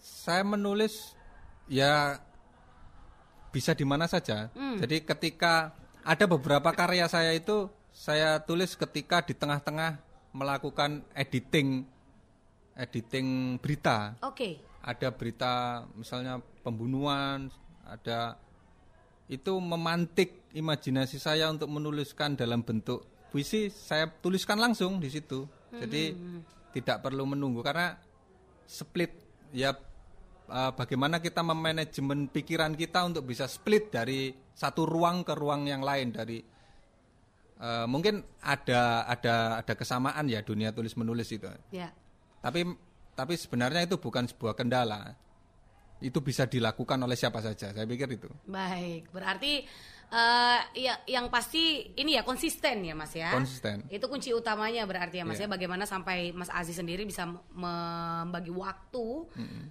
Saya 0.00 0.42
menulis 0.42 1.14
ya 1.68 2.18
bisa 3.52 3.76
di 3.76 3.84
mana 3.84 4.08
saja. 4.08 4.48
Jadi 4.54 5.04
ketika 5.04 5.76
ada 6.00 6.24
beberapa 6.24 6.72
karya 6.72 7.06
saya 7.06 7.36
itu 7.36 7.68
saya 7.92 8.40
tulis 8.40 8.72
ketika 8.74 9.20
di 9.20 9.36
tengah-tengah 9.36 10.00
melakukan 10.32 11.04
editing 11.12 11.84
editing 12.78 13.60
berita. 13.60 14.16
Oke. 14.24 14.56
Ada 14.80 15.12
berita 15.12 15.84
misalnya 15.92 16.40
pembunuhan, 16.64 17.52
ada 17.84 18.40
itu 19.28 19.52
memantik 19.60 20.48
imajinasi 20.56 21.20
saya 21.20 21.52
untuk 21.52 21.68
menuliskan 21.68 22.34
dalam 22.34 22.64
bentuk 22.64 23.04
puisi, 23.30 23.68
saya 23.70 24.08
tuliskan 24.08 24.56
langsung 24.56 24.98
di 24.98 25.12
situ. 25.12 25.44
Jadi 25.70 26.16
tidak 26.74 27.04
perlu 27.04 27.28
menunggu 27.28 27.62
karena 27.62 27.94
split 28.66 29.14
ya 29.54 29.74
eh, 30.50 30.72
bagaimana 30.74 31.22
kita 31.22 31.40
memanajemen 31.46 32.26
pikiran 32.28 32.74
kita 32.74 33.06
untuk 33.06 33.24
bisa 33.30 33.46
split 33.46 33.94
dari 33.94 34.34
satu 34.52 34.84
ruang 34.84 35.22
ke 35.22 35.32
ruang 35.38 35.70
yang 35.70 35.80
lain 35.80 36.10
dari 36.10 36.42
eh, 37.62 37.86
mungkin 37.86 38.20
ada 38.42 39.06
ada 39.06 39.62
ada 39.62 39.72
kesamaan 39.78 40.26
ya 40.26 40.42
dunia 40.42 40.74
tulis 40.74 40.98
menulis 40.98 41.30
itu. 41.30 41.46
Ya. 41.70 41.94
Tapi 42.42 42.66
tapi 43.14 43.34
sebenarnya 43.38 43.86
itu 43.86 43.96
bukan 43.96 44.26
sebuah 44.26 44.58
kendala. 44.58 45.14
Itu 46.00 46.20
bisa 46.20 46.44
dilakukan 46.44 46.96
oleh 46.98 47.14
siapa 47.14 47.38
saja. 47.38 47.70
Saya 47.70 47.84
pikir 47.84 48.08
itu. 48.10 48.28
Baik, 48.44 49.08
berarti 49.10 49.64
eh 50.10 50.60
ya 50.74 50.98
yang 51.06 51.30
pasti 51.30 51.86
ini 51.94 52.18
ya 52.18 52.26
konsisten 52.26 52.82
ya 52.82 52.98
Mas 52.98 53.14
ya. 53.14 53.30
Konsisten. 53.30 53.86
Itu 53.86 54.10
kunci 54.10 54.34
utamanya 54.34 54.82
berarti 54.82 55.20
ya 55.20 55.24
Mas 55.24 55.38
Iya. 55.38 55.46
ya 55.46 55.54
bagaimana 55.54 55.86
sampai 55.86 56.34
Mas 56.34 56.50
Aziz 56.50 56.74
sendiri 56.74 57.06
bisa 57.06 57.30
membagi 57.54 58.50
waktu 58.50 59.06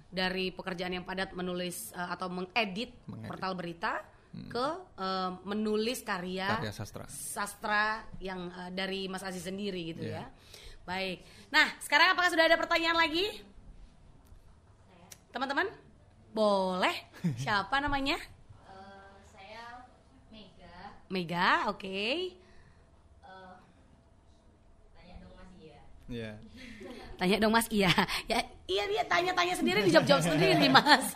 dari 0.08 0.48
pekerjaan 0.48 0.96
yang 0.96 1.04
padat 1.04 1.34
menulis 1.34 1.92
eh, 1.92 2.08
atau 2.08 2.32
mengedit 2.32 2.96
Mengedit. 3.04 3.28
portal 3.28 3.52
berita 3.52 4.00
ke 4.30 4.66
eh, 4.96 5.30
menulis 5.44 6.00
karya, 6.00 6.56
Karya 6.56 6.72
sastra. 6.72 7.04
sastra 7.04 7.84
yang 8.16 8.48
eh, 8.48 8.70
dari 8.72 9.12
Mas 9.12 9.20
Aziz 9.20 9.44
sendiri 9.44 9.92
gitu 9.92 10.08
Iya. 10.08 10.24
ya. 10.24 10.32
Baik. 10.88 11.20
Nah, 11.52 11.68
sekarang 11.78 12.16
apakah 12.16 12.32
sudah 12.32 12.48
ada 12.48 12.56
pertanyaan 12.56 12.96
lagi? 12.96 13.28
Teman-teman? 15.30 15.68
Boleh. 16.30 16.94
Siapa 17.36 17.76
namanya? 17.78 18.16
Eh, 18.64 19.10
saya 19.26 19.84
Mega 20.30 20.74
Mega, 21.10 21.48
oke. 21.68 21.90
Eh, 21.90 22.32
tanya 24.94 25.14
dong 25.18 25.34
Mas 25.34 25.52
ya 25.58 25.78
Iya. 26.08 26.30
Tanya 27.18 27.36
dong 27.36 27.52
Mas, 27.52 27.66
iya. 27.68 27.90
Ya, 28.24 28.38
iya 28.64 28.82
dia 28.86 29.02
tanya-tanya 29.04 29.52
sendiri 29.52 29.84
dijawab-jawab 29.84 30.22
sendiri 30.24 30.64
Mas. 30.68 31.04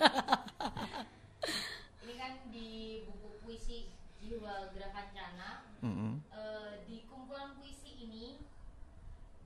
ini 2.04 2.12
kan 2.14 2.32
di 2.50 3.00
buku 3.04 3.26
puisi 3.40 3.88
Jiwa 4.18 4.68
Gravancana 4.70 5.64
Mm-mm. 5.80 6.20
eh, 6.28 6.70
di 6.84 7.04
kumpulan 7.06 7.54
puisi 7.54 7.90
ini 8.00 8.40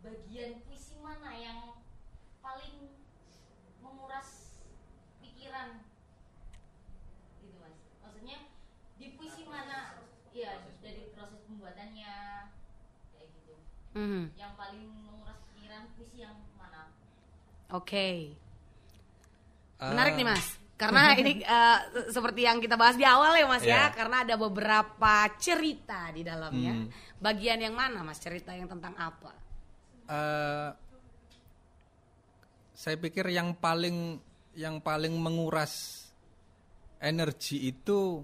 bagian 0.01 0.63
puisi 0.63 0.95
mana 0.99 1.31
yang 1.33 1.59
paling 2.39 2.91
menguras 3.79 4.59
pikiran 5.19 5.83
gitu 7.39 7.55
mas 7.59 7.75
maksudnya 8.01 8.39
di 8.97 9.07
puisi 9.15 9.43
mana 9.45 10.01
ya 10.31 10.63
dari 10.79 11.11
proses 11.13 11.41
pembuatannya 11.45 12.13
kayak 13.11 13.27
gitu 13.33 13.55
Hmm, 13.99 14.31
yang 14.39 14.55
paling 14.55 14.87
menguras 14.87 15.39
pikiran 15.51 15.83
puisi 15.99 16.23
yang 16.23 16.39
mana 16.55 16.87
Oke. 17.75 18.39
Ah. 19.83 19.91
Menarik 19.91 20.15
nih 20.15 20.27
Mas. 20.31 20.47
Karena 20.79 21.11
ini 21.21 21.43
eh, 21.43 21.79
seperti 22.15 22.47
yang 22.47 22.63
kita 22.63 22.79
bahas 22.79 22.95
di 22.95 23.03
awal 23.03 23.35
ya 23.35 23.47
Mas 23.51 23.67
ya, 23.67 23.91
Iya. 23.91 23.99
karena 23.99 24.23
ada 24.23 24.39
beberapa 24.39 25.15
cerita 25.43 26.15
di 26.15 26.23
dalamnya. 26.23 26.79
Hmm. 26.79 26.87
Bagian 27.19 27.59
yang 27.59 27.75
mana 27.75 28.07
Mas? 28.07 28.23
Cerita 28.23 28.55
yang 28.55 28.71
tentang 28.71 28.95
apa? 28.95 29.35
Eh, 30.07 30.71
saya 32.79 32.95
pikir 32.95 33.27
yang 33.35 33.59
paling 33.59 34.23
yang 34.55 34.79
paling 34.79 35.19
menguras 35.19 36.07
energi 37.03 37.75
itu 37.75 38.23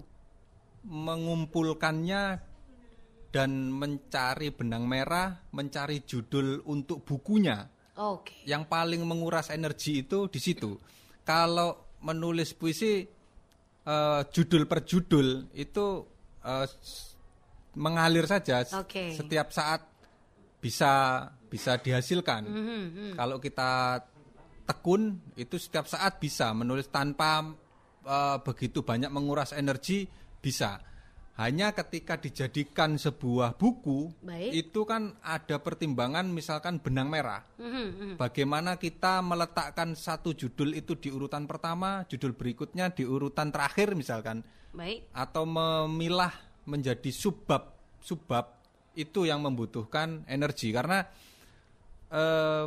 mengumpulkannya 0.87 2.54
dan 3.35 3.67
mencari 3.67 4.55
benang 4.55 4.87
merah, 4.87 5.35
mencari 5.51 6.07
judul 6.07 6.63
untuk 6.71 7.03
bukunya. 7.03 7.67
Oke. 7.99 8.47
Yang 8.47 8.63
paling 8.71 9.03
menguras 9.03 9.51
energi 9.51 10.07
itu 10.07 10.31
di 10.31 10.39
situ. 10.39 10.79
Kalau 11.27 11.99
menulis 11.99 12.55
puisi 12.55 13.03
eh, 13.83 14.21
judul 14.31 14.63
per 14.65 14.87
judul 14.87 15.51
itu 15.51 15.85
s- 16.63 17.11
mengalir 17.75 18.23
saja. 18.23 18.63
Oke. 18.79 19.11
Setiap 19.11 19.51
saat 19.51 19.83
bisa 20.63 21.27
bisa 21.51 21.75
dihasilkan. 21.75 22.47
Mhm, 22.47 22.79
mhm. 22.87 23.11
Kalau 23.19 23.37
kita 23.43 23.99
tekun 24.65 25.19
itu 25.35 25.59
setiap 25.59 25.85
saat 25.85 26.23
bisa 26.23 26.55
menulis 26.55 26.87
tanpa 26.87 27.43
eh, 28.01 28.37
begitu 28.47 28.79
banyak 28.79 29.11
menguras 29.11 29.51
energi 29.51 30.07
bisa. 30.39 30.79
Hanya 31.35 31.75
ketika 31.75 32.15
dijadikan 32.15 32.95
sebuah 32.95 33.59
buku 33.59 34.07
Baik. 34.23 34.55
itu 34.55 34.87
kan 34.87 35.19
ada 35.19 35.59
pertimbangan 35.59 36.23
misalkan 36.31 36.79
benang 36.79 37.11
merah. 37.11 37.43
Mhm, 37.59 37.85
mhm. 37.91 38.13
Bagaimana 38.15 38.79
kita 38.79 39.19
meletakkan 39.19 39.99
satu 39.99 40.31
judul 40.31 40.71
itu 40.79 40.95
di 40.95 41.11
urutan 41.11 41.43
pertama, 41.43 42.07
judul 42.07 42.31
berikutnya 42.39 42.95
di 42.95 43.03
urutan 43.03 43.51
terakhir 43.51 43.99
misalkan 43.99 44.47
Baik. 44.71 45.11
atau 45.11 45.43
memilah 45.43 46.31
menjadi 46.63 47.11
subbab 47.11 47.75
subbab 47.99 48.45
itu 48.95 49.27
yang 49.27 49.43
membutuhkan 49.43 50.23
energi 50.31 50.71
karena 50.71 51.03
eh, 52.15 52.65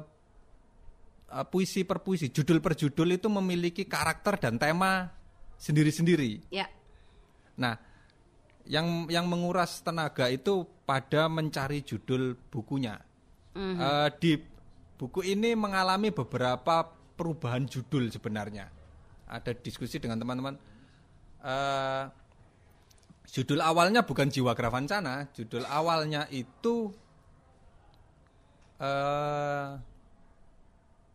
eh, 1.33 1.47
puisi 1.49 1.89
per 1.89 2.05
puisi 2.05 2.29
judul 2.29 2.61
per 2.61 2.77
judul 2.77 3.17
itu 3.17 3.33
memiliki 3.33 3.89
karakter 3.89 4.37
dan 4.37 4.61
tema 4.61 5.09
sendiri-sendiri. 5.57 6.53
Ya. 6.53 6.69
Nah, 7.59 7.88
yang 8.69 9.09
yang 9.09 9.25
menguras 9.25 9.81
tenaga 9.81 10.29
itu 10.29 10.69
pada 10.85 11.27
mencari 11.27 11.81
judul 11.81 12.37
bukunya. 12.53 13.01
Mhm. 13.57 13.77
Eh, 13.81 14.09
di 14.21 14.33
buku 15.01 15.25
ini 15.25 15.57
mengalami 15.57 16.13
beberapa 16.13 16.85
perubahan 17.17 17.65
judul 17.65 18.13
sebenarnya. 18.13 18.69
Ada 19.29 19.57
diskusi 19.57 19.97
dengan 19.97 20.21
teman-teman. 20.21 20.55
Eh, 21.41 22.05
judul 23.29 23.65
awalnya 23.65 24.05
bukan 24.05 24.29
Jiwa 24.29 24.53
Gravancana, 24.53 25.33
judul 25.33 25.65
awalnya 25.65 26.29
itu 26.29 26.93
eh 28.79 29.69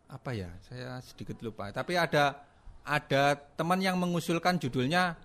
apa 0.04 0.30
ya? 0.34 0.50
Saya 0.66 0.98
sedikit 1.06 1.38
lupa. 1.40 1.70
Tapi 1.70 1.94
ada 1.94 2.44
ada 2.84 3.38
teman 3.56 3.80
yang 3.80 3.96
mengusulkan 3.96 4.60
judulnya 4.60 5.16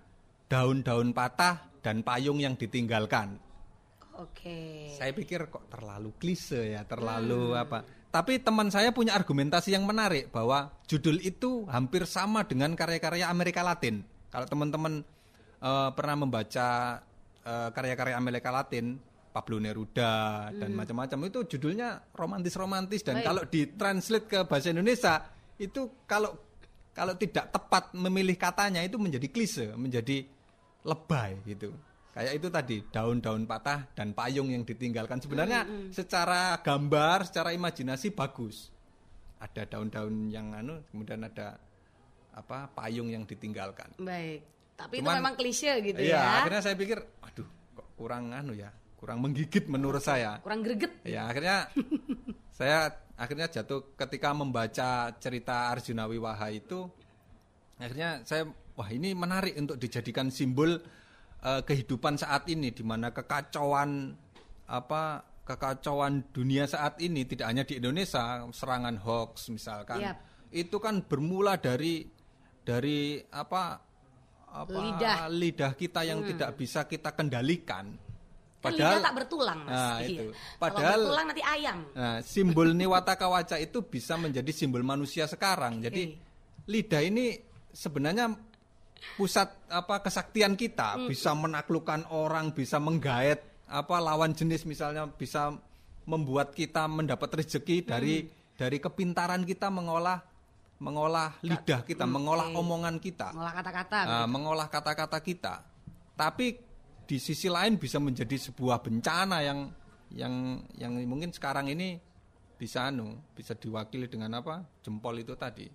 Daun-daun 0.50 1.14
patah 1.14 1.69
dan 1.80 2.04
payung 2.04 2.40
yang 2.40 2.56
ditinggalkan. 2.56 3.40
Oke. 4.20 4.92
Saya 4.92 5.16
pikir 5.16 5.48
kok 5.48 5.72
terlalu 5.72 6.12
klise 6.20 6.76
ya, 6.76 6.84
terlalu 6.84 7.56
apa. 7.56 7.84
Tapi 8.10 8.42
teman 8.42 8.68
saya 8.68 8.90
punya 8.90 9.14
argumentasi 9.16 9.72
yang 9.72 9.86
menarik 9.86 10.28
bahwa 10.34 10.74
judul 10.84 11.22
itu 11.22 11.64
hampir 11.70 12.04
sama 12.04 12.44
dengan 12.44 12.74
karya-karya 12.76 13.30
Amerika 13.30 13.64
Latin. 13.64 14.02
Kalau 14.28 14.46
teman-teman 14.50 15.00
eh, 15.62 15.90
pernah 15.94 16.16
membaca 16.18 16.68
eh, 17.46 17.68
karya-karya 17.72 18.18
Amerika 18.18 18.50
Latin, 18.52 18.98
Pablo 19.30 19.62
Neruda 19.62 20.50
dan 20.50 20.74
macam-macam 20.74 21.30
itu 21.30 21.46
judulnya 21.56 22.02
romantis-romantis 22.18 23.06
dan 23.06 23.22
Baik. 23.22 23.26
kalau 23.30 23.42
ditranslate 23.46 24.26
ke 24.26 24.38
bahasa 24.42 24.74
Indonesia 24.74 25.22
itu 25.54 26.02
kalau 26.02 26.34
kalau 26.90 27.14
tidak 27.14 27.54
tepat 27.54 27.94
memilih 27.94 28.34
katanya 28.34 28.82
itu 28.82 28.98
menjadi 28.98 29.30
klise, 29.30 29.70
menjadi 29.78 30.26
lebay 30.82 31.40
gitu. 31.44 31.72
Kayak 32.10 32.32
itu 32.36 32.48
tadi 32.50 32.76
daun-daun 32.90 33.46
patah 33.46 33.86
dan 33.94 34.10
payung 34.10 34.50
yang 34.50 34.66
ditinggalkan. 34.66 35.22
Sebenarnya 35.22 35.62
secara 35.88 36.58
gambar, 36.58 37.30
secara 37.30 37.54
imajinasi 37.54 38.10
bagus. 38.10 38.74
Ada 39.38 39.64
daun-daun 39.64 40.26
yang 40.28 40.50
anu, 40.52 40.82
kemudian 40.90 41.22
ada 41.22 41.56
apa 42.30 42.66
payung 42.70 43.08
yang 43.08 43.24
ditinggalkan. 43.24 43.94
Baik. 43.96 44.42
Tapi 44.74 44.94
itu 44.96 45.04
Cuman- 45.04 45.18
memang 45.22 45.34
klise 45.36 45.70
gitu 45.80 46.00
Iya, 46.00 46.18
ya. 46.18 46.36
akhirnya 46.42 46.60
saya 46.60 46.74
pikir, 46.74 46.98
aduh, 47.20 47.46
kok 47.76 47.88
kurang 47.94 48.32
anu 48.32 48.56
ya, 48.56 48.68
kurang 48.96 49.20
menggigit 49.20 49.68
menurut 49.68 50.00
saya. 50.00 50.40
Kurang 50.40 50.64
greget. 50.64 51.04
Ya 51.04 51.28
akhirnya 51.28 51.68
saya 52.58 52.90
akhirnya 53.14 53.46
jatuh 53.46 53.92
ketika 53.94 54.32
membaca 54.32 55.12
cerita 55.20 55.68
Arjuna 55.68 56.08
Wiwaha 56.08 56.48
itu 56.50 56.88
akhirnya 57.76 58.24
saya 58.24 58.48
wah 58.80 58.88
ini 58.88 59.12
menarik 59.12 59.60
untuk 59.60 59.76
dijadikan 59.76 60.32
simbol 60.32 60.80
eh, 61.44 61.60
kehidupan 61.60 62.16
saat 62.16 62.48
ini 62.48 62.72
di 62.72 62.80
mana 62.80 63.12
kekacauan 63.12 64.16
apa 64.72 65.02
kekacauan 65.44 66.32
dunia 66.32 66.64
saat 66.64 66.96
ini 67.04 67.26
tidak 67.26 67.46
hanya 67.50 67.64
di 67.66 67.76
Indonesia, 67.76 68.40
serangan 68.54 68.96
hoax 69.02 69.52
misalkan. 69.52 70.00
Yap. 70.00 70.16
Itu 70.48 70.80
kan 70.80 71.04
bermula 71.04 71.58
dari 71.58 72.06
dari 72.62 73.18
apa 73.34 73.82
apa 74.50 74.78
Lidah. 74.78 75.26
Hmm. 75.26 75.34
lidah 75.38 75.72
kita 75.74 76.00
yang 76.06 76.22
tidak 76.26 76.56
bisa 76.58 76.86
kita 76.86 77.12
kendalikan. 77.14 77.98
Kan 78.60 78.76
lidah 78.76 79.00
tak 79.00 79.14
bertulang, 79.16 79.58
Mas. 79.64 79.72
Nah, 79.72 79.98
Iya. 80.04 80.08
itu. 80.10 80.24
Kalau 80.30 80.60
Padahal 80.60 81.00
bertulang 81.00 81.26
nanti 81.32 81.44
ayam. 81.44 81.78
Nah, 81.96 82.16
simbol 82.20 82.68
Niwata 82.76 83.14
Kawaca 83.16 83.56
itu 83.56 83.78
bisa 83.88 84.14
menjadi 84.20 84.50
simbol 84.52 84.84
manusia 84.84 85.24
sekarang. 85.24 85.80
Jadi 85.80 86.14
lidah 86.68 87.02
ini 87.02 87.40
sebenarnya 87.72 88.49
pusat 89.16 89.48
apa 89.68 90.04
kesaktian 90.04 90.54
kita, 90.54 91.08
bisa 91.08 91.32
menaklukkan 91.32 92.08
orang, 92.12 92.52
bisa 92.52 92.76
menggaet 92.76 93.40
apa 93.70 93.96
lawan 94.02 94.34
jenis 94.34 94.66
misalnya 94.66 95.06
bisa 95.06 95.54
membuat 96.02 96.50
kita 96.50 96.90
mendapat 96.90 97.38
rezeki 97.38 97.86
dari 97.86 98.26
dari 98.58 98.82
kepintaran 98.82 99.46
kita 99.46 99.70
mengolah 99.70 100.18
mengolah 100.80 101.36
lidah 101.44 101.84
kita, 101.84 102.08
mengolah 102.08 102.50
omongan 102.56 102.96
kita. 102.98 103.36
Ngolah 103.36 103.54
kata-kata. 103.54 103.98
Nah, 104.08 104.26
mengolah 104.26 104.68
kata-kata 104.72 105.18
kita. 105.20 105.54
Tapi 106.16 106.56
di 107.04 107.16
sisi 107.20 107.52
lain 107.52 107.76
bisa 107.76 108.00
menjadi 108.00 108.36
sebuah 108.36 108.80
bencana 108.80 109.44
yang 109.44 109.68
yang 110.10 110.64
yang 110.74 110.92
mungkin 111.06 111.30
sekarang 111.30 111.70
ini 111.70 112.00
bisa 112.56 112.92
anu 112.92 113.16
bisa 113.32 113.56
diwakili 113.56 114.08
dengan 114.08 114.40
apa 114.40 114.64
jempol 114.80 115.20
itu 115.20 115.36
tadi. 115.36 115.68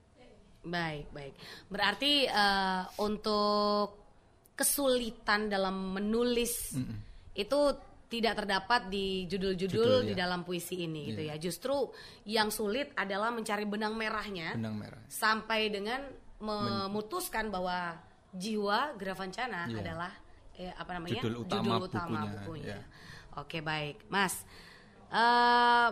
Baik, 0.65 1.05
baik. 1.09 1.33
Berarti 1.69 2.25
eh, 2.25 2.81
untuk 2.99 4.01
kesulitan 4.55 5.45
dalam 5.45 5.93
menulis 5.93 6.73
itu 7.35 7.59
tidak 8.05 8.37
terdapat 8.39 8.87
di 8.87 9.25
judul-judul 9.25 9.99
Judul, 10.01 10.07
di 10.07 10.13
ya. 10.15 10.23
dalam 10.23 10.41
puisi 10.41 10.85
ini 10.85 11.11
gitu 11.11 11.21
ya. 11.25 11.35
Justru 11.35 11.91
yang 12.25 12.49
sulit 12.49 12.93
adalah 12.95 13.29
mencari 13.29 13.65
benang 13.65 13.93
merahnya 13.93 14.55
Benang 14.55 14.77
merah. 14.79 15.01
sampai 15.05 15.67
dengan 15.67 15.99
memutuskan 16.39 17.49
bahwa 17.49 17.97
jiwa 18.31 18.93
Gravancana 18.95 19.67
Iya. 19.67 19.77
adalah 19.81 20.11
eh, 20.55 20.71
apa 20.71 20.91
namanya 20.95 21.19
Judul 21.19 21.43
utama 21.43 21.75
bukunya, 21.81 22.21
bukunya. 22.39 22.67
ya. 22.77 22.81
Oke 23.35 23.59
baik, 23.59 24.07
Mas. 24.07 24.39
Eh, 25.11 25.89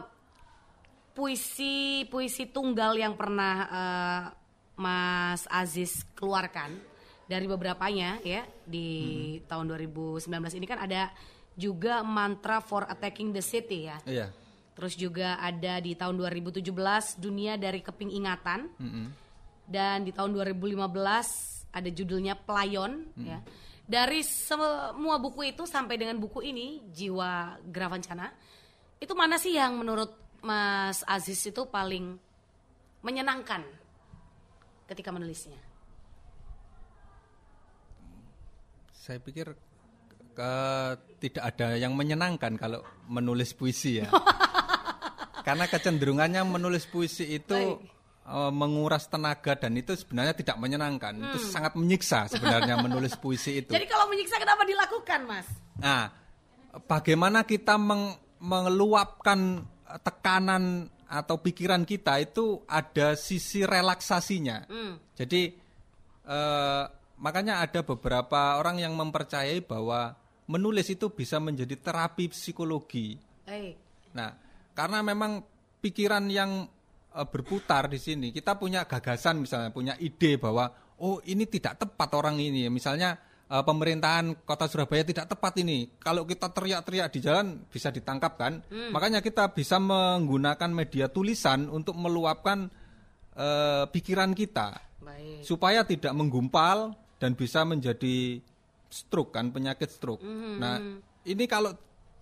puisi 1.14 2.08
puisi 2.08 2.50
tunggal 2.50 2.96
yang 2.96 3.14
pernah 3.14 3.56
eh, 3.68 4.24
Mas 4.76 5.46
Aziz 5.50 6.02
keluarkan 6.18 6.78
dari 7.30 7.48
beberapanya 7.48 8.20
ya 8.26 8.44
di 8.66 9.40
tahun 9.48 9.70
2019 9.70 10.28
ini 10.60 10.66
kan 10.68 10.82
ada 10.82 11.14
juga 11.54 12.02
mantra 12.02 12.60
for 12.60 12.86
attacking 12.90 13.32
the 13.32 13.42
city 13.42 13.90
ya. 13.90 13.98
Iya. 14.04 14.28
Terus 14.74 14.98
juga 14.98 15.38
ada 15.38 15.78
di 15.78 15.94
tahun 15.94 16.18
2017 16.18 16.66
dunia 17.22 17.54
dari 17.62 17.86
keping 17.86 18.10
ingatan 18.10 18.74
Mm-mm. 18.82 19.06
dan 19.70 20.02
di 20.02 20.10
tahun 20.10 20.34
2015 20.34 20.82
ada 21.74 21.90
judulnya 21.90 22.34
Playon 22.34 23.14
ya. 23.22 23.40
Dari 23.84 24.24
semua 24.24 25.20
buku 25.20 25.54
itu 25.54 25.68
sampai 25.68 26.00
dengan 26.00 26.18
buku 26.18 26.42
ini 26.42 26.82
Jiwa 26.90 27.60
Gravancana 27.68 28.32
itu 28.98 29.14
mana 29.14 29.36
sih 29.36 29.60
yang 29.60 29.76
menurut 29.78 30.16
Mas 30.40 31.04
Aziz 31.04 31.44
itu 31.44 31.68
paling 31.68 32.16
menyenangkan 33.04 33.62
ketika 34.94 35.10
menulisnya? 35.10 35.58
Saya 38.94 39.20
pikir 39.20 39.52
ke- 40.34 40.96
tidak 41.20 41.44
ada 41.46 41.76
yang 41.76 41.92
menyenangkan 41.94 42.56
kalau 42.56 42.80
menulis 43.06 43.52
puisi 43.52 44.00
ya. 44.00 44.08
Karena 45.48 45.68
kecenderungannya 45.68 46.40
menulis 46.48 46.88
puisi 46.88 47.28
itu 47.28 47.52
Baik. 47.52 47.84
eh, 48.24 48.52
menguras 48.54 49.12
tenaga 49.12 49.60
dan 49.60 49.76
itu 49.76 49.92
sebenarnya 49.92 50.32
tidak 50.32 50.56
menyenangkan. 50.56 51.20
Itu 51.20 51.38
sangat 51.44 51.76
menyiksa 51.76 52.32
sebenarnya 52.32 52.80
menulis 52.80 53.20
puisi 53.20 53.58
itu. 53.60 53.70
Jadi 53.70 53.86
kalau 53.86 54.08
menyiksa 54.08 54.40
kenapa 54.40 54.64
dilakukan, 54.64 55.20
Mas? 55.28 55.48
Nah, 55.76 56.08
bagaimana 56.88 57.44
kita 57.44 57.76
meng- 57.76 58.16
mengeluapkan 58.40 59.68
tekanan 60.00 60.88
atau 61.14 61.38
pikiran 61.38 61.86
kita 61.86 62.18
itu 62.18 62.66
ada 62.66 63.14
sisi 63.14 63.62
relaksasinya. 63.62 64.66
Hmm. 64.66 64.98
Jadi 65.14 65.54
eh, 66.26 66.84
makanya 67.22 67.62
ada 67.62 67.86
beberapa 67.86 68.58
orang 68.58 68.82
yang 68.82 68.98
mempercayai 68.98 69.62
bahwa 69.62 70.18
menulis 70.50 70.90
itu 70.90 71.14
bisa 71.14 71.38
menjadi 71.38 71.78
terapi 71.78 72.34
psikologi. 72.34 73.22
Baik. 73.46 73.78
Nah, 74.18 74.34
karena 74.74 75.06
memang 75.06 75.46
pikiran 75.78 76.26
yang 76.34 76.66
eh, 77.14 77.28
berputar 77.30 77.86
di 77.86 78.02
sini, 78.02 78.34
kita 78.34 78.58
punya 78.58 78.90
gagasan 78.90 79.46
misalnya, 79.46 79.70
punya 79.70 79.94
ide 80.02 80.42
bahwa 80.42 80.74
oh 80.98 81.22
ini 81.30 81.46
tidak 81.46 81.78
tepat 81.78 82.10
orang 82.18 82.42
ini. 82.42 82.66
Misalnya 82.74 83.14
eh, 83.54 83.64
pemerintahan 83.64 84.42
Kota 84.42 84.66
Surabaya 84.66 85.06
tidak 85.06 85.30
tepat 85.30 85.54
ini. 85.62 85.94
Kalau 86.02 86.26
kita 86.26 86.50
teriak-teriak 86.50 87.14
di 87.14 87.20
jalan 87.22 87.62
bisa 87.70 87.94
ditangkap 87.94 88.34
kan? 88.34 88.66
Makanya 88.90 89.22
kita 89.22 89.54
bisa 89.54 89.78
menggunakan 89.78 90.74
media 90.74 91.06
tulisan 91.14 91.70
untuk 91.70 91.94
meluapkan 91.94 92.66
eh, 93.38 93.86
pikiran 93.94 94.34
kita 94.34 94.82
Baik. 95.06 95.46
supaya 95.46 95.86
tidak 95.86 96.14
menggumpal 96.18 96.98
dan 97.22 97.38
bisa 97.38 97.62
menjadi 97.64 98.42
stroke 98.90 99.34
kan 99.34 99.50
penyakit 99.50 99.90
stroke. 99.90 100.22
Mhm, 100.22 100.54
Nah, 100.62 100.76
ini 101.26 101.46
kalau 101.50 101.74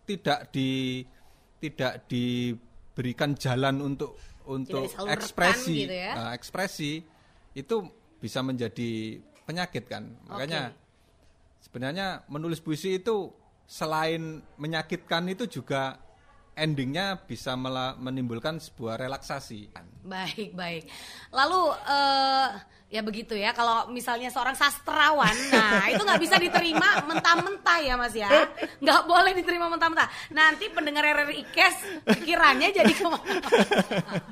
tidak 0.08 0.52
di 0.52 1.02
tidak 1.62 2.10
diberikan 2.10 3.38
jalan 3.38 3.82
untuk 3.84 4.18
untuk 4.50 4.90
ekspresi 5.06 5.86
gitu 5.86 5.94
ya. 5.94 6.12
nah, 6.18 6.30
ekspresi 6.34 7.06
itu 7.54 7.76
bisa 8.18 8.42
menjadi 8.42 9.22
penyakit 9.46 9.86
kan. 9.86 10.10
Makanya 10.26 10.74
sebenarnya 11.62 12.26
menulis 12.28 12.60
puisi 12.60 12.98
itu 12.98 13.30
selain 13.70 14.44
menyakitkan 14.60 15.24
itu 15.32 15.48
juga 15.48 15.96
endingnya 16.52 17.16
bisa 17.24 17.56
menimbulkan 17.96 18.60
sebuah 18.60 19.00
relaksasi. 19.00 19.72
Baik, 20.04 20.52
baik. 20.52 20.84
Lalu 21.32 21.62
eh 21.88 22.48
ya 22.92 23.02
begitu 23.02 23.34
ya. 23.40 23.56
Kalau 23.56 23.88
misalnya 23.88 24.28
seorang 24.28 24.54
sastrawan, 24.60 25.32
nah 25.50 25.88
itu 25.94 26.04
nggak 26.04 26.22
bisa 26.22 26.36
diterima 26.36 27.08
mentah-mentah 27.08 27.80
ya 27.80 27.96
Mas 27.96 28.12
ya. 28.12 28.28
Nggak 28.84 29.02
boleh 29.08 29.32
diterima 29.32 29.72
mentah-mentah. 29.72 30.12
Nanti 30.36 30.68
pendengar 30.68 31.08
RRI 31.08 31.48
Ikes 31.48 32.04
pikirannya 32.04 32.76
jadi 32.76 32.92
ke 32.92 33.08
mana? 33.08 33.40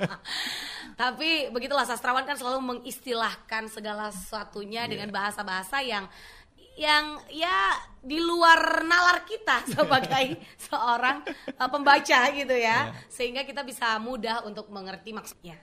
Tapi 1.00 1.48
begitulah 1.56 1.88
sastrawan 1.88 2.28
kan 2.28 2.36
selalu 2.36 2.60
mengistilahkan 2.60 3.72
segala 3.72 4.12
sesuatunya 4.12 4.84
dengan 4.84 5.08
bahasa-bahasa 5.16 5.80
yang 5.80 6.04
yang 6.80 7.20
ya 7.28 7.76
di 8.00 8.24
luar 8.24 8.88
nalar 8.88 9.28
kita 9.28 9.68
sebagai 9.76 10.40
seorang 10.56 11.28
uh, 11.60 11.68
pembaca 11.68 12.32
gitu 12.32 12.56
ya. 12.56 12.96
Sehingga 13.12 13.44
kita 13.44 13.68
bisa 13.68 14.00
mudah 14.00 14.48
untuk 14.48 14.72
mengerti 14.72 15.12
maksudnya. 15.12 15.60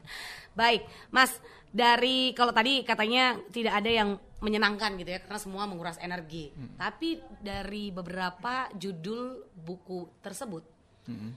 Baik 0.53 0.85
mas 1.09 1.33
dari 1.73 2.37
kalau 2.37 2.53
tadi 2.53 2.85
katanya 2.85 3.41
tidak 3.49 3.81
ada 3.81 3.89
yang 3.89 4.11
menyenangkan 4.45 5.01
gitu 5.01 5.17
ya 5.17 5.25
karena 5.25 5.41
semua 5.41 5.64
menguras 5.64 5.97
energi. 6.05 6.53
Tapi 6.77 7.25
dari 7.41 7.89
beberapa 7.89 8.69
judul 8.77 9.49
buku 9.57 10.21
tersebut 10.21 10.77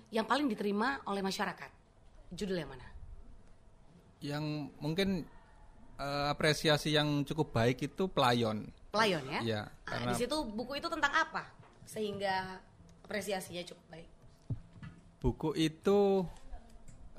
yang 0.09 0.25
paling 0.25 0.49
diterima 0.49 0.99
oleh 1.05 1.21
masyarakat 1.21 1.79
judul 2.33 2.57
yang 2.61 2.69
mana? 2.69 2.87
Yang 4.19 4.45
mungkin 4.81 5.09
eh, 5.97 6.25
apresiasi 6.29 6.93
yang 6.93 7.25
cukup 7.25 7.53
baik 7.53 7.85
itu 7.85 8.09
pelayon. 8.09 8.69
Pelayon 8.89 9.23
ya? 9.29 9.39
Iya, 9.41 9.61
Ah, 9.63 9.71
karena- 9.85 10.11
di 10.11 10.15
situ 10.17 10.37
buku 10.43 10.73
itu 10.75 10.87
tentang 10.89 11.13
apa? 11.13 11.45
Sehingga 11.85 12.57
apresiasinya 13.05 13.61
cukup 13.63 13.85
baik. 13.89 14.09
Buku 15.19 15.49
itu 15.55 16.25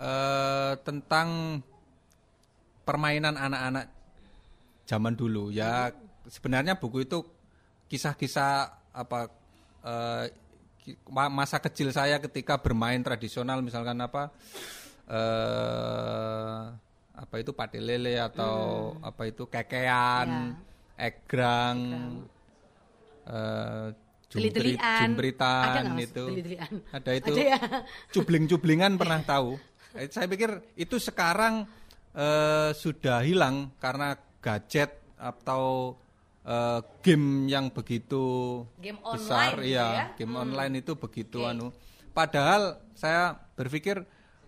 eh, 0.01 0.73
tentang 0.81 1.61
permainan 2.83 3.37
anak-anak 3.37 3.87
zaman 4.89 5.13
dulu. 5.13 5.53
Ya 5.53 5.93
sebenarnya 6.25 6.81
buku 6.81 7.05
itu 7.05 7.21
kisah-kisah 7.87 8.73
apa 8.91 9.29
ma- 11.07 11.29
masa 11.29 11.61
kecil 11.61 11.93
saya 11.93 12.17
ketika 12.17 12.57
bermain 12.57 13.05
tradisional 13.05 13.61
misalkan 13.61 14.01
apa 14.01 14.33
eh 15.07 16.61
apa 17.13 17.35
itu 17.37 17.53
pati 17.53 17.77
lele 17.77 18.17
atau 18.17 18.97
apa 19.05 19.29
itu 19.29 19.45
kekean, 19.45 20.57
egrang, 21.01 21.79
jumbrit, 24.31 24.79
Teli-telian. 24.79 25.09
Ada 25.19 25.81
itu. 25.99 26.25
Ada 26.95 27.11
itu. 27.19 27.35
Ada 27.35 27.43
ya? 27.43 27.59
Cubling-cublingan 28.15 28.95
pernah 28.95 29.21
tahu. 29.27 29.59
Eh, 29.99 30.07
Saya 30.07 30.31
pikir 30.31 30.79
itu 30.79 31.03
sekarang 31.03 31.67
eh, 32.15 32.71
sudah 32.75 33.27
hilang 33.27 33.75
karena 33.83 34.15
gadget 34.39 34.95
atau 35.19 35.95
eh, 36.47 36.81
game 37.03 37.51
yang 37.51 37.75
begitu 37.75 38.23
Game 38.79 39.03
besar 39.03 39.59
online 39.59 39.67
gitu 39.67 39.71
iya, 39.75 39.87
ya? 39.91 40.05
game 40.17 40.35
online 40.39 40.75
itu 40.81 40.93
begitu 40.97 41.39
Oke. 41.45 41.51
anu. 41.53 41.69
padahal 42.11 42.81
saya 42.97 43.37
berpikir 43.55 44.03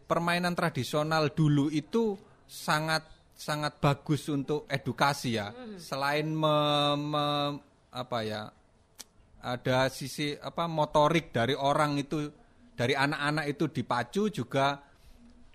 permainan 0.09 0.57
tradisional 0.57 1.31
dulu 1.31 1.69
itu 1.69 2.17
sangat 2.49 3.05
sangat 3.33 3.79
bagus 3.79 4.29
untuk 4.29 4.65
edukasi 4.67 5.35
ya. 5.35 5.51
Selain 5.77 6.27
me- 6.27 6.97
me- 6.99 7.59
apa 7.91 8.19
ya? 8.23 8.43
ada 9.43 9.91
sisi 9.91 10.39
apa 10.39 10.71
motorik 10.71 11.35
dari 11.35 11.51
orang 11.51 11.99
itu 11.99 12.31
dari 12.73 12.95
anak-anak 12.95 13.51
itu 13.51 13.67
dipacu 13.67 14.31
juga 14.31 14.79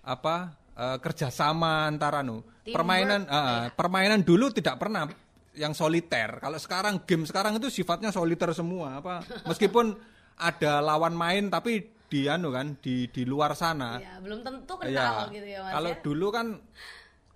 apa 0.04 0.36
eh, 0.76 0.98
kerjasama 1.00 1.88
antara 1.88 2.20
nu 2.20 2.44
permainan 2.62 3.24
ya. 3.24 3.72
permainan 3.72 4.20
dulu 4.20 4.52
tidak 4.52 4.76
pernah 4.76 5.08
yang 5.56 5.72
soliter 5.72 6.36
kalau 6.36 6.60
sekarang 6.60 7.00
game 7.02 7.24
sekarang 7.24 7.56
itu 7.56 7.72
sifatnya 7.72 8.12
soliter 8.12 8.52
semua 8.52 9.00
apa 9.00 9.24
meskipun 9.48 9.96
ada 10.36 10.84
lawan 10.84 11.16
main 11.16 11.48
tapi 11.48 11.80
di 12.04 12.28
anu 12.28 12.52
kan 12.52 12.76
di 12.78 13.08
di 13.08 13.24
luar 13.24 13.56
sana 13.56 13.96
Ya, 13.96 14.20
belum 14.20 14.40
tentu 14.40 14.76
kenal 14.76 14.92
Ya, 14.92 15.32
gitu 15.32 15.48
ya 15.48 15.60
Mas 15.60 15.72
kalau 15.72 15.92
ya. 15.92 16.00
dulu 16.04 16.26
kan 16.28 16.46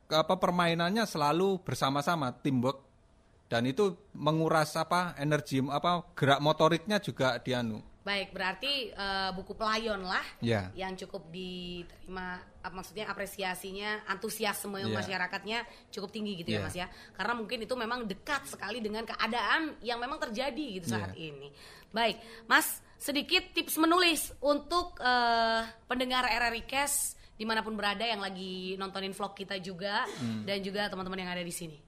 apa 0.09 0.35
permainannya 0.37 1.05
selalu 1.05 1.63
bersama-sama 1.63 2.33
teamwork 2.35 2.81
dan 3.47 3.69
itu 3.69 3.93
menguras 4.17 4.73
apa 4.75 5.13
energi 5.21 5.61
apa 5.61 6.09
gerak 6.17 6.41
motoriknya 6.41 6.97
juga 6.99 7.37
dianu. 7.37 7.85
Baik, 8.03 8.35
berarti 8.35 8.91
eh, 8.91 9.31
buku 9.31 9.55
pelayon 9.55 10.03
lah 10.03 10.25
Ya. 10.43 10.75
yang 10.75 10.99
cukup 10.99 11.31
diterima 11.31 12.43
maksudnya 12.75 13.07
apresiasinya, 13.07 14.03
antusiasme 14.11 14.83
Ya. 14.83 14.91
masyarakatnya 14.91 15.59
cukup 15.95 16.11
tinggi 16.11 16.43
gitu 16.43 16.51
ya 16.51 16.59
Ya. 16.59 16.65
Mas 16.67 16.75
ya. 16.75 16.87
Karena 17.15 17.39
mungkin 17.39 17.63
itu 17.63 17.75
memang 17.79 18.03
dekat 18.11 18.51
sekali 18.51 18.83
dengan 18.83 19.07
keadaan 19.07 19.79
yang 19.87 20.03
memang 20.03 20.19
terjadi 20.19 20.83
gitu 20.83 20.91
saat 20.91 21.15
Ya. 21.15 21.31
ini. 21.31 21.55
Baik, 21.95 22.19
Mas, 22.51 22.83
sedikit 22.99 23.55
tips 23.55 23.79
menulis 23.79 24.35
untuk 24.43 24.99
eh, 24.99 25.63
pendengar 25.87 26.27
RRI 26.27 26.67
Cash 26.67 27.15
di 27.35 27.45
mana 27.45 27.65
pun 27.65 27.75
berada 27.75 28.05
yang 28.05 28.21
lagi 28.21 28.77
nontonin 28.77 29.13
vlog 29.13 29.33
kita 29.35 29.57
juga 29.59 30.05
Hmm. 30.21 30.45
dan 30.45 30.61
juga 30.61 30.87
teman-teman 30.87 31.19
yang 31.21 31.33
ada 31.33 31.43
di 31.43 31.55
sini. 31.55 31.79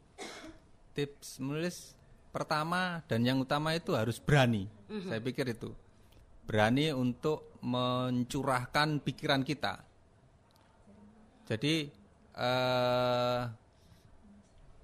Tips 0.95 1.39
menulis 1.43 1.93
pertama 2.31 3.03
dan 3.07 3.23
yang 3.23 3.39
utama 3.39 3.75
itu 3.75 3.95
harus 3.95 4.19
berani. 4.19 4.67
Mhm. 4.91 5.11
Saya 5.11 5.21
pikir 5.23 5.47
itu. 5.51 5.71
Berani 6.45 6.93
untuk 6.93 7.57
mencurahkan 7.65 9.01
pikiran 9.01 9.43
kita. 9.43 9.81
Jadi 11.45 11.89
eh 12.35 13.43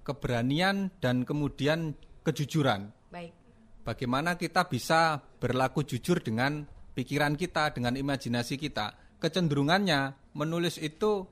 keberanian 0.01 0.91
dan 0.99 1.23
kemudian 1.23 1.95
kejujuran. 2.25 2.91
Baik. 3.11 3.33
bagaimana 3.81 4.37
kita 4.37 4.69
bisa 4.69 5.19
berlaku 5.41 5.83
jujur 5.83 6.21
dengan 6.21 6.63
pikiran 6.95 7.35
kita, 7.35 7.73
dengan 7.75 7.97
imajinasi 7.97 8.55
kita. 8.61 8.93
Kecenderungannya 9.19 10.15
menulis 10.35 10.79
itu 10.79 11.27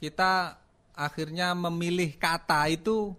kita 0.00 0.58
akhirnya 0.92 1.56
memilih 1.56 2.16
kata 2.20 2.68
itu 2.72 3.16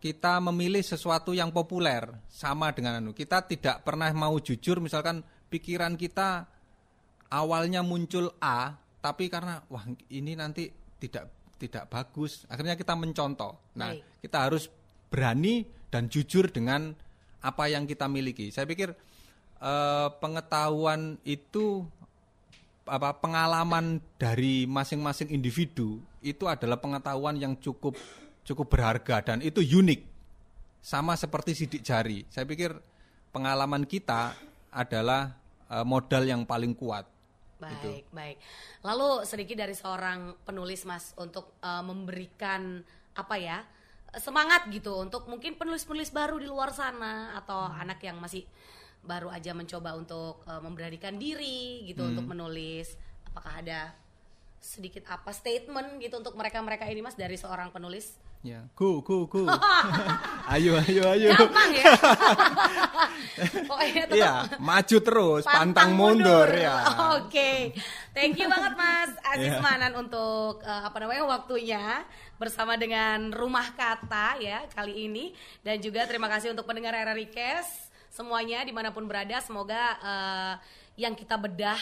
kita 0.00 0.38
memilih 0.38 0.84
sesuatu 0.84 1.34
yang 1.34 1.50
populer 1.50 2.06
sama 2.30 2.70
dengan 2.70 3.02
anu. 3.02 3.10
Kita 3.16 3.42
tidak 3.42 3.82
pernah 3.82 4.12
mau 4.14 4.38
jujur 4.38 4.78
misalkan 4.78 5.24
pikiran 5.50 5.98
kita 5.98 6.46
awalnya 7.32 7.82
muncul 7.82 8.30
A 8.38 8.76
tapi 9.02 9.26
karena 9.26 9.62
wah 9.66 9.82
ini 10.10 10.38
nanti 10.38 10.70
tidak 10.98 11.54
tidak 11.56 11.88
bagus 11.88 12.44
akhirnya 12.46 12.76
kita 12.76 12.94
mencontoh. 12.94 13.74
Nah, 13.80 13.96
Baik. 13.96 14.22
kita 14.22 14.38
harus 14.46 14.70
berani 15.10 15.64
dan 15.90 16.06
jujur 16.12 16.52
dengan 16.52 16.92
apa 17.40 17.64
yang 17.66 17.88
kita 17.88 18.06
miliki. 18.06 18.52
Saya 18.52 18.68
pikir 18.68 18.92
eh, 19.58 20.08
pengetahuan 20.20 21.18
itu 21.24 21.82
apa 22.86 23.18
pengalaman 23.18 23.98
dari 24.14 24.64
masing-masing 24.64 25.34
individu 25.34 25.98
itu 26.22 26.46
adalah 26.46 26.78
pengetahuan 26.78 27.34
yang 27.34 27.58
cukup 27.58 27.98
cukup 28.46 28.66
berharga 28.70 29.34
dan 29.34 29.42
itu 29.42 29.58
unik. 29.58 30.14
Sama 30.78 31.18
seperti 31.18 31.58
sidik 31.58 31.82
jari. 31.82 32.22
Saya 32.30 32.46
pikir 32.46 32.70
pengalaman 33.34 33.82
kita 33.82 34.38
adalah 34.70 35.34
eh, 35.66 35.82
modal 35.82 36.22
yang 36.22 36.46
paling 36.46 36.78
kuat. 36.78 37.10
Baik, 37.58 38.06
baik. 38.12 38.36
Lalu 38.84 39.24
sedikit 39.26 39.56
dari 39.58 39.74
seorang 39.74 40.46
penulis 40.46 40.86
Mas 40.86 41.10
untuk 41.18 41.58
eh, 41.58 41.82
memberikan 41.82 42.86
apa 43.18 43.34
ya 43.34 43.66
semangat 44.16 44.70
gitu 44.72 44.96
untuk 45.02 45.28
mungkin 45.28 45.58
penulis-penulis 45.58 46.14
baru 46.14 46.40
di 46.40 46.48
luar 46.48 46.72
sana 46.72 47.36
atau 47.36 47.68
anak 47.68 48.00
yang 48.00 48.16
masih 48.16 48.46
baru 49.06 49.30
aja 49.30 49.54
mencoba 49.54 49.94
untuk 49.94 50.42
eh, 50.44 50.60
memberanikan 50.60 51.16
diri 51.16 51.86
gitu 51.86 52.02
untuk 52.04 52.26
menulis. 52.26 52.92
Apakah 53.30 53.62
ada 53.62 53.94
sedikit 54.58 55.06
apa 55.06 55.30
statement 55.30 56.02
gitu 56.02 56.18
untuk 56.18 56.34
mereka-mereka 56.34 56.90
ini 56.90 57.00
Mas 57.00 57.14
dari 57.14 57.38
seorang 57.38 57.70
penulis? 57.70 58.18
Ya, 58.44 58.62
go 58.78 59.02
go 59.02 59.26
go. 59.26 59.42
ayo 60.54 60.78
ayo 60.86 61.02
ayo. 61.14 61.34
Gampang 61.34 61.72
ya. 61.74 61.94
Pokoknya 63.70 64.04
tetap 64.06 64.14
Iya, 64.14 64.32
maju 64.62 64.96
terus, 65.02 65.42
pantang, 65.42 65.90
mundur, 65.98 66.46
ya. 66.54 66.78
Oke, 67.18 67.74
thank 68.14 68.38
you 68.38 68.46
banget 68.46 68.78
Mas 68.78 69.10
Aziz 69.34 69.50
Iya. 69.50 69.58
Manan 69.58 69.92
untuk 69.98 70.62
eh, 70.62 70.82
apa 70.86 70.96
namanya 71.02 71.26
waktunya 71.26 72.06
bersama 72.36 72.76
dengan 72.78 73.32
Rumah 73.32 73.72
Kata 73.74 74.38
ya 74.38 74.62
kali 74.70 75.08
ini 75.08 75.32
dan 75.64 75.80
juga 75.80 76.04
terima 76.04 76.28
kasih 76.28 76.52
untuk 76.52 76.68
pendengar 76.68 76.92
RRI 76.92 77.26
Cash 77.32 77.85
semuanya 78.16 78.64
di 78.64 78.72
mana 78.72 78.88
pun 78.88 79.04
berada 79.04 79.36
semoga 79.44 80.00
eh, 80.00 80.54
yang 80.96 81.12
kita 81.12 81.36
bedah 81.36 81.76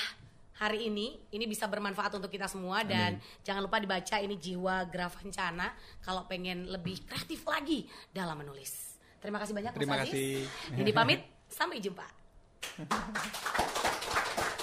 hari 0.59 0.91
ini 0.91 1.18
ini 1.30 1.47
bisa 1.47 1.70
bermanfaat 1.70 2.18
untuk 2.18 2.30
kita 2.30 2.51
semua 2.51 2.82
dan 2.82 3.22
jangan 3.47 3.62
lupa 3.62 3.78
dibaca 3.78 4.18
ini 4.18 4.35
jiwa 4.35 4.87
Gravancana 4.91 5.70
kalau 6.03 6.26
pengen 6.26 6.66
lebih 6.66 7.07
kreatif 7.07 7.47
lagi 7.47 7.87
dalam 8.11 8.39
menulis. 8.39 8.99
Terima 9.22 9.39
kasih 9.39 9.55
banyak 9.55 9.72
Terima 9.78 9.99
Mas 9.99 10.11
kasih. 10.11 10.47
Ini 10.74 10.91
pamit, 10.93 11.22
sampai 11.47 11.78
jumpa. 11.78 12.07